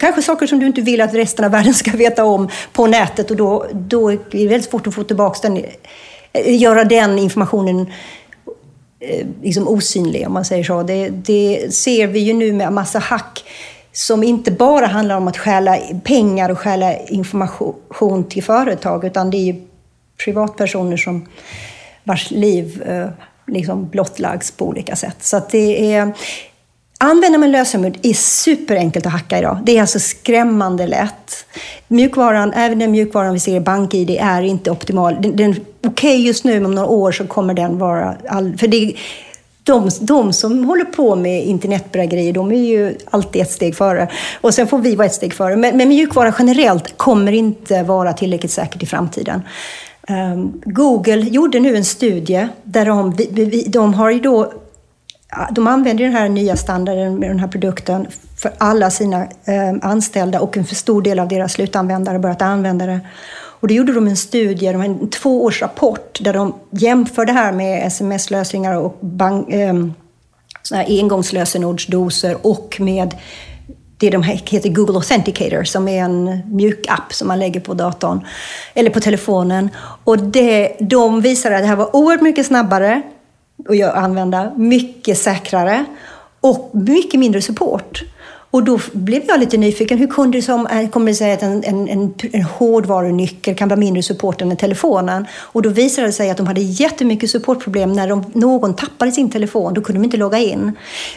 kanske 0.00 0.22
saker 0.22 0.46
som 0.46 0.60
du 0.60 0.66
inte 0.66 0.80
vill 0.80 1.00
att 1.00 1.14
resten 1.14 1.44
av 1.44 1.50
världen 1.50 1.74
ska 1.74 1.90
veta 1.90 2.24
om 2.24 2.48
på 2.72 2.86
nätet 2.86 3.30
och 3.30 3.36
då, 3.36 3.66
då 3.72 4.12
är 4.12 4.18
det 4.30 4.48
väldigt 4.48 4.70
svårt 4.70 4.86
att 4.86 4.94
få 4.94 5.04
tillbaka 5.04 5.48
den, 5.48 5.56
eh, 6.32 6.60
göra 6.60 6.84
den 6.84 7.18
informationen 7.18 7.86
Eh, 7.86 8.27
Eh, 9.00 9.26
liksom 9.42 9.68
osynlig, 9.68 10.26
om 10.26 10.32
man 10.32 10.44
säger 10.44 10.64
så. 10.64 10.82
Det, 10.82 11.08
det, 11.08 11.74
ser 11.74 12.06
vi 12.06 12.18
ju 12.18 12.32
nu 12.32 12.52
med 12.52 12.72
massa 12.72 12.98
hack 12.98 13.44
som 13.92 14.22
inte 14.22 14.50
bara 14.50 14.86
handlar 14.86 15.16
om 15.16 15.28
att 15.28 15.36
stjäla 15.36 15.78
pengar 16.04 16.50
och 16.50 16.58
stjäla 16.58 16.98
information 16.98 18.24
till 18.28 18.42
företag, 18.42 19.04
utan 19.04 19.30
det 19.30 19.36
är 19.36 19.44
ju 19.52 19.54
privatpersoner 20.24 20.96
som 20.96 21.26
vars 22.04 22.30
liv 22.30 22.82
eh, 22.82 23.08
liksom 23.46 23.88
blottlagts 23.88 24.50
på 24.50 24.66
olika 24.66 24.96
sätt. 24.96 25.16
Så 25.20 25.40
det 25.50 25.94
är, 25.94 26.12
Använda 27.00 27.38
med 27.38 27.50
lösenord 27.50 27.98
är 28.02 28.12
superenkelt 28.12 29.06
att 29.06 29.12
hacka 29.12 29.38
idag. 29.38 29.58
Det 29.64 29.76
är 29.76 29.80
alltså 29.80 29.98
skrämmande 29.98 30.86
lätt. 30.86 31.46
Mjukvaran, 31.88 32.52
även 32.52 32.78
den 32.78 32.90
mjukvaran 32.90 33.32
vi 33.32 33.40
ser 33.40 33.56
i 33.56 33.60
BankID 33.60 34.10
är 34.20 34.42
inte 34.42 34.70
optimal. 34.70 35.16
Den, 35.22 35.36
den 35.36 35.50
Okej 35.50 35.88
okay 35.88 36.26
just 36.26 36.44
nu, 36.44 36.54
men 36.54 36.66
om 36.66 36.74
några 36.74 36.88
år 36.88 37.12
så 37.12 37.26
kommer 37.26 37.54
den 37.54 37.78
vara... 37.78 38.16
All, 38.28 38.56
för 38.58 38.68
det, 38.68 38.94
de, 39.64 39.90
de 40.00 40.32
som 40.32 40.64
håller 40.64 40.84
på 40.84 41.16
med 41.16 41.44
internetbedrägerier, 41.44 42.32
de 42.32 42.52
är 42.52 42.66
ju 42.66 42.96
alltid 43.10 43.42
ett 43.42 43.50
steg 43.50 43.76
före. 43.76 44.08
Och 44.40 44.54
sen 44.54 44.66
får 44.66 44.78
vi 44.78 44.94
vara 44.94 45.06
ett 45.06 45.14
steg 45.14 45.34
före. 45.34 45.56
Men, 45.56 45.76
men 45.76 45.88
mjukvara 45.88 46.34
generellt 46.38 46.96
kommer 46.96 47.32
inte 47.32 47.82
vara 47.82 48.12
tillräckligt 48.12 48.52
säkert 48.52 48.82
i 48.82 48.86
framtiden. 48.86 49.42
Um, 50.08 50.62
Google 50.64 51.20
gjorde 51.20 51.60
nu 51.60 51.76
en 51.76 51.84
studie 51.84 52.48
där 52.62 52.86
de, 52.86 53.16
de 53.66 53.94
har 53.94 54.10
ju 54.10 54.20
då 54.20 54.52
de 55.50 55.66
använder 55.66 56.04
den 56.04 56.12
här 56.12 56.28
nya 56.28 56.56
standarden 56.56 57.18
med 57.18 57.30
den 57.30 57.38
här 57.38 57.48
produkten 57.48 58.06
för 58.36 58.52
alla 58.58 58.90
sina 58.90 59.22
eh, 59.22 59.74
anställda 59.82 60.40
och 60.40 60.56
en 60.56 60.64
för 60.64 60.74
stor 60.74 61.02
del 61.02 61.18
av 61.18 61.28
deras 61.28 61.52
slutanvändare 61.52 62.14
har 62.14 62.20
börjat 62.20 62.42
använda 62.42 62.86
det. 62.86 63.00
Och 63.60 63.68
då 63.68 63.74
gjorde 63.74 63.92
de 63.92 64.08
en 64.08 64.16
studie, 64.16 64.72
de 64.72 64.82
en 64.82 65.10
tvåårsrapport 65.10 66.18
där 66.20 66.32
de 66.32 66.54
jämför 66.70 67.24
det 67.24 67.32
här 67.32 67.52
med 67.52 67.86
sms-lösningar 67.86 68.76
och 68.76 68.98
bank, 69.00 69.48
eh, 69.50 69.74
engångslösenordsdoser 70.72 72.46
och 72.46 72.76
med 72.80 73.14
det 73.98 74.10
de 74.10 74.22
heter 74.22 74.68
Google 74.68 74.94
Authenticator 74.94 75.64
som 75.64 75.88
är 75.88 76.04
en 76.04 76.40
mjuk 76.56 76.86
app 76.88 77.12
som 77.12 77.28
man 77.28 77.38
lägger 77.38 77.60
på 77.60 77.74
datorn 77.74 78.26
eller 78.74 78.90
på 78.90 79.00
telefonen. 79.00 79.70
Och 80.04 80.18
det, 80.18 80.76
de 80.80 81.20
visade 81.20 81.56
att 81.56 81.62
det 81.62 81.68
här 81.68 81.76
var 81.76 81.96
oerhört 81.96 82.22
mycket 82.22 82.46
snabbare 82.46 83.02
att 83.68 83.94
använda, 83.94 84.52
mycket 84.56 85.18
säkrare 85.18 85.84
och 86.40 86.70
mycket 86.72 87.20
mindre 87.20 87.42
support. 87.42 88.04
Och 88.50 88.64
då 88.64 88.78
blev 88.92 89.22
jag 89.28 89.40
lite 89.40 89.56
nyfiken. 89.56 89.98
Hur 89.98 90.06
kunde 90.06 90.38
det 90.38 90.42
som, 90.42 90.66
eh, 90.66 90.88
kommer 90.88 91.06
det 91.06 91.14
sig 91.14 91.32
att 91.32 91.42
en, 91.42 91.64
en, 91.64 91.88
en, 91.88 92.14
en 92.32 92.42
hårdvarunyckel 92.42 93.54
kan 93.54 93.68
vara 93.68 93.80
mindre 93.80 94.02
support 94.02 94.42
än 94.42 94.56
telefonen? 94.56 95.26
Och 95.32 95.62
då 95.62 95.68
visade 95.68 96.06
det 96.06 96.12
sig 96.12 96.30
att 96.30 96.36
de 96.36 96.46
hade 96.46 96.60
jättemycket 96.60 97.30
supportproblem 97.30 97.92
när 97.92 98.08
de, 98.08 98.24
någon 98.32 98.74
tappade 98.74 99.12
sin 99.12 99.30
telefon. 99.30 99.74
Då 99.74 99.80
kunde 99.80 100.00
de 100.00 100.04
inte 100.04 100.16
logga 100.16 100.38
in. 100.38 100.72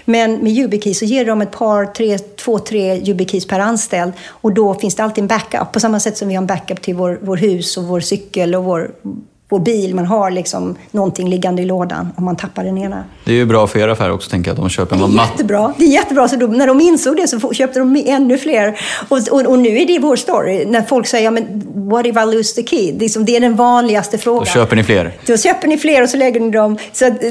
Men 0.05 0.33
med 0.33 0.51
YubiKey 0.51 0.93
så 0.93 1.05
ger 1.05 1.25
de 1.25 1.41
ett 1.41 1.51
par, 1.51 1.85
tre, 1.85 2.17
två, 2.17 2.59
tre 2.59 2.95
YubiKeys 2.95 3.47
per 3.47 3.59
anställd. 3.59 4.13
Och 4.27 4.53
då 4.53 4.73
finns 4.73 4.95
det 4.95 5.03
alltid 5.03 5.21
en 5.21 5.27
backup. 5.27 5.71
På 5.71 5.79
samma 5.79 5.99
sätt 5.99 6.17
som 6.17 6.27
vi 6.27 6.35
har 6.35 6.41
en 6.41 6.47
backup 6.47 6.81
till 6.81 6.95
vår, 6.95 7.19
vår 7.21 7.37
hus 7.37 7.77
och 7.77 7.83
vår 7.83 7.99
cykel 7.99 8.55
och 8.55 8.63
vår 8.63 8.91
vår 9.52 9.60
bil. 9.60 9.95
Man 9.95 10.06
har 10.06 10.32
liksom 10.32 10.76
någonting 10.91 11.30
liggande 11.30 11.62
i 11.62 11.66
lådan 11.66 12.10
om 12.16 12.26
man 12.26 12.36
tappar 12.36 12.64
den 12.64 12.78
ena. 12.78 13.04
Det 13.26 13.32
är 13.32 13.36
ju 13.36 13.45
bra 13.45 13.68
för 13.68 13.80
er 13.80 13.88
affär 13.88 14.12
också, 14.12 14.30
tänker 14.30 14.49
jag, 14.49 14.54
att 14.54 14.60
de 14.62 14.70
köper 14.70 14.95
en 14.95 15.16
matt. 15.16 15.30
Jättebra. 15.32 15.74
Det 15.78 15.86
är 15.86 15.89
jättebra. 15.89 16.28
Så 16.28 16.36
då, 16.36 16.47
när 16.47 16.68
de 16.68 16.82
insåg 16.82 17.16
det 17.16 17.28
så 17.28 17.54
köpte 17.54 17.80
de 17.80 18.04
ännu 18.06 18.38
fler. 18.38 18.80
Och, 19.10 19.18
och, 19.32 19.41
och, 19.41 19.60
nu 19.60 19.78
är 19.78 19.86
det 19.86 19.99
vår 19.99 20.16
story. 20.16 20.66
När 20.66 20.82
folk 20.82 21.08
säger, 21.08 21.26
ja, 21.26 21.32
men 21.32 21.64
what 21.89 22.06
if 22.06 22.16
I 22.18 22.36
lose 22.36 22.56
the 22.56 22.68
key? 22.68 22.91
Det 22.91 23.06
är, 23.06 23.10
som, 23.10 23.26
det 23.26 23.36
är 23.36 23.39
den 23.39 23.56
vanligaste 23.56 24.18
frågan. 24.18 24.43
Då 24.43 24.45
köper 24.45 24.76
ni 24.76 24.84
fler? 24.84 25.18
Då 25.26 25.38
köper 25.38 25.68
ni 25.68 25.78
fler 25.78 26.04
och 26.04 26.10
så 26.10 26.18
lägger 26.18 26.39
ni 26.39 26.52
dem. 26.52 26.78
Så 26.93 27.08
att, 27.08 27.22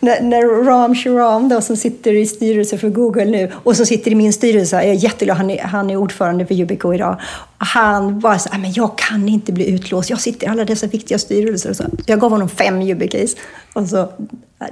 när, 0.00 0.22
när 0.22 0.64
Ram 0.64 0.94
Shriram, 0.94 1.48
då, 1.48 1.60
som 1.60 1.76
sitter 1.76 2.12
i 2.12 2.26
styrelsen 2.26 2.78
för 2.78 2.88
Google 2.88 3.24
nu, 3.24 3.52
och 3.64 3.76
som 3.76 3.86
sitter 3.86 4.10
i 4.10 4.14
min 4.14 4.32
styrelse, 4.32 4.76
jag 4.76 4.84
är 4.84 4.92
jätteglad, 4.92 5.36
han 5.36 5.50
är, 5.50 5.62
han 5.62 5.90
är 5.90 5.96
ordförande 5.96 6.46
för 6.46 6.54
Yubico 6.54 6.94
idag. 6.94 7.20
Han 7.58 8.20
var 8.20 8.38
så 8.38 8.48
men 8.58 8.72
jag 8.72 8.98
kan 8.98 9.28
inte 9.28 9.52
bli 9.52 9.70
utlåst. 9.70 10.10
Jag 10.10 10.20
sitter 10.20 10.46
i 10.46 10.50
alla 10.50 10.64
dessa 10.64 10.86
viktiga 10.86 11.18
styrelser. 11.18 11.55
Och 11.64 11.76
så. 11.76 11.84
Jag 12.06 12.20
gav 12.20 12.30
honom 12.30 12.48
fem 12.48 12.82
YubiKeys. 12.82 13.36
Och 13.72 13.88
så, 13.88 14.12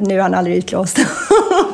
nu 0.00 0.18
är 0.18 0.22
han 0.22 0.34
aldrig 0.34 0.56
utlåst. 0.56 0.98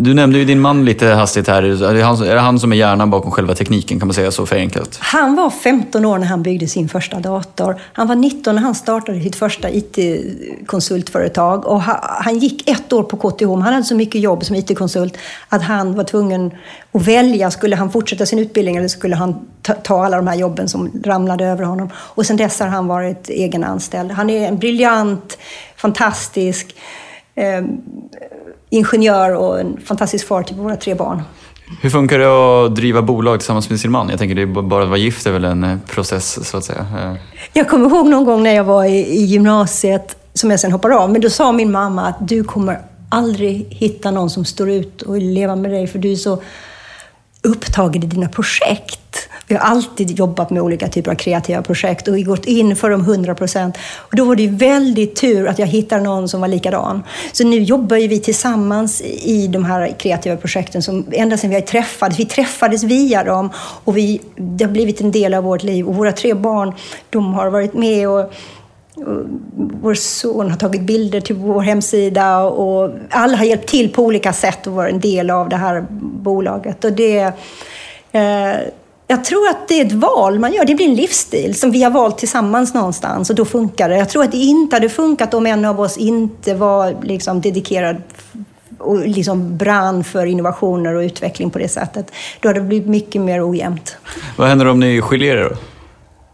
Du 0.00 0.14
nämnde 0.14 0.38
ju 0.38 0.44
din 0.44 0.60
man 0.60 0.84
lite 0.84 1.06
hastigt 1.06 1.48
här. 1.48 1.62
Är 1.62 1.94
det, 1.94 2.02
han, 2.02 2.22
är 2.22 2.34
det 2.34 2.40
han 2.40 2.60
som 2.60 2.72
är 2.72 2.76
hjärnan 2.76 3.10
bakom 3.10 3.30
själva 3.30 3.54
tekniken, 3.54 3.98
kan 3.98 4.08
man 4.08 4.14
säga 4.14 4.30
så 4.30 4.46
för 4.46 4.56
enkelt? 4.56 4.98
Han 5.00 5.36
var 5.36 5.50
15 5.50 6.04
år 6.04 6.18
när 6.18 6.26
han 6.26 6.42
byggde 6.42 6.66
sin 6.66 6.88
första 6.88 7.20
dator. 7.20 7.80
Han 7.92 8.06
var 8.06 8.14
19 8.14 8.54
när 8.54 8.62
han 8.62 8.74
startade 8.74 9.20
sitt 9.20 9.36
första 9.36 9.70
IT-konsultföretag. 9.70 11.66
Och 11.66 11.82
han 11.82 12.38
gick 12.38 12.70
ett 12.70 12.92
år 12.92 13.02
på 13.02 13.16
KTH, 13.16 13.48
men 13.48 13.62
han 13.62 13.72
hade 13.72 13.84
så 13.84 13.94
mycket 13.94 14.20
jobb 14.20 14.44
som 14.44 14.56
IT-konsult 14.56 15.18
att 15.48 15.62
han 15.62 15.94
var 15.94 16.04
tvungen 16.04 16.50
att 16.92 17.08
välja. 17.08 17.50
Skulle 17.50 17.76
han 17.76 17.90
fortsätta 17.90 18.26
sin 18.26 18.38
utbildning 18.38 18.76
eller 18.76 18.88
skulle 18.88 19.16
han 19.16 19.46
ta, 19.62 19.72
ta 19.74 20.04
alla 20.04 20.16
de 20.16 20.26
här 20.26 20.36
jobben 20.36 20.68
som 20.68 21.02
ramlade 21.04 21.44
över 21.44 21.64
honom? 21.64 21.90
Och 21.96 22.26
sen 22.26 22.36
dess 22.36 22.60
har 22.60 22.66
han 22.66 22.86
varit 22.86 23.28
egenanställd. 23.28 24.10
Han 24.10 24.30
är 24.30 24.48
en 24.48 24.58
briljant, 24.58 25.38
fantastisk 25.76 26.76
eh, 27.34 27.62
ingenjör 28.70 29.34
och 29.34 29.60
en 29.60 29.80
fantastisk 29.84 30.26
far 30.26 30.42
till 30.42 30.56
våra 30.56 30.76
tre 30.76 30.94
barn. 30.94 31.22
Hur 31.80 31.90
funkar 31.90 32.18
det 32.18 32.64
att 32.66 32.74
driva 32.74 33.02
bolag 33.02 33.40
tillsammans 33.40 33.70
med 33.70 33.80
sin 33.80 33.90
man? 33.90 34.08
Jag 34.08 34.18
tänker 34.18 34.34
det 34.34 34.46
bara 34.46 34.82
att 34.82 34.88
vara 34.88 34.98
gift 34.98 35.26
är 35.26 35.32
väl 35.32 35.44
en 35.44 35.64
eh, 35.64 35.78
process 35.86 36.48
så 36.48 36.56
att 36.56 36.64
säga. 36.64 36.86
Eh. 36.98 37.14
Jag 37.52 37.68
kommer 37.68 37.88
ihåg 37.88 38.06
någon 38.06 38.24
gång 38.24 38.42
när 38.42 38.54
jag 38.54 38.64
var 38.64 38.84
i, 38.84 38.98
i 38.98 39.24
gymnasiet, 39.24 40.16
som 40.34 40.50
jag 40.50 40.60
sen 40.60 40.72
hoppade 40.72 40.96
av, 40.96 41.10
men 41.10 41.20
då 41.20 41.30
sa 41.30 41.52
min 41.52 41.72
mamma 41.72 42.06
att 42.06 42.28
du 42.28 42.44
kommer 42.44 42.78
aldrig 43.08 43.66
hitta 43.70 44.10
någon 44.10 44.30
som 44.30 44.44
står 44.44 44.70
ut 44.70 45.02
och 45.02 45.16
vill 45.16 45.32
leva 45.32 45.56
med 45.56 45.70
dig 45.70 45.86
för 45.86 45.98
du 45.98 46.12
är 46.12 46.16
så 46.16 46.42
upptagen 47.42 48.02
i 48.02 48.06
dina 48.06 48.28
projekt. 48.28 49.07
Vi 49.48 49.54
har 49.54 49.62
alltid 49.62 50.10
jobbat 50.10 50.50
med 50.50 50.62
olika 50.62 50.88
typer 50.88 51.10
av 51.10 51.14
kreativa 51.14 51.62
projekt 51.62 52.08
och 52.08 52.18
gått 52.22 52.44
in 52.44 52.76
för 52.76 52.90
dem 52.90 53.00
100 53.00 53.34
procent. 53.34 53.78
Då 54.10 54.24
var 54.24 54.36
det 54.36 54.48
väldigt 54.48 55.16
tur 55.16 55.48
att 55.48 55.58
jag 55.58 55.66
hittade 55.66 56.02
någon 56.02 56.28
som 56.28 56.40
var 56.40 56.48
likadan. 56.48 57.02
Så 57.32 57.44
nu 57.44 57.62
jobbar 57.62 57.96
ju 57.96 58.08
vi 58.08 58.20
tillsammans 58.20 59.00
i 59.02 59.46
de 59.46 59.64
här 59.64 59.94
kreativa 59.98 60.36
projekten 60.36 60.82
som 60.82 61.06
ända 61.12 61.36
sedan 61.36 61.50
vi 61.50 61.62
träffades. 61.62 62.18
Vi 62.18 62.24
träffades 62.24 62.82
via 62.82 63.24
dem 63.24 63.50
och 63.56 63.96
vi, 63.96 64.20
det 64.36 64.64
har 64.64 64.72
blivit 64.72 65.00
en 65.00 65.12
del 65.12 65.34
av 65.34 65.44
vårt 65.44 65.62
liv. 65.62 65.88
Och 65.88 65.94
våra 65.94 66.12
tre 66.12 66.34
barn, 66.34 66.74
de 67.10 67.34
har 67.34 67.50
varit 67.50 67.74
med 67.74 68.08
och 68.08 68.32
vår 69.82 69.94
son 69.94 70.50
har 70.50 70.56
tagit 70.56 70.82
bilder 70.82 71.20
till 71.20 71.36
vår 71.36 71.60
hemsida 71.60 72.38
och 72.38 72.90
alla 73.10 73.36
har 73.36 73.44
hjälpt 73.44 73.68
till 73.68 73.92
på 73.92 74.02
olika 74.02 74.32
sätt 74.32 74.66
och 74.66 74.72
varit 74.72 74.92
en 74.94 75.00
del 75.00 75.30
av 75.30 75.48
det 75.48 75.56
här 75.56 75.86
bolaget. 75.90 76.84
Och 76.84 76.92
det, 76.92 77.32
eh, 78.12 78.56
jag 79.10 79.24
tror 79.24 79.48
att 79.48 79.68
det 79.68 79.80
är 79.80 79.86
ett 79.86 79.92
val 79.92 80.38
man 80.38 80.52
gör. 80.52 80.64
Det 80.64 80.74
blir 80.74 80.88
en 80.88 80.94
livsstil 80.94 81.60
som 81.60 81.70
vi 81.70 81.82
har 81.82 81.90
valt 81.90 82.18
tillsammans 82.18 82.74
någonstans 82.74 83.30
och 83.30 83.36
då 83.36 83.44
funkar 83.44 83.88
det. 83.88 83.96
Jag 83.96 84.08
tror 84.08 84.24
att 84.24 84.32
det 84.32 84.38
inte 84.38 84.76
hade 84.76 84.88
funkat 84.88 85.34
om 85.34 85.46
en 85.46 85.64
av 85.64 85.80
oss 85.80 85.96
inte 85.96 86.54
var 86.54 86.96
liksom 87.02 87.40
dedikerad 87.40 87.96
och 88.78 89.08
liksom 89.08 89.56
brann 89.56 90.04
för 90.04 90.26
innovationer 90.26 90.94
och 90.94 91.00
utveckling 91.00 91.50
på 91.50 91.58
det 91.58 91.68
sättet. 91.68 92.12
Då 92.40 92.48
hade 92.48 92.60
det 92.60 92.66
blivit 92.66 92.88
mycket 92.88 93.20
mer 93.20 93.50
ojämnt. 93.50 93.96
Vad 94.36 94.48
händer 94.48 94.66
om 94.66 94.80
ni 94.80 95.00
skiljer 95.00 95.36
er 95.36 95.48
då? 95.50 95.56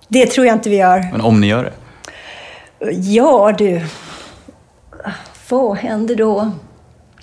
Det 0.09 0.27
tror 0.27 0.47
jag 0.47 0.55
inte 0.55 0.70
vi 0.70 0.77
gör. 0.77 1.09
Men 1.12 1.20
om 1.20 1.41
ni 1.41 1.47
gör 1.47 1.64
det? 1.64 1.72
Ja 2.93 3.55
du, 3.59 3.83
vad 5.49 5.77
händer 5.77 6.16
då? 6.16 6.51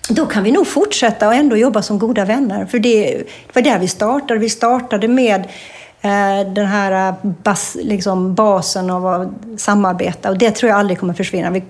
Då 0.10 0.26
kan 0.26 0.44
vi 0.44 0.52
nog 0.52 0.68
fortsätta 0.68 1.28
och 1.28 1.34
ändå 1.34 1.58
jobba 1.58 1.82
som 1.82 2.00
goda 2.00 2.26
vänner. 2.26 2.66
För 2.66 2.80
det, 2.80 3.24
det 3.48 3.56
var 3.56 3.62
där 3.62 3.80
vi 3.80 3.88
startade. 3.88 4.40
Vi 4.40 4.50
startade 4.50 5.08
med 5.08 5.48
eh, 6.02 6.54
den 6.54 6.66
här 6.66 7.10
eh, 7.10 7.16
bas, 7.44 7.78
liksom 7.82 8.36
basen 8.36 8.90
av 8.90 9.08
att 9.08 9.30
samarbeta 9.58 10.30
och 10.30 10.38
det 10.38 10.52
tror 10.52 10.70
jag 10.70 10.80
aldrig 10.80 11.00
kommer 11.00 11.14
försvinna. 11.14 11.50
Vi, 11.50 11.64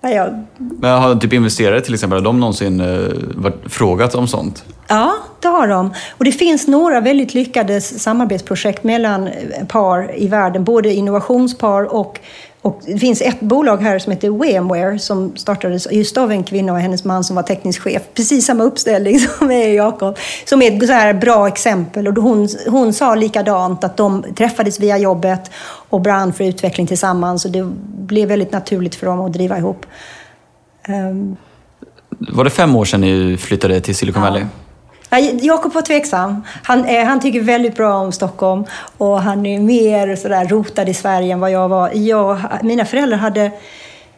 ja. 0.00 0.28
Men 0.56 1.02
har 1.02 1.14
typ 1.14 1.32
investerare 1.32 1.80
till 1.80 1.94
exempel, 1.94 2.18
har 2.18 2.24
de 2.24 2.40
någonsin 2.40 2.80
eh, 2.80 3.52
frågat 3.66 4.14
om 4.14 4.28
sånt? 4.28 4.64
Ja, 4.88 5.14
det 5.40 5.48
har 5.48 5.68
de. 5.68 5.94
Och 6.10 6.24
det 6.24 6.32
finns 6.32 6.68
några 6.68 7.00
väldigt 7.00 7.34
lyckade 7.34 7.80
samarbetsprojekt 7.80 8.84
mellan 8.84 9.28
par 9.68 10.18
i 10.18 10.28
världen, 10.28 10.64
både 10.64 10.92
innovationspar 10.92 11.94
och 11.94 12.20
och 12.66 12.80
det 12.86 12.98
finns 12.98 13.20
ett 13.20 13.40
bolag 13.40 13.76
här 13.76 13.98
som 13.98 14.12
heter 14.12 14.30
VMware 14.30 14.98
som 14.98 15.36
startades 15.36 15.92
just 15.92 16.16
av 16.16 16.32
en 16.32 16.44
kvinna 16.44 16.72
och 16.72 16.78
hennes 16.78 17.04
man 17.04 17.24
som 17.24 17.36
var 17.36 17.42
teknisk 17.42 17.82
chef. 17.82 18.02
Precis 18.14 18.46
samma 18.46 18.64
uppställning 18.64 19.18
som 19.38 19.50
är 19.50 19.68
Jakob. 19.68 20.18
Som 20.44 20.62
är 20.62 20.76
ett 20.76 20.86
så 20.86 20.92
här 20.92 21.14
bra 21.14 21.48
exempel. 21.48 22.08
Och 22.08 22.14
hon, 22.14 22.48
hon 22.68 22.92
sa 22.92 23.14
likadant 23.14 23.84
att 23.84 23.96
de 23.96 24.24
träffades 24.36 24.80
via 24.80 24.98
jobbet 24.98 25.50
och 25.88 26.00
brann 26.00 26.32
för 26.32 26.44
utveckling 26.44 26.86
tillsammans. 26.86 27.44
Och 27.44 27.50
det 27.50 27.62
blev 27.86 28.28
väldigt 28.28 28.52
naturligt 28.52 28.94
för 28.94 29.06
dem 29.06 29.20
att 29.20 29.32
driva 29.32 29.58
ihop. 29.58 29.86
Um, 30.88 31.36
var 32.18 32.44
det 32.44 32.50
fem 32.50 32.76
år 32.76 32.84
sedan 32.84 33.00
ni 33.00 33.36
flyttade 33.36 33.80
till 33.80 33.96
Silicon 33.96 34.22
Valley? 34.22 34.42
Ja. 34.42 34.65
Jakob 35.40 35.74
var 35.74 35.82
tveksam. 35.82 36.42
Han, 36.62 36.84
eh, 36.84 37.04
han 37.04 37.20
tycker 37.20 37.40
väldigt 37.40 37.76
bra 37.76 37.94
om 37.94 38.12
Stockholm 38.12 38.64
och 38.98 39.20
han 39.22 39.46
är 39.46 39.60
mer 39.60 40.16
sådär 40.16 40.44
rotad 40.44 40.88
i 40.88 40.94
Sverige 40.94 41.32
än 41.32 41.40
vad 41.40 41.50
jag 41.50 41.68
var. 41.68 41.90
Jag, 41.94 42.38
mina 42.62 42.84
föräldrar 42.84 43.18
hade 43.18 43.50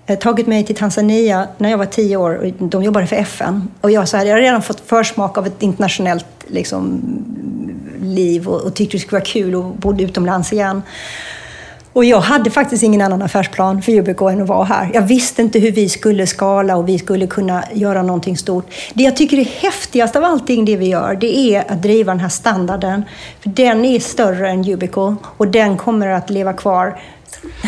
eh, 0.07 0.19
tagit 0.19 0.47
mig 0.47 0.65
till 0.65 0.77
Tanzania 0.77 1.49
när 1.59 1.71
jag 1.71 1.79
var 1.79 1.87
tio 1.87 2.17
år. 2.17 2.35
Och 2.35 2.69
de 2.69 2.83
jobbade 2.83 3.07
för 3.07 3.17
FN. 3.17 3.69
Och 3.81 3.91
jag, 3.91 4.09
så 4.09 4.17
hade 4.17 4.31
jag 4.31 4.41
redan 4.41 4.63
fått 4.63 4.81
försmak 4.81 5.39
av 5.39 5.47
ett 5.47 5.63
internationellt 5.63 6.27
liksom, 6.47 7.01
liv 8.03 8.49
och, 8.49 8.61
och 8.61 8.75
tyckte 8.75 8.97
det 8.97 9.01
skulle 9.01 9.19
vara 9.19 9.27
kul 9.27 9.55
och 9.55 9.65
bodde 9.65 10.05
utomlands 10.05 10.53
igen. 10.53 10.83
Och 11.99 12.05
jag 12.05 12.21
hade 12.21 12.51
faktiskt 12.51 12.83
ingen 12.83 13.01
annan 13.01 13.23
affärsplan 13.23 13.83
för 13.83 13.93
UBK 13.93 14.21
än 14.21 14.43
att 14.43 14.49
vara 14.49 14.65
här. 14.65 14.91
Jag 14.95 15.03
visste 15.03 15.43
inte 15.43 15.59
hur 15.59 15.73
vi 15.73 15.89
skulle 15.89 16.27
skala 16.27 16.77
och 16.77 16.89
vi 16.89 16.99
skulle 16.99 17.27
kunna 17.27 17.65
göra 17.75 18.03
någonting 18.03 18.37
stort. 18.37 18.67
Det 18.95 19.03
jag 19.03 19.17
tycker 19.17 19.39
är 19.39 19.45
häftigast 19.45 20.17
av 20.17 20.25
allting 20.25 20.65
det 20.65 20.77
vi 20.77 20.89
gör, 20.89 21.15
det 21.21 21.39
är 21.39 21.73
att 21.73 21.83
driva 21.83 22.13
den 22.13 22.21
här 22.21 22.29
standarden. 22.29 23.05
För 23.41 23.51
den 23.51 23.85
är 23.85 24.01
större 24.01 24.51
än 24.51 24.73
Ubico 24.73 25.17
och 25.37 25.49
den 25.49 25.77
kommer 25.77 26.07
att 26.07 26.31
leva 26.31 26.53
kvar. 26.53 27.01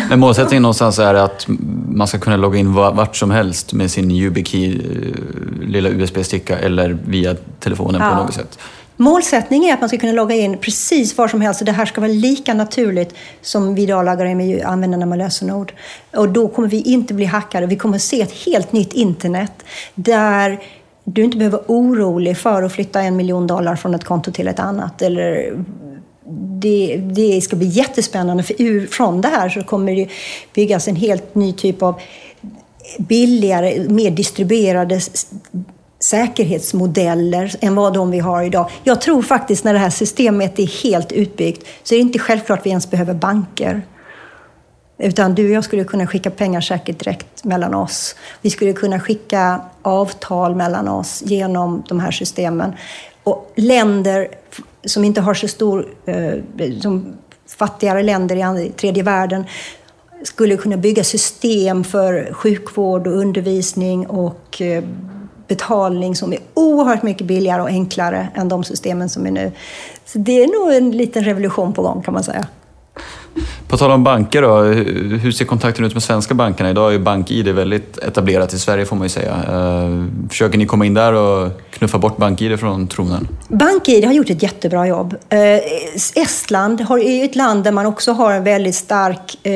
Men 0.08 0.20
målsättningen 0.20 0.62
någonstans 0.62 0.98
är 0.98 1.14
att 1.14 1.46
man 1.88 2.06
ska 2.06 2.18
kunna 2.18 2.36
logga 2.36 2.58
in 2.58 2.74
vart 2.74 3.16
som 3.16 3.30
helst 3.30 3.72
med 3.72 3.90
sin 3.90 4.10
YubiKey 4.10 4.74
eh, 4.74 5.68
lilla 5.68 5.88
USB-sticka 5.88 6.58
eller 6.58 6.98
via 7.04 7.36
telefonen 7.60 8.00
ja. 8.00 8.10
på 8.10 8.22
något 8.22 8.34
sätt. 8.34 8.58
Målsättningen 9.00 9.70
är 9.70 9.74
att 9.74 9.80
man 9.80 9.88
ska 9.88 9.98
kunna 9.98 10.12
logga 10.12 10.36
in 10.36 10.58
precis 10.58 11.18
var 11.18 11.28
som 11.28 11.40
helst 11.40 11.60
och 11.60 11.66
det 11.66 11.72
här 11.72 11.86
ska 11.86 12.00
vara 12.00 12.12
lika 12.12 12.54
naturligt 12.54 13.14
som 13.42 13.74
vi 13.74 13.82
idag 13.82 14.04
loggar 14.04 14.24
in 14.24 14.36
med 14.36 14.62
användarna 14.62 15.06
med 15.06 15.18
lösenord. 15.18 15.72
Och 16.16 16.28
då 16.28 16.48
kommer 16.48 16.68
vi 16.68 16.82
inte 16.82 17.14
bli 17.14 17.24
hackade. 17.24 17.66
Vi 17.66 17.76
kommer 17.76 17.98
se 17.98 18.20
ett 18.20 18.32
helt 18.32 18.72
nytt 18.72 18.92
internet 18.92 19.52
där 19.94 20.60
du 21.04 21.24
inte 21.24 21.36
behöver 21.36 21.58
vara 21.58 21.66
orolig 21.68 22.38
för 22.38 22.62
att 22.62 22.72
flytta 22.72 23.00
en 23.00 23.16
miljon 23.16 23.46
dollar 23.46 23.76
från 23.76 23.94
ett 23.94 24.04
konto 24.04 24.32
till 24.32 24.48
ett 24.48 24.60
annat. 24.60 25.02
Eller 25.02 25.56
det, 26.62 26.96
det 26.96 27.40
ska 27.40 27.56
bli 27.56 27.66
jättespännande 27.66 28.42
för 28.42 28.62
ur, 28.62 28.86
från 28.86 29.20
det 29.20 29.28
här 29.28 29.48
så 29.48 29.62
kommer 29.62 29.94
det 29.96 30.08
byggas 30.54 30.88
en 30.88 30.96
helt 30.96 31.34
ny 31.34 31.52
typ 31.52 31.82
av 31.82 32.00
billigare, 32.98 33.88
mer 33.88 34.10
distribuerade 34.10 35.00
säkerhetsmodeller 36.10 37.56
än 37.60 37.74
vad 37.74 37.94
de 37.94 38.10
vi 38.10 38.18
har 38.18 38.42
idag. 38.42 38.70
Jag 38.84 39.00
tror 39.00 39.22
faktiskt 39.22 39.64
när 39.64 39.72
det 39.72 39.78
här 39.78 39.90
systemet 39.90 40.58
är 40.58 40.82
helt 40.82 41.12
utbyggt 41.12 41.66
så 41.82 41.94
är 41.94 41.98
det 41.98 42.02
inte 42.02 42.18
självklart 42.18 42.66
vi 42.66 42.70
ens 42.70 42.90
behöver 42.90 43.14
banker. 43.14 43.82
Utan 44.98 45.34
du 45.34 45.44
och 45.44 45.50
jag 45.50 45.64
skulle 45.64 45.84
kunna 45.84 46.06
skicka 46.06 46.30
pengar 46.30 46.60
säkert 46.60 46.98
direkt 46.98 47.44
mellan 47.44 47.74
oss. 47.74 48.16
Vi 48.42 48.50
skulle 48.50 48.72
kunna 48.72 49.00
skicka 49.00 49.60
avtal 49.82 50.54
mellan 50.54 50.88
oss 50.88 51.22
genom 51.26 51.82
de 51.88 52.00
här 52.00 52.10
systemen. 52.10 52.72
Och 53.22 53.52
länder 53.56 54.28
som 54.84 55.04
inte 55.04 55.20
har 55.20 55.34
så 55.34 55.48
stor, 55.48 55.86
eh, 56.06 56.34
som 56.80 57.12
fattigare 57.58 58.02
länder 58.02 58.58
i 58.58 58.70
tredje 58.70 59.02
världen, 59.02 59.44
skulle 60.22 60.56
kunna 60.56 60.76
bygga 60.76 61.04
system 61.04 61.84
för 61.84 62.32
sjukvård 62.32 63.06
och 63.06 63.16
undervisning 63.16 64.06
och 64.06 64.62
eh, 64.62 64.84
betalning 65.50 66.16
som 66.16 66.32
är 66.32 66.38
oerhört 66.54 67.02
mycket 67.02 67.26
billigare 67.26 67.62
och 67.62 67.68
enklare 67.68 68.28
än 68.34 68.48
de 68.48 68.64
systemen 68.64 69.08
som 69.08 69.26
är 69.26 69.30
nu. 69.30 69.52
Så 70.04 70.18
det 70.18 70.42
är 70.44 70.46
nog 70.46 70.76
en 70.76 70.90
liten 70.90 71.24
revolution 71.24 71.72
på 71.72 71.82
gång 71.82 72.02
kan 72.02 72.14
man 72.14 72.24
säga. 72.24 72.46
På 73.68 73.76
tal 73.76 73.90
om 73.90 74.04
banker 74.04 74.42
då, 74.42 74.62
hur 75.16 75.32
ser 75.32 75.44
kontakten 75.44 75.84
ut 75.84 75.94
med 75.94 76.02
svenska 76.02 76.34
bankerna? 76.34 76.70
Idag 76.70 76.94
är 76.94 76.98
BankID 76.98 77.48
väldigt 77.48 77.98
etablerat 77.98 78.54
i 78.54 78.58
Sverige 78.58 78.84
får 78.84 78.96
man 78.96 79.04
ju 79.04 79.08
säga. 79.08 79.34
Eh, 79.48 80.04
försöker 80.28 80.58
ni 80.58 80.66
komma 80.66 80.86
in 80.86 80.94
där 80.94 81.12
och 81.12 81.50
knuffa 81.70 81.98
bort 81.98 82.16
BankID 82.16 82.60
från 82.60 82.88
tronen? 82.88 83.28
BankID 83.48 84.04
har 84.04 84.12
gjort 84.12 84.30
ett 84.30 84.42
jättebra 84.42 84.86
jobb. 84.86 85.16
Eh, 85.28 86.22
Estland 86.22 86.80
är 86.80 87.24
ett 87.24 87.36
land 87.36 87.64
där 87.64 87.72
man 87.72 87.86
också 87.86 88.12
har 88.12 88.32
en 88.32 88.44
väldigt 88.44 88.74
stark 88.74 89.46
eh, 89.46 89.52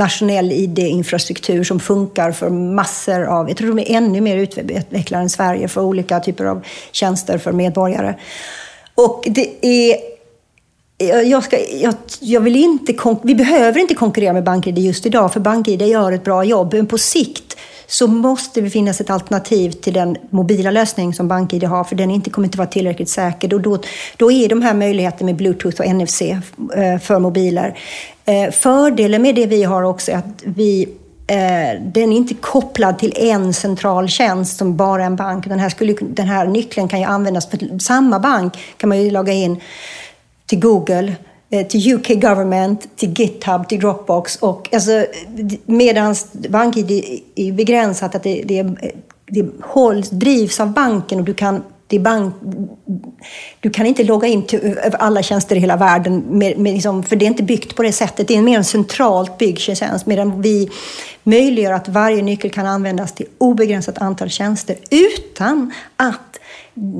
nationell 0.00 0.52
ID-infrastruktur 0.52 1.64
som 1.64 1.80
funkar 1.80 2.32
för 2.32 2.50
massor 2.50 3.24
av, 3.24 3.48
jag 3.48 3.56
tror 3.56 3.68
de 3.68 3.78
är 3.78 3.96
ännu 3.96 4.20
mer 4.20 4.36
utvecklade 4.36 5.22
än 5.22 5.30
Sverige 5.30 5.68
för 5.68 5.80
olika 5.80 6.20
typer 6.20 6.44
av 6.44 6.64
tjänster 6.92 7.38
för 7.38 7.52
medborgare. 7.52 8.14
Och 8.94 9.24
det 9.26 9.66
är 9.66 10.10
jag, 11.24 11.44
ska, 11.44 11.58
jag, 11.58 11.94
jag 12.20 12.40
vill 12.40 12.56
inte, 12.56 12.94
vi 13.22 13.34
behöver 13.34 13.80
inte 13.80 13.94
konkurrera 13.94 14.32
med 14.32 14.44
BankID 14.44 14.78
just 14.78 15.06
idag, 15.06 15.32
för 15.32 15.40
BankID 15.40 15.82
gör 15.82 16.12
ett 16.12 16.24
bra 16.24 16.44
jobb. 16.44 16.74
Men 16.74 16.86
på 16.86 16.98
sikt 16.98 17.49
så 17.90 18.06
måste 18.06 18.60
det 18.60 18.70
finnas 18.70 19.00
ett 19.00 19.10
alternativ 19.10 19.70
till 19.70 19.92
den 19.92 20.16
mobila 20.30 20.70
lösning 20.70 21.14
som 21.14 21.28
BankID 21.28 21.64
har, 21.64 21.84
för 21.84 21.96
den 21.96 22.10
inte 22.10 22.30
kommer 22.30 22.48
inte 22.48 22.58
vara 22.58 22.68
tillräckligt 22.68 23.08
säker. 23.08 23.54
Och 23.54 23.60
då, 23.60 23.78
då 24.16 24.32
är 24.32 24.48
de 24.48 24.62
här 24.62 24.74
möjligheterna 24.74 25.26
med 25.26 25.36
Bluetooth 25.36 25.80
och 25.80 25.94
NFC 25.94 26.22
eh, 26.22 26.98
för 27.02 27.18
mobiler. 27.18 27.78
Eh, 28.24 28.50
fördelen 28.50 29.22
med 29.22 29.34
det 29.34 29.46
vi 29.46 29.62
har 29.62 29.82
också 29.82 30.10
är 30.10 30.16
att 30.16 30.42
vi 30.44 30.82
eh, 31.26 31.82
den 31.82 32.12
är 32.12 32.16
inte 32.16 32.34
kopplad 32.34 32.98
till 32.98 33.12
en 33.16 33.54
central 33.54 34.08
tjänst 34.08 34.58
som 34.58 34.76
bara 34.76 35.04
en 35.04 35.16
bank. 35.16 35.46
Den 35.46 35.58
här, 35.58 35.68
skulle, 35.68 35.94
den 36.00 36.28
här 36.28 36.46
nyckeln 36.46 36.88
kan 36.88 37.00
ju 37.00 37.06
användas 37.06 37.50
för 37.50 37.78
samma 37.78 38.18
bank. 38.18 38.58
kan 38.76 38.88
man 38.88 39.02
ju 39.02 39.10
logga 39.10 39.32
in 39.32 39.60
till 40.46 40.60
Google, 40.60 41.14
Eh, 41.52 41.66
till 41.66 41.94
UK 41.94 42.08
Government, 42.08 42.96
till 42.96 43.12
GitHub, 43.20 43.68
till 43.68 43.80
Dropbox. 43.80 44.36
Och, 44.36 44.68
alltså, 44.74 45.06
Medan 45.66 46.14
BankID 46.48 47.20
är 47.34 47.52
begränsat, 47.52 48.14
att 48.14 48.22
det, 48.22 48.42
det, 48.44 48.62
det 49.26 49.46
hålls, 49.62 50.10
drivs 50.10 50.60
av 50.60 50.72
banken 50.72 51.18
och 51.18 51.24
du 51.24 51.34
kan 51.34 51.62
det 51.90 51.96
är 51.96 52.00
bank, 52.00 52.34
du 53.60 53.70
kan 53.70 53.86
inte 53.86 54.04
logga 54.04 54.28
in 54.28 54.42
till 54.46 54.66
eh, 54.66 54.92
alla 54.98 55.22
tjänster 55.22 55.56
i 55.56 55.58
hela 55.58 55.76
världen, 55.76 56.24
med, 56.28 56.58
med 56.58 56.72
liksom, 56.72 57.02
för 57.02 57.16
det 57.16 57.24
är 57.24 57.26
inte 57.26 57.42
byggt 57.42 57.76
på 57.76 57.82
det 57.82 57.92
sättet. 57.92 58.28
Det 58.28 58.34
är 58.34 58.38
en 58.38 58.44
mer 58.44 58.58
en 58.58 58.64
centralt 58.64 59.38
byggd 59.38 59.58
tjänst, 59.58 60.06
medan 60.06 60.42
vi 60.42 60.70
möjliggör 61.22 61.72
att 61.72 61.88
varje 61.88 62.22
nyckel 62.22 62.50
kan 62.50 62.66
användas 62.66 63.12
till 63.12 63.26
obegränsat 63.38 63.98
antal 63.98 64.28
tjänster 64.28 64.76
utan 64.90 65.72
att 65.96 66.38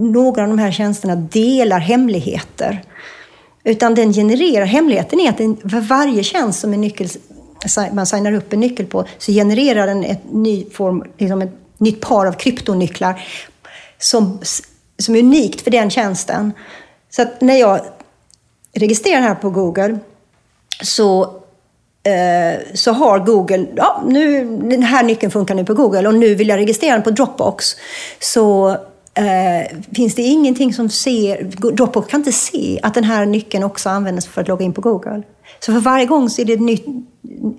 några 0.03 0.43
av 0.43 0.49
de 0.49 0.59
här 0.59 0.73
tjänsterna 0.73 1.17
delar 1.17 1.79
hemligheter. 1.79 2.85
Utan 3.65 3.95
den 3.95 4.13
genererar, 4.13 4.65
hemligheten 4.65 5.21
är 5.21 5.29
att 5.29 5.39
den, 5.39 5.57
för 5.57 5.81
varje 5.81 6.23
tjänst 6.23 6.61
som 6.61 6.73
en 6.73 6.81
nyckel, 6.81 7.09
man 7.93 8.07
signar 8.07 8.33
upp 8.33 8.53
en 8.53 8.61
nyckel 8.61 8.87
på 8.87 9.05
så 9.19 9.33
genererar 9.33 9.87
den 9.87 10.05
ett, 10.05 10.23
ny 10.33 10.71
form, 10.71 11.05
liksom 11.19 11.43
ett 11.43 11.53
nytt 11.79 12.01
par 12.01 12.27
av 12.27 12.33
kryptonycklar 12.33 13.23
som, 13.99 14.41
som 14.99 15.15
är 15.15 15.19
unikt 15.19 15.61
för 15.61 15.71
den 15.71 15.91
tjänsten. 15.91 16.53
Så 17.11 17.23
att 17.23 17.41
när 17.41 17.57
jag 17.57 17.81
registrerar 18.73 19.21
här 19.21 19.35
på 19.35 19.51
Google 19.51 19.99
så, 20.83 21.23
eh, 22.03 22.61
så 22.75 22.93
har 22.93 23.19
Google, 23.19 23.67
ja, 23.77 24.03
nu, 24.07 24.45
den 24.45 24.83
här 24.83 25.03
nyckeln 25.03 25.33
funkar 25.33 25.55
nu 25.55 25.65
på 25.65 25.75
Google 25.75 26.09
och 26.09 26.15
nu 26.15 26.35
vill 26.35 26.49
jag 26.49 26.59
registrera 26.59 26.95
den 26.95 27.03
på 27.03 27.11
Dropbox. 27.11 27.77
Så 28.21 28.77
eh, 29.15 29.79
finns 29.95 30.15
det 30.15 30.23
ingenting 30.23 30.75
som 30.75 30.89
ser... 30.89 31.45
Dropbox 31.73 32.11
kan 32.11 32.21
inte 32.21 32.33
se 32.33 32.81
att 32.83 32.95
den 32.95 33.05
här 33.05 33.27
nyckeln 33.27 33.65
också 33.65 33.89
används 33.89 34.27
för 34.27 34.41
att 34.41 34.49
logga 34.49 34.65
in 34.65 34.73
på 34.73 34.81
Google. 34.81 35.23
Så 35.61 35.73
för 35.73 35.81
varje 35.81 36.07
gång 36.07 36.31
så 36.31 36.43
är 36.43 36.47
det 36.47 36.53
ett 36.53 36.61
nytt, 36.61 36.87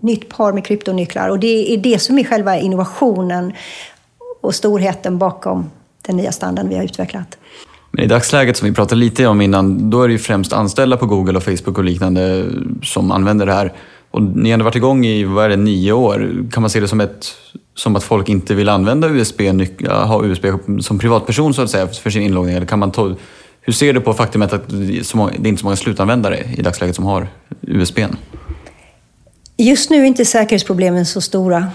nytt 0.02 0.30
par 0.30 0.54
med 0.54 0.66
kryptonycklar 0.66 1.30
och 1.30 1.40
det 1.40 1.74
är 1.74 1.78
det 1.78 2.00
som 2.00 2.18
är 2.18 2.24
själva 2.24 2.58
innovationen 2.58 3.54
och 4.42 4.56
storheten 4.56 5.18
bakom 5.18 5.72
den 6.02 6.18
nya 6.18 6.32
standarden 6.32 6.70
vi 6.70 6.76
har 6.76 6.84
utvecklat. 6.84 7.38
Men 7.92 8.04
i 8.04 8.08
dagsläget, 8.08 8.58
som 8.58 8.68
vi 8.68 8.74
pratade 8.74 9.00
lite 9.00 9.28
om 9.28 9.42
innan, 9.42 9.90
då 9.90 10.04
är 10.04 10.08
det 10.08 10.12
ju 10.12 10.20
främst 10.20 10.54
anställda 10.54 10.98
på 10.98 11.06
Google 11.06 11.38
och 11.38 11.44
Facebook 11.44 11.78
och 11.78 11.84
liknande 11.84 12.46
som 12.84 13.12
använder 13.12 13.46
det 13.46 13.54
här. 13.54 13.74
Och 14.12 14.22
ni 14.22 14.50
har 14.50 14.54
ändå 14.54 14.66
varit 14.66 14.76
igång 14.76 15.06
i, 15.06 15.24
vad 15.24 15.46
är 15.46 15.50
det, 15.50 15.56
nio 15.56 15.92
år. 15.92 16.50
Kan 16.52 16.62
man 16.62 16.70
se 16.70 16.80
det 16.80 16.88
som, 16.88 17.02
ett, 17.02 17.28
som 17.82 17.96
att 17.96 18.04
folk 18.04 18.30
inte 18.30 18.54
vill 18.54 18.70
använda 18.70 19.10
USB, 19.10 19.42
ha 19.90 20.26
USB 20.26 20.46
som 20.82 21.00
privatperson 21.00 21.54
så 21.54 21.62
att 21.62 21.70
säga 21.70 21.88
för 21.88 22.10
sin 22.10 22.22
inloggning? 22.22 22.56
Eller 22.56 22.66
kan 22.66 22.80
man 22.80 22.92
ta, 22.92 23.16
hur 23.62 23.74
ser 23.74 23.94
du 23.94 24.02
på 24.02 24.14
faktumet 24.14 24.54
att 24.54 24.70
det 24.70 24.76
är 24.76 25.48
inte 25.48 25.60
så 25.60 25.66
många 25.66 25.76
slutanvändare 25.76 26.40
i 26.58 26.62
dagsläget 26.62 26.96
som 26.96 27.06
har 27.06 27.28
USB? 27.62 28.00
Just 29.58 29.90
nu 29.90 30.02
är 30.02 30.06
inte 30.06 30.26
säkerhetsproblemen 30.26 31.06
så 31.06 31.22
stora. 31.22 31.68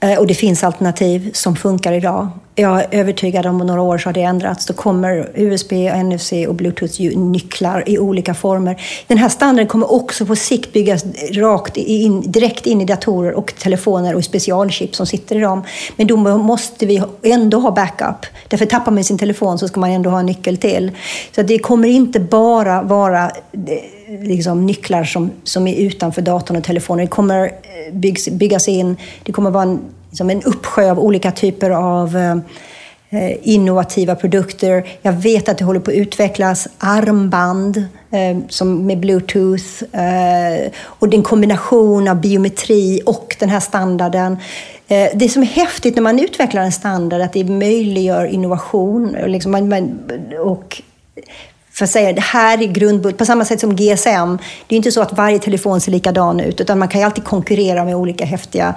Eh, 0.00 0.18
och 0.18 0.26
det 0.26 0.34
finns 0.34 0.64
alternativ 0.64 1.30
som 1.32 1.56
funkar 1.56 1.92
idag. 1.92 2.28
Jag 2.54 2.80
är 2.80 2.88
övertygad 2.90 3.46
om 3.46 3.60
att 3.60 3.66
några 3.66 3.82
år 3.82 3.98
så 3.98 4.08
har 4.08 4.12
det 4.12 4.22
ändrats. 4.22 4.66
Då 4.66 4.74
kommer 4.74 5.30
USB, 5.34 5.72
NFC 6.04 6.32
och 6.48 6.54
Bluetooth-nycklar 6.54 7.82
i 7.86 7.98
olika 7.98 8.34
former. 8.34 8.82
Den 9.06 9.18
här 9.18 9.28
standarden 9.28 9.68
kommer 9.68 9.92
också 9.92 10.26
på 10.26 10.36
sikt 10.36 10.72
byggas 10.72 11.04
rakt 11.32 11.76
in, 11.76 12.32
direkt 12.32 12.66
in 12.66 12.80
i 12.80 12.84
datorer 12.84 13.32
och 13.32 13.54
telefoner 13.58 14.14
och 14.14 14.24
specialchip 14.24 14.94
som 14.94 15.06
sitter 15.06 15.36
i 15.36 15.40
dem. 15.40 15.62
Men 15.96 16.06
då 16.06 16.16
måste 16.16 16.86
vi 16.86 17.02
ändå 17.22 17.58
ha 17.58 17.70
backup. 17.70 18.26
Därför 18.48 18.66
tappar 18.66 18.92
man 18.92 19.04
sin 19.04 19.18
telefon 19.18 19.58
så 19.58 19.68
ska 19.68 19.80
man 19.80 19.90
ändå 19.90 20.10
ha 20.10 20.20
en 20.20 20.26
nyckel 20.26 20.56
till. 20.56 20.90
Så 21.34 21.42
det 21.42 21.58
kommer 21.58 21.88
inte 21.88 22.20
bara 22.20 22.82
vara 22.82 23.24
eh, 23.24 23.99
liksom, 24.18 24.66
nycklar 24.66 25.04
som, 25.04 25.30
som 25.44 25.66
är 25.66 25.74
utanför 25.74 26.22
datorn 26.22 26.56
och 26.56 26.64
telefonen. 26.64 27.04
Det 27.04 27.10
kommer 27.10 27.44
eh, 27.44 27.94
byggs, 27.94 28.28
byggas 28.28 28.68
in, 28.68 28.96
det 29.22 29.32
kommer 29.32 29.50
vara 29.50 29.62
en, 29.62 29.80
liksom 30.08 30.30
en 30.30 30.42
uppsjö 30.42 30.90
av 30.90 30.98
olika 30.98 31.32
typer 31.32 31.70
av 31.70 32.16
eh, 33.10 33.32
innovativa 33.42 34.14
produkter. 34.14 34.88
Jag 35.02 35.12
vet 35.12 35.48
att 35.48 35.58
det 35.58 35.64
håller 35.64 35.80
på 35.80 35.90
att 35.90 35.96
utvecklas 35.96 36.68
armband 36.78 37.76
eh, 38.10 38.38
som 38.48 38.86
med 38.86 39.00
bluetooth 39.00 39.82
eh, 39.92 40.70
och 40.82 41.08
det 41.08 41.14
är 41.14 41.18
en 41.18 41.24
kombination 41.24 42.08
av 42.08 42.20
biometri 42.20 43.02
och 43.06 43.36
den 43.38 43.48
här 43.48 43.60
standarden. 43.60 44.36
Eh, 44.88 45.08
det 45.14 45.28
som 45.28 45.42
är 45.42 45.46
häftigt 45.46 45.94
när 45.94 46.02
man 46.02 46.18
utvecklar 46.18 46.62
en 46.62 46.72
standard 46.72 47.20
är 47.20 47.24
att 47.24 47.32
det 47.32 47.44
möjliggör 47.44 48.26
innovation. 48.26 49.16
Liksom 49.26 49.52
man, 49.52 49.68
man, 49.68 49.98
och 50.44 50.82
för 51.80 51.84
att 51.84 51.90
säga 51.90 52.12
det 52.12 52.20
här 52.20 52.62
är 52.62 52.66
grundbult, 52.66 53.18
på 53.18 53.24
samma 53.24 53.44
sätt 53.44 53.60
som 53.60 53.76
GSM. 53.76 54.38
Det 54.66 54.74
är 54.74 54.76
inte 54.76 54.92
så 54.92 55.02
att 55.02 55.12
varje 55.12 55.38
telefon 55.38 55.80
ser 55.80 55.92
likadan 55.92 56.40
ut, 56.40 56.60
utan 56.60 56.78
man 56.78 56.88
kan 56.88 57.00
ju 57.00 57.04
alltid 57.04 57.24
konkurrera 57.24 57.84
med 57.84 57.96
olika 57.96 58.24
häftiga 58.24 58.74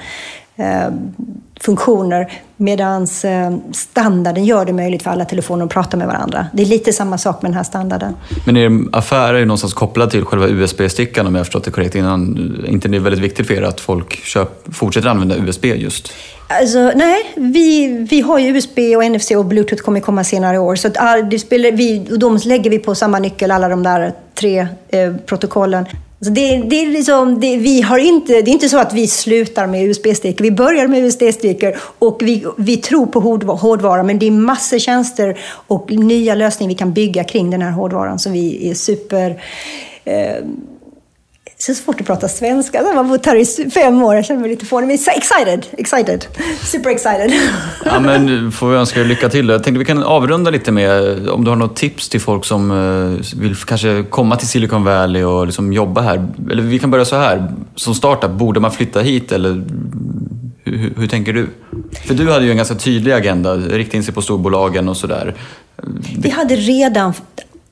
funktioner. 1.63 2.31
Medan 2.57 3.01
eh, 3.03 3.57
standarden 3.73 4.45
gör 4.45 4.65
det 4.65 4.73
möjligt 4.73 5.03
för 5.03 5.11
alla 5.11 5.25
telefoner 5.25 5.65
att 5.65 5.71
prata 5.71 5.97
med 5.97 6.07
varandra. 6.07 6.47
Det 6.53 6.63
är 6.63 6.65
lite 6.67 6.93
samma 6.93 7.17
sak 7.17 7.41
med 7.41 7.51
den 7.51 7.57
här 7.57 7.63
standarden. 7.63 8.15
Men 8.45 8.57
er 8.57 8.71
affär 8.91 9.33
är 9.33 9.39
ju 9.39 9.45
någonstans 9.45 9.73
kopplad 9.73 10.09
till 10.11 10.25
själva 10.25 10.47
USB-stickan 10.47 11.27
om 11.27 11.35
jag 11.35 11.45
förstått 11.45 11.63
det 11.63 11.71
korrekt 11.71 11.95
innan. 11.95 12.37
Är 12.63 12.69
inte 12.69 12.87
det 12.87 12.99
väldigt 12.99 13.21
viktigt 13.21 13.47
för 13.47 13.53
er 13.53 13.61
att 13.61 13.79
folk 13.79 14.25
köp, 14.25 14.75
fortsätter 14.75 15.09
använda 15.09 15.35
USB 15.35 15.65
just? 15.65 16.13
Alltså, 16.47 16.91
nej, 16.95 17.33
vi, 17.35 17.87
vi 18.09 18.21
har 18.21 18.39
ju 18.39 18.57
USB 18.57 18.79
och 18.79 19.11
NFC 19.11 19.31
och 19.31 19.45
Bluetooth 19.45 19.83
kommer 19.83 19.99
komma 19.99 20.23
senare 20.23 20.55
i 20.55 20.59
år. 20.59 20.75
Så 20.75 20.87
att, 20.87 21.31
det 21.31 21.39
spelar, 21.39 21.71
vi, 21.71 21.99
de 21.99 22.39
lägger 22.45 22.69
vi 22.69 22.79
på 22.79 22.95
samma 22.95 23.19
nyckel, 23.19 23.51
alla 23.51 23.69
de 23.69 23.83
där 23.83 24.13
tre 24.35 24.67
eh, 24.89 25.13
protokollen. 25.25 25.85
Alltså 26.23 26.33
det, 26.33 26.57
det, 26.57 26.75
är 26.75 26.87
liksom, 26.87 27.39
det, 27.39 27.57
vi 27.57 27.81
har 27.81 27.97
inte, 27.97 28.33
det 28.33 28.51
är 28.51 28.53
inte 28.53 28.69
så 28.69 28.77
att 28.77 28.93
vi 28.93 29.07
slutar 29.07 29.67
med 29.67 29.83
USB-stickor. 29.83 30.43
Vi 30.43 30.51
börjar 30.51 30.87
med 30.87 31.03
USB-stickor 31.05 31.75
och 31.99 32.19
vi, 32.21 32.45
vi 32.57 32.77
tror 32.77 33.05
på 33.05 33.19
hårdvara, 33.55 34.03
men 34.03 34.19
det 34.19 34.27
är 34.27 34.31
massor 34.31 34.79
tjänster 34.79 35.39
och 35.67 35.91
nya 35.91 36.35
lösningar 36.35 36.69
vi 36.69 36.75
kan 36.75 36.93
bygga 36.93 37.23
kring 37.23 37.49
den 37.49 37.61
här 37.61 37.71
hårdvaran 37.71 38.19
som 38.19 38.31
vi 38.31 38.69
är 38.69 38.73
super 38.73 39.41
eh, 40.03 40.35
så 41.65 41.73
svårt 41.73 42.01
att 42.01 42.07
prata 42.07 42.27
svenska. 42.27 42.77
Jag 42.77 42.93
har 42.93 43.03
bott 43.03 43.25
här 43.25 43.35
i 43.35 43.69
fem 43.71 44.03
år. 44.03 44.15
Jag 44.15 44.25
känner 44.25 44.41
mig 44.41 44.49
lite 44.49 44.65
fånig. 44.65 44.87
Men 44.87 44.95
excited. 44.95 45.65
Excited. 45.71 46.25
Super 46.63 46.89
excited. 46.89 47.33
Ja, 47.85 47.99
men 47.99 48.51
får 48.51 48.69
vi 48.69 48.75
önska 48.75 49.01
er 49.01 49.05
lycka 49.05 49.29
till. 49.29 49.49
Jag 49.49 49.63
tänkte 49.63 49.79
vi 49.79 49.85
kan 49.85 50.03
avrunda 50.03 50.51
lite 50.51 50.71
med 50.71 51.29
om 51.29 51.43
du 51.43 51.49
har 51.49 51.55
något 51.55 51.75
tips 51.75 52.09
till 52.09 52.21
folk 52.21 52.45
som 52.45 52.71
eh, 52.71 53.39
vill 53.39 53.55
kanske 53.55 54.03
komma 54.09 54.35
till 54.35 54.47
Silicon 54.47 54.83
Valley 54.83 55.23
och 55.23 55.45
liksom 55.45 55.73
jobba 55.73 56.01
här. 56.01 56.27
Eller 56.51 56.63
vi 56.63 56.79
kan 56.79 56.91
börja 56.91 57.05
så 57.05 57.15
här. 57.15 57.53
Som 57.75 57.95
startup, 57.95 58.31
borde 58.31 58.59
man 58.59 58.71
flytta 58.71 58.99
hit 58.99 59.31
eller 59.31 59.49
hur, 60.63 60.77
hur, 60.77 60.93
hur, 60.97 61.07
tänker 61.07 61.33
du? 61.33 61.49
För 62.07 62.13
du 62.13 62.31
hade 62.31 62.45
ju 62.45 62.51
en 62.51 62.57
ganska 62.57 62.75
tydlig 62.75 63.11
agenda, 63.11 63.55
rikta 63.55 63.97
in 63.97 64.03
sig 64.03 64.13
på 64.13 64.21
storbolagen 64.21 64.89
och 64.89 64.97
sådär. 64.97 65.35
Vi 66.17 66.29
hade 66.29 66.55
redan 66.55 67.13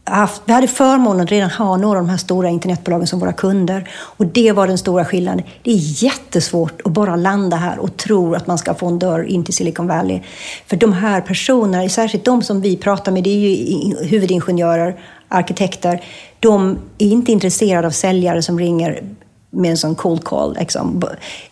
haft, 0.04 0.41
vi 0.45 0.54
hade 0.54 0.68
förmånen 0.68 1.22
att 1.22 1.32
redan 1.32 1.49
ha 1.49 1.78
några 1.78 1.99
av 1.99 2.06
de 2.06 2.10
här 2.10 2.18
stora 2.18 2.49
internetbolagen 2.49 3.08
som 3.08 3.20
våra 3.20 3.34
kunder. 3.34 3.89
Och 3.93 4.26
det 4.26 4.52
var 4.52 4.68
den 4.68 4.78
stora 4.78 5.06
skillnaden. 5.06 5.45
Det 5.64 5.72
är 5.72 6.04
jättesvårt 6.04 6.82
att 6.86 6.91
bara 6.91 7.16
landa 7.16 7.58
här 7.58 7.80
och 7.80 7.97
tro 7.97 8.36
att 8.36 8.47
man 8.47 8.58
ska 8.58 8.74
få 8.74 8.88
en 8.88 8.99
dörr 8.99 9.24
in 9.24 9.43
till 9.43 9.54
Silicon 9.54 9.88
Valley. 9.88 10.20
För 10.68 10.78
de 10.78 10.93
här 10.93 11.22
personerna, 11.22 11.89
särskilt 11.89 12.26
de 12.26 12.43
som 12.43 12.62
vi 12.62 12.78
pratar 12.78 13.12
med, 13.12 13.24
det 13.24 13.30
är 13.30 13.38
ju 13.38 13.95
huvudingenjörer, 14.06 14.99
arkitekter. 15.28 16.04
De 16.39 16.78
är 16.97 17.08
inte 17.08 17.32
intresserade 17.32 17.88
av 17.88 17.91
säljare 17.91 18.41
som 18.41 18.60
ringer 18.60 19.04
med 19.49 19.72
en 19.72 19.78
sån 19.78 19.95
cold 19.95 20.24
call. 20.24 20.56
Liksom. 20.60 21.04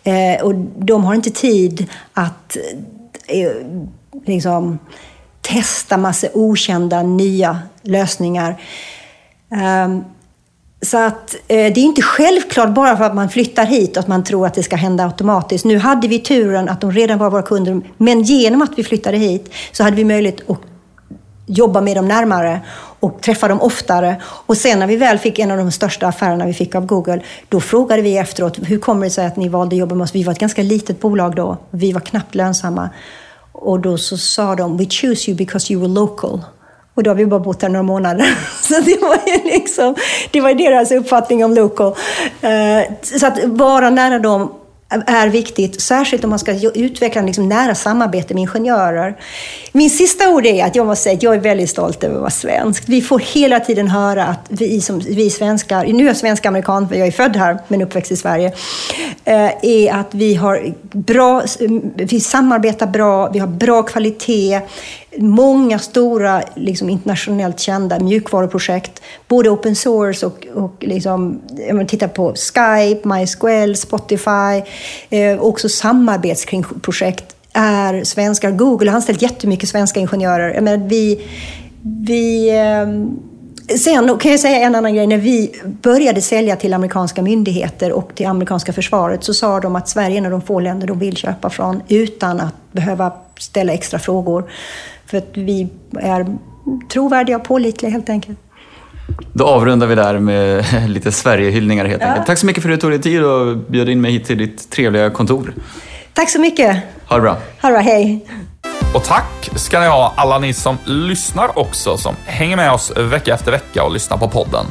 Eh, 0.02 0.42
och 0.42 0.54
de 0.78 1.04
har 1.04 1.14
inte 1.14 1.30
tid 1.30 1.86
att 2.12 2.56
eh, 3.26 3.50
liksom, 4.26 4.78
testa 5.40 5.96
massa 5.96 6.26
okända 6.34 7.02
nya 7.02 7.58
lösningar. 7.82 8.62
Ehm, 9.50 10.04
så 10.82 10.98
att 10.98 11.34
eh, 11.34 11.38
det 11.48 11.80
är 11.80 11.84
inte 11.84 12.02
självklart 12.02 12.70
bara 12.70 12.96
för 12.96 13.04
att 13.04 13.14
man 13.14 13.28
flyttar 13.28 13.64
hit 13.64 13.96
att 13.96 14.08
man 14.08 14.24
tror 14.24 14.46
att 14.46 14.54
det 14.54 14.62
ska 14.62 14.76
hända 14.76 15.04
automatiskt. 15.04 15.64
Nu 15.64 15.78
hade 15.78 16.08
vi 16.08 16.18
turen 16.18 16.68
att 16.68 16.80
de 16.80 16.92
redan 16.92 17.18
var 17.18 17.30
våra 17.30 17.42
kunder, 17.42 17.80
men 17.96 18.22
genom 18.22 18.62
att 18.62 18.70
vi 18.76 18.84
flyttade 18.84 19.16
hit 19.16 19.52
så 19.72 19.84
hade 19.84 19.96
vi 19.96 20.04
möjlighet 20.04 20.50
att 20.50 20.58
jobba 21.46 21.80
med 21.80 21.96
dem 21.96 22.08
närmare 22.08 22.60
och 23.00 23.20
träffa 23.20 23.48
dem 23.48 23.60
oftare. 23.60 24.22
Och 24.22 24.56
sen 24.56 24.78
när 24.78 24.86
vi 24.86 24.96
väl 24.96 25.18
fick 25.18 25.38
en 25.38 25.50
av 25.50 25.56
de 25.56 25.72
största 25.72 26.06
affärerna 26.06 26.46
vi 26.46 26.54
fick 26.54 26.74
av 26.74 26.86
Google, 26.86 27.20
då 27.48 27.60
frågade 27.60 28.02
vi 28.02 28.16
efteråt, 28.16 28.58
hur 28.62 28.78
kommer 28.78 29.04
det 29.04 29.10
sig 29.10 29.26
att 29.26 29.36
ni 29.36 29.48
valde 29.48 29.76
att 29.76 29.80
jobba 29.80 29.94
med 29.94 30.04
oss? 30.04 30.14
Vi 30.14 30.24
var 30.24 30.32
ett 30.32 30.38
ganska 30.38 30.62
litet 30.62 31.00
bolag 31.00 31.34
då. 31.34 31.56
Vi 31.70 31.92
var 31.92 32.00
knappt 32.00 32.34
lönsamma. 32.34 32.90
Och 33.60 33.80
då 33.80 33.98
så 33.98 34.16
sa 34.16 34.54
de, 34.54 34.76
we 34.76 34.84
choose 34.84 35.30
you 35.30 35.36
because 35.36 35.72
you 35.72 35.82
were 35.82 35.92
local. 35.92 36.40
Och 36.94 37.02
då 37.02 37.10
har 37.10 37.14
vi 37.14 37.26
bara 37.26 37.40
bott 37.40 37.60
där 37.60 37.68
några 37.68 37.82
månader. 37.82 38.38
Så 38.62 38.80
det 38.80 39.00
var 39.00 39.18
ju 39.26 39.44
liksom, 39.44 39.94
det 40.30 40.40
var 40.40 40.54
deras 40.54 40.92
uppfattning 40.92 41.44
om 41.44 41.54
local. 41.54 41.94
Eh, 42.40 42.92
så 43.02 43.26
att 43.26 43.44
vara 43.44 43.90
nära 43.90 44.18
dem 44.18 44.52
är 44.90 45.28
viktigt, 45.28 45.80
särskilt 45.80 46.24
om 46.24 46.30
man 46.30 46.38
ska 46.38 46.70
utveckla 46.74 47.22
liksom 47.22 47.48
nära 47.48 47.74
samarbete 47.74 48.34
med 48.34 48.40
ingenjörer. 48.40 49.16
Min 49.72 49.90
sista 49.90 50.28
ord 50.28 50.46
är 50.46 50.64
att 50.64 50.76
jag 50.76 50.86
måste 50.86 51.02
säga 51.02 51.16
att 51.16 51.22
jag 51.22 51.34
är 51.34 51.40
väldigt 51.40 51.70
stolt 51.70 52.04
över 52.04 52.14
att 52.14 52.20
vara 52.20 52.30
svensk. 52.30 52.82
Vi 52.86 53.02
får 53.02 53.18
hela 53.18 53.60
tiden 53.60 53.88
höra 53.88 54.24
att 54.24 54.46
vi, 54.48 54.80
som, 54.80 54.98
vi 54.98 55.30
svenskar, 55.30 55.84
nu 55.84 56.02
är 56.02 56.06
jag 56.06 56.16
svensk-amerikan, 56.16 56.88
för 56.88 56.96
jag 56.96 57.06
är 57.06 57.12
född 57.12 57.36
här 57.36 57.58
men 57.68 57.82
uppväxt 57.82 58.12
i 58.12 58.16
Sverige, 58.16 58.52
eh, 59.24 59.50
är 59.62 59.92
att 59.92 60.14
vi 60.14 60.34
har 60.34 60.74
bra, 60.92 61.42
vi 61.94 62.20
samarbetar 62.20 62.86
bra, 62.86 63.30
vi 63.30 63.38
har 63.38 63.48
bra 63.48 63.82
kvalitet, 63.82 64.60
många 65.18 65.78
stora 65.78 66.42
liksom, 66.54 66.90
internationellt 66.90 67.60
kända 67.60 68.00
mjukvaruprojekt, 68.00 69.02
både 69.28 69.50
open 69.50 69.76
source 69.76 70.26
och, 70.26 70.46
och 70.54 70.74
liksom, 70.80 71.40
om 71.70 71.76
man 71.76 71.86
tittar 71.86 72.08
på 72.08 72.34
Skype, 72.34 73.08
MySQL, 73.08 73.76
Spotify, 73.76 74.62
eh, 75.10 75.40
också 75.40 75.68
samarbetsprojekt 75.68 77.36
är 77.52 78.04
svenskar. 78.04 78.50
Google 78.50 78.90
har 78.90 78.96
anställt 78.96 79.22
jättemycket 79.22 79.68
svenska 79.68 80.00
ingenjörer. 80.00 80.60
Men 80.60 80.88
vi, 80.88 81.26
vi, 81.82 82.50
eh, 82.50 83.76
sen 83.78 84.18
kan 84.18 84.30
jag 84.30 84.40
säga 84.40 84.56
en 84.56 84.74
annan 84.74 84.94
grej. 84.94 85.06
När 85.06 85.18
vi 85.18 85.60
började 85.64 86.20
sälja 86.20 86.56
till 86.56 86.74
amerikanska 86.74 87.22
myndigheter 87.22 87.92
och 87.92 88.14
till 88.14 88.26
amerikanska 88.26 88.72
försvaret 88.72 89.24
så 89.24 89.34
sa 89.34 89.60
de 89.60 89.76
att 89.76 89.88
Sverige 89.88 90.16
är 90.16 90.18
en 90.18 90.24
av 90.24 90.30
de 90.30 90.42
få 90.42 90.60
länder 90.60 90.86
de 90.86 90.98
vill 90.98 91.16
köpa 91.16 91.50
från 91.50 91.82
utan 91.88 92.40
att 92.40 92.54
behöva 92.72 93.12
ställa 93.38 93.72
extra 93.72 93.98
frågor. 93.98 94.50
För 95.10 95.18
att 95.18 95.30
vi 95.34 95.68
är 96.00 96.36
trovärdiga 96.92 97.36
och 97.36 97.44
pålitliga 97.44 97.92
helt 97.92 98.08
enkelt. 98.08 98.38
Då 99.32 99.46
avrundar 99.46 99.86
vi 99.86 99.94
där 99.94 100.18
med 100.18 100.64
lite 100.88 101.12
Sverigehyllningar 101.12 101.84
helt 101.84 102.02
enkelt. 102.02 102.26
Tack 102.26 102.38
så 102.38 102.46
mycket 102.46 102.62
för 102.62 102.70
att 102.70 102.76
du 102.76 102.80
tog 102.80 102.90
dig 102.90 103.02
tid 103.02 103.24
och 103.24 103.56
bjöd 103.56 103.88
in 103.88 104.00
mig 104.00 104.12
hit 104.12 104.24
till 104.24 104.38
ditt 104.38 104.70
trevliga 104.70 105.10
kontor. 105.10 105.54
Tack 106.12 106.30
så 106.30 106.40
mycket. 106.40 106.76
Ha 107.08 107.16
det 107.16 107.22
bra. 107.22 107.36
Ha 107.62 107.68
det 107.68 107.72
bra, 107.72 107.82
hej. 107.82 108.26
Och 108.94 109.04
tack 109.04 109.50
ska 109.56 109.80
ni 109.80 109.86
ha 109.86 110.12
alla 110.16 110.38
ni 110.38 110.52
som 110.52 110.76
lyssnar 110.84 111.58
också, 111.58 111.96
som 111.96 112.14
hänger 112.24 112.56
med 112.56 112.72
oss 112.72 112.92
vecka 112.96 113.34
efter 113.34 113.52
vecka 113.52 113.84
och 113.84 113.92
lyssnar 113.92 114.16
på 114.16 114.28
podden. 114.28 114.66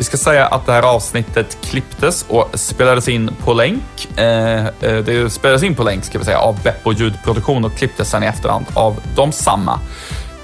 Vi 0.00 0.04
ska 0.04 0.16
säga 0.16 0.46
att 0.46 0.66
det 0.66 0.72
här 0.72 0.82
avsnittet 0.82 1.58
klipptes 1.62 2.24
och 2.28 2.48
spelades 2.54 3.08
in 3.08 3.30
på 3.44 3.52
länk. 3.52 4.18
Eh, 4.18 4.66
eh, 4.66 4.72
det 4.80 5.32
spelades 5.32 5.62
in 5.62 5.74
på 5.74 5.82
länk 5.82 6.04
ska 6.04 6.18
vi 6.18 6.24
säga 6.24 6.38
av 6.38 6.62
Beppo 6.62 6.92
ljudproduktion 6.92 7.64
och 7.64 7.74
klipptes 7.74 8.10
sen 8.10 8.22
i 8.22 8.26
efterhand 8.26 8.66
av 8.74 9.00
de 9.16 9.32
samma. 9.32 9.80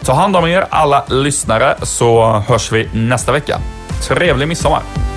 Ta 0.04 0.12
hand 0.12 0.36
om 0.36 0.46
er 0.46 0.66
alla 0.70 1.04
lyssnare 1.08 1.76
så 1.82 2.26
hörs 2.48 2.72
vi 2.72 2.88
nästa 2.92 3.32
vecka. 3.32 3.58
Trevlig 4.08 4.48
midsommar! 4.48 5.15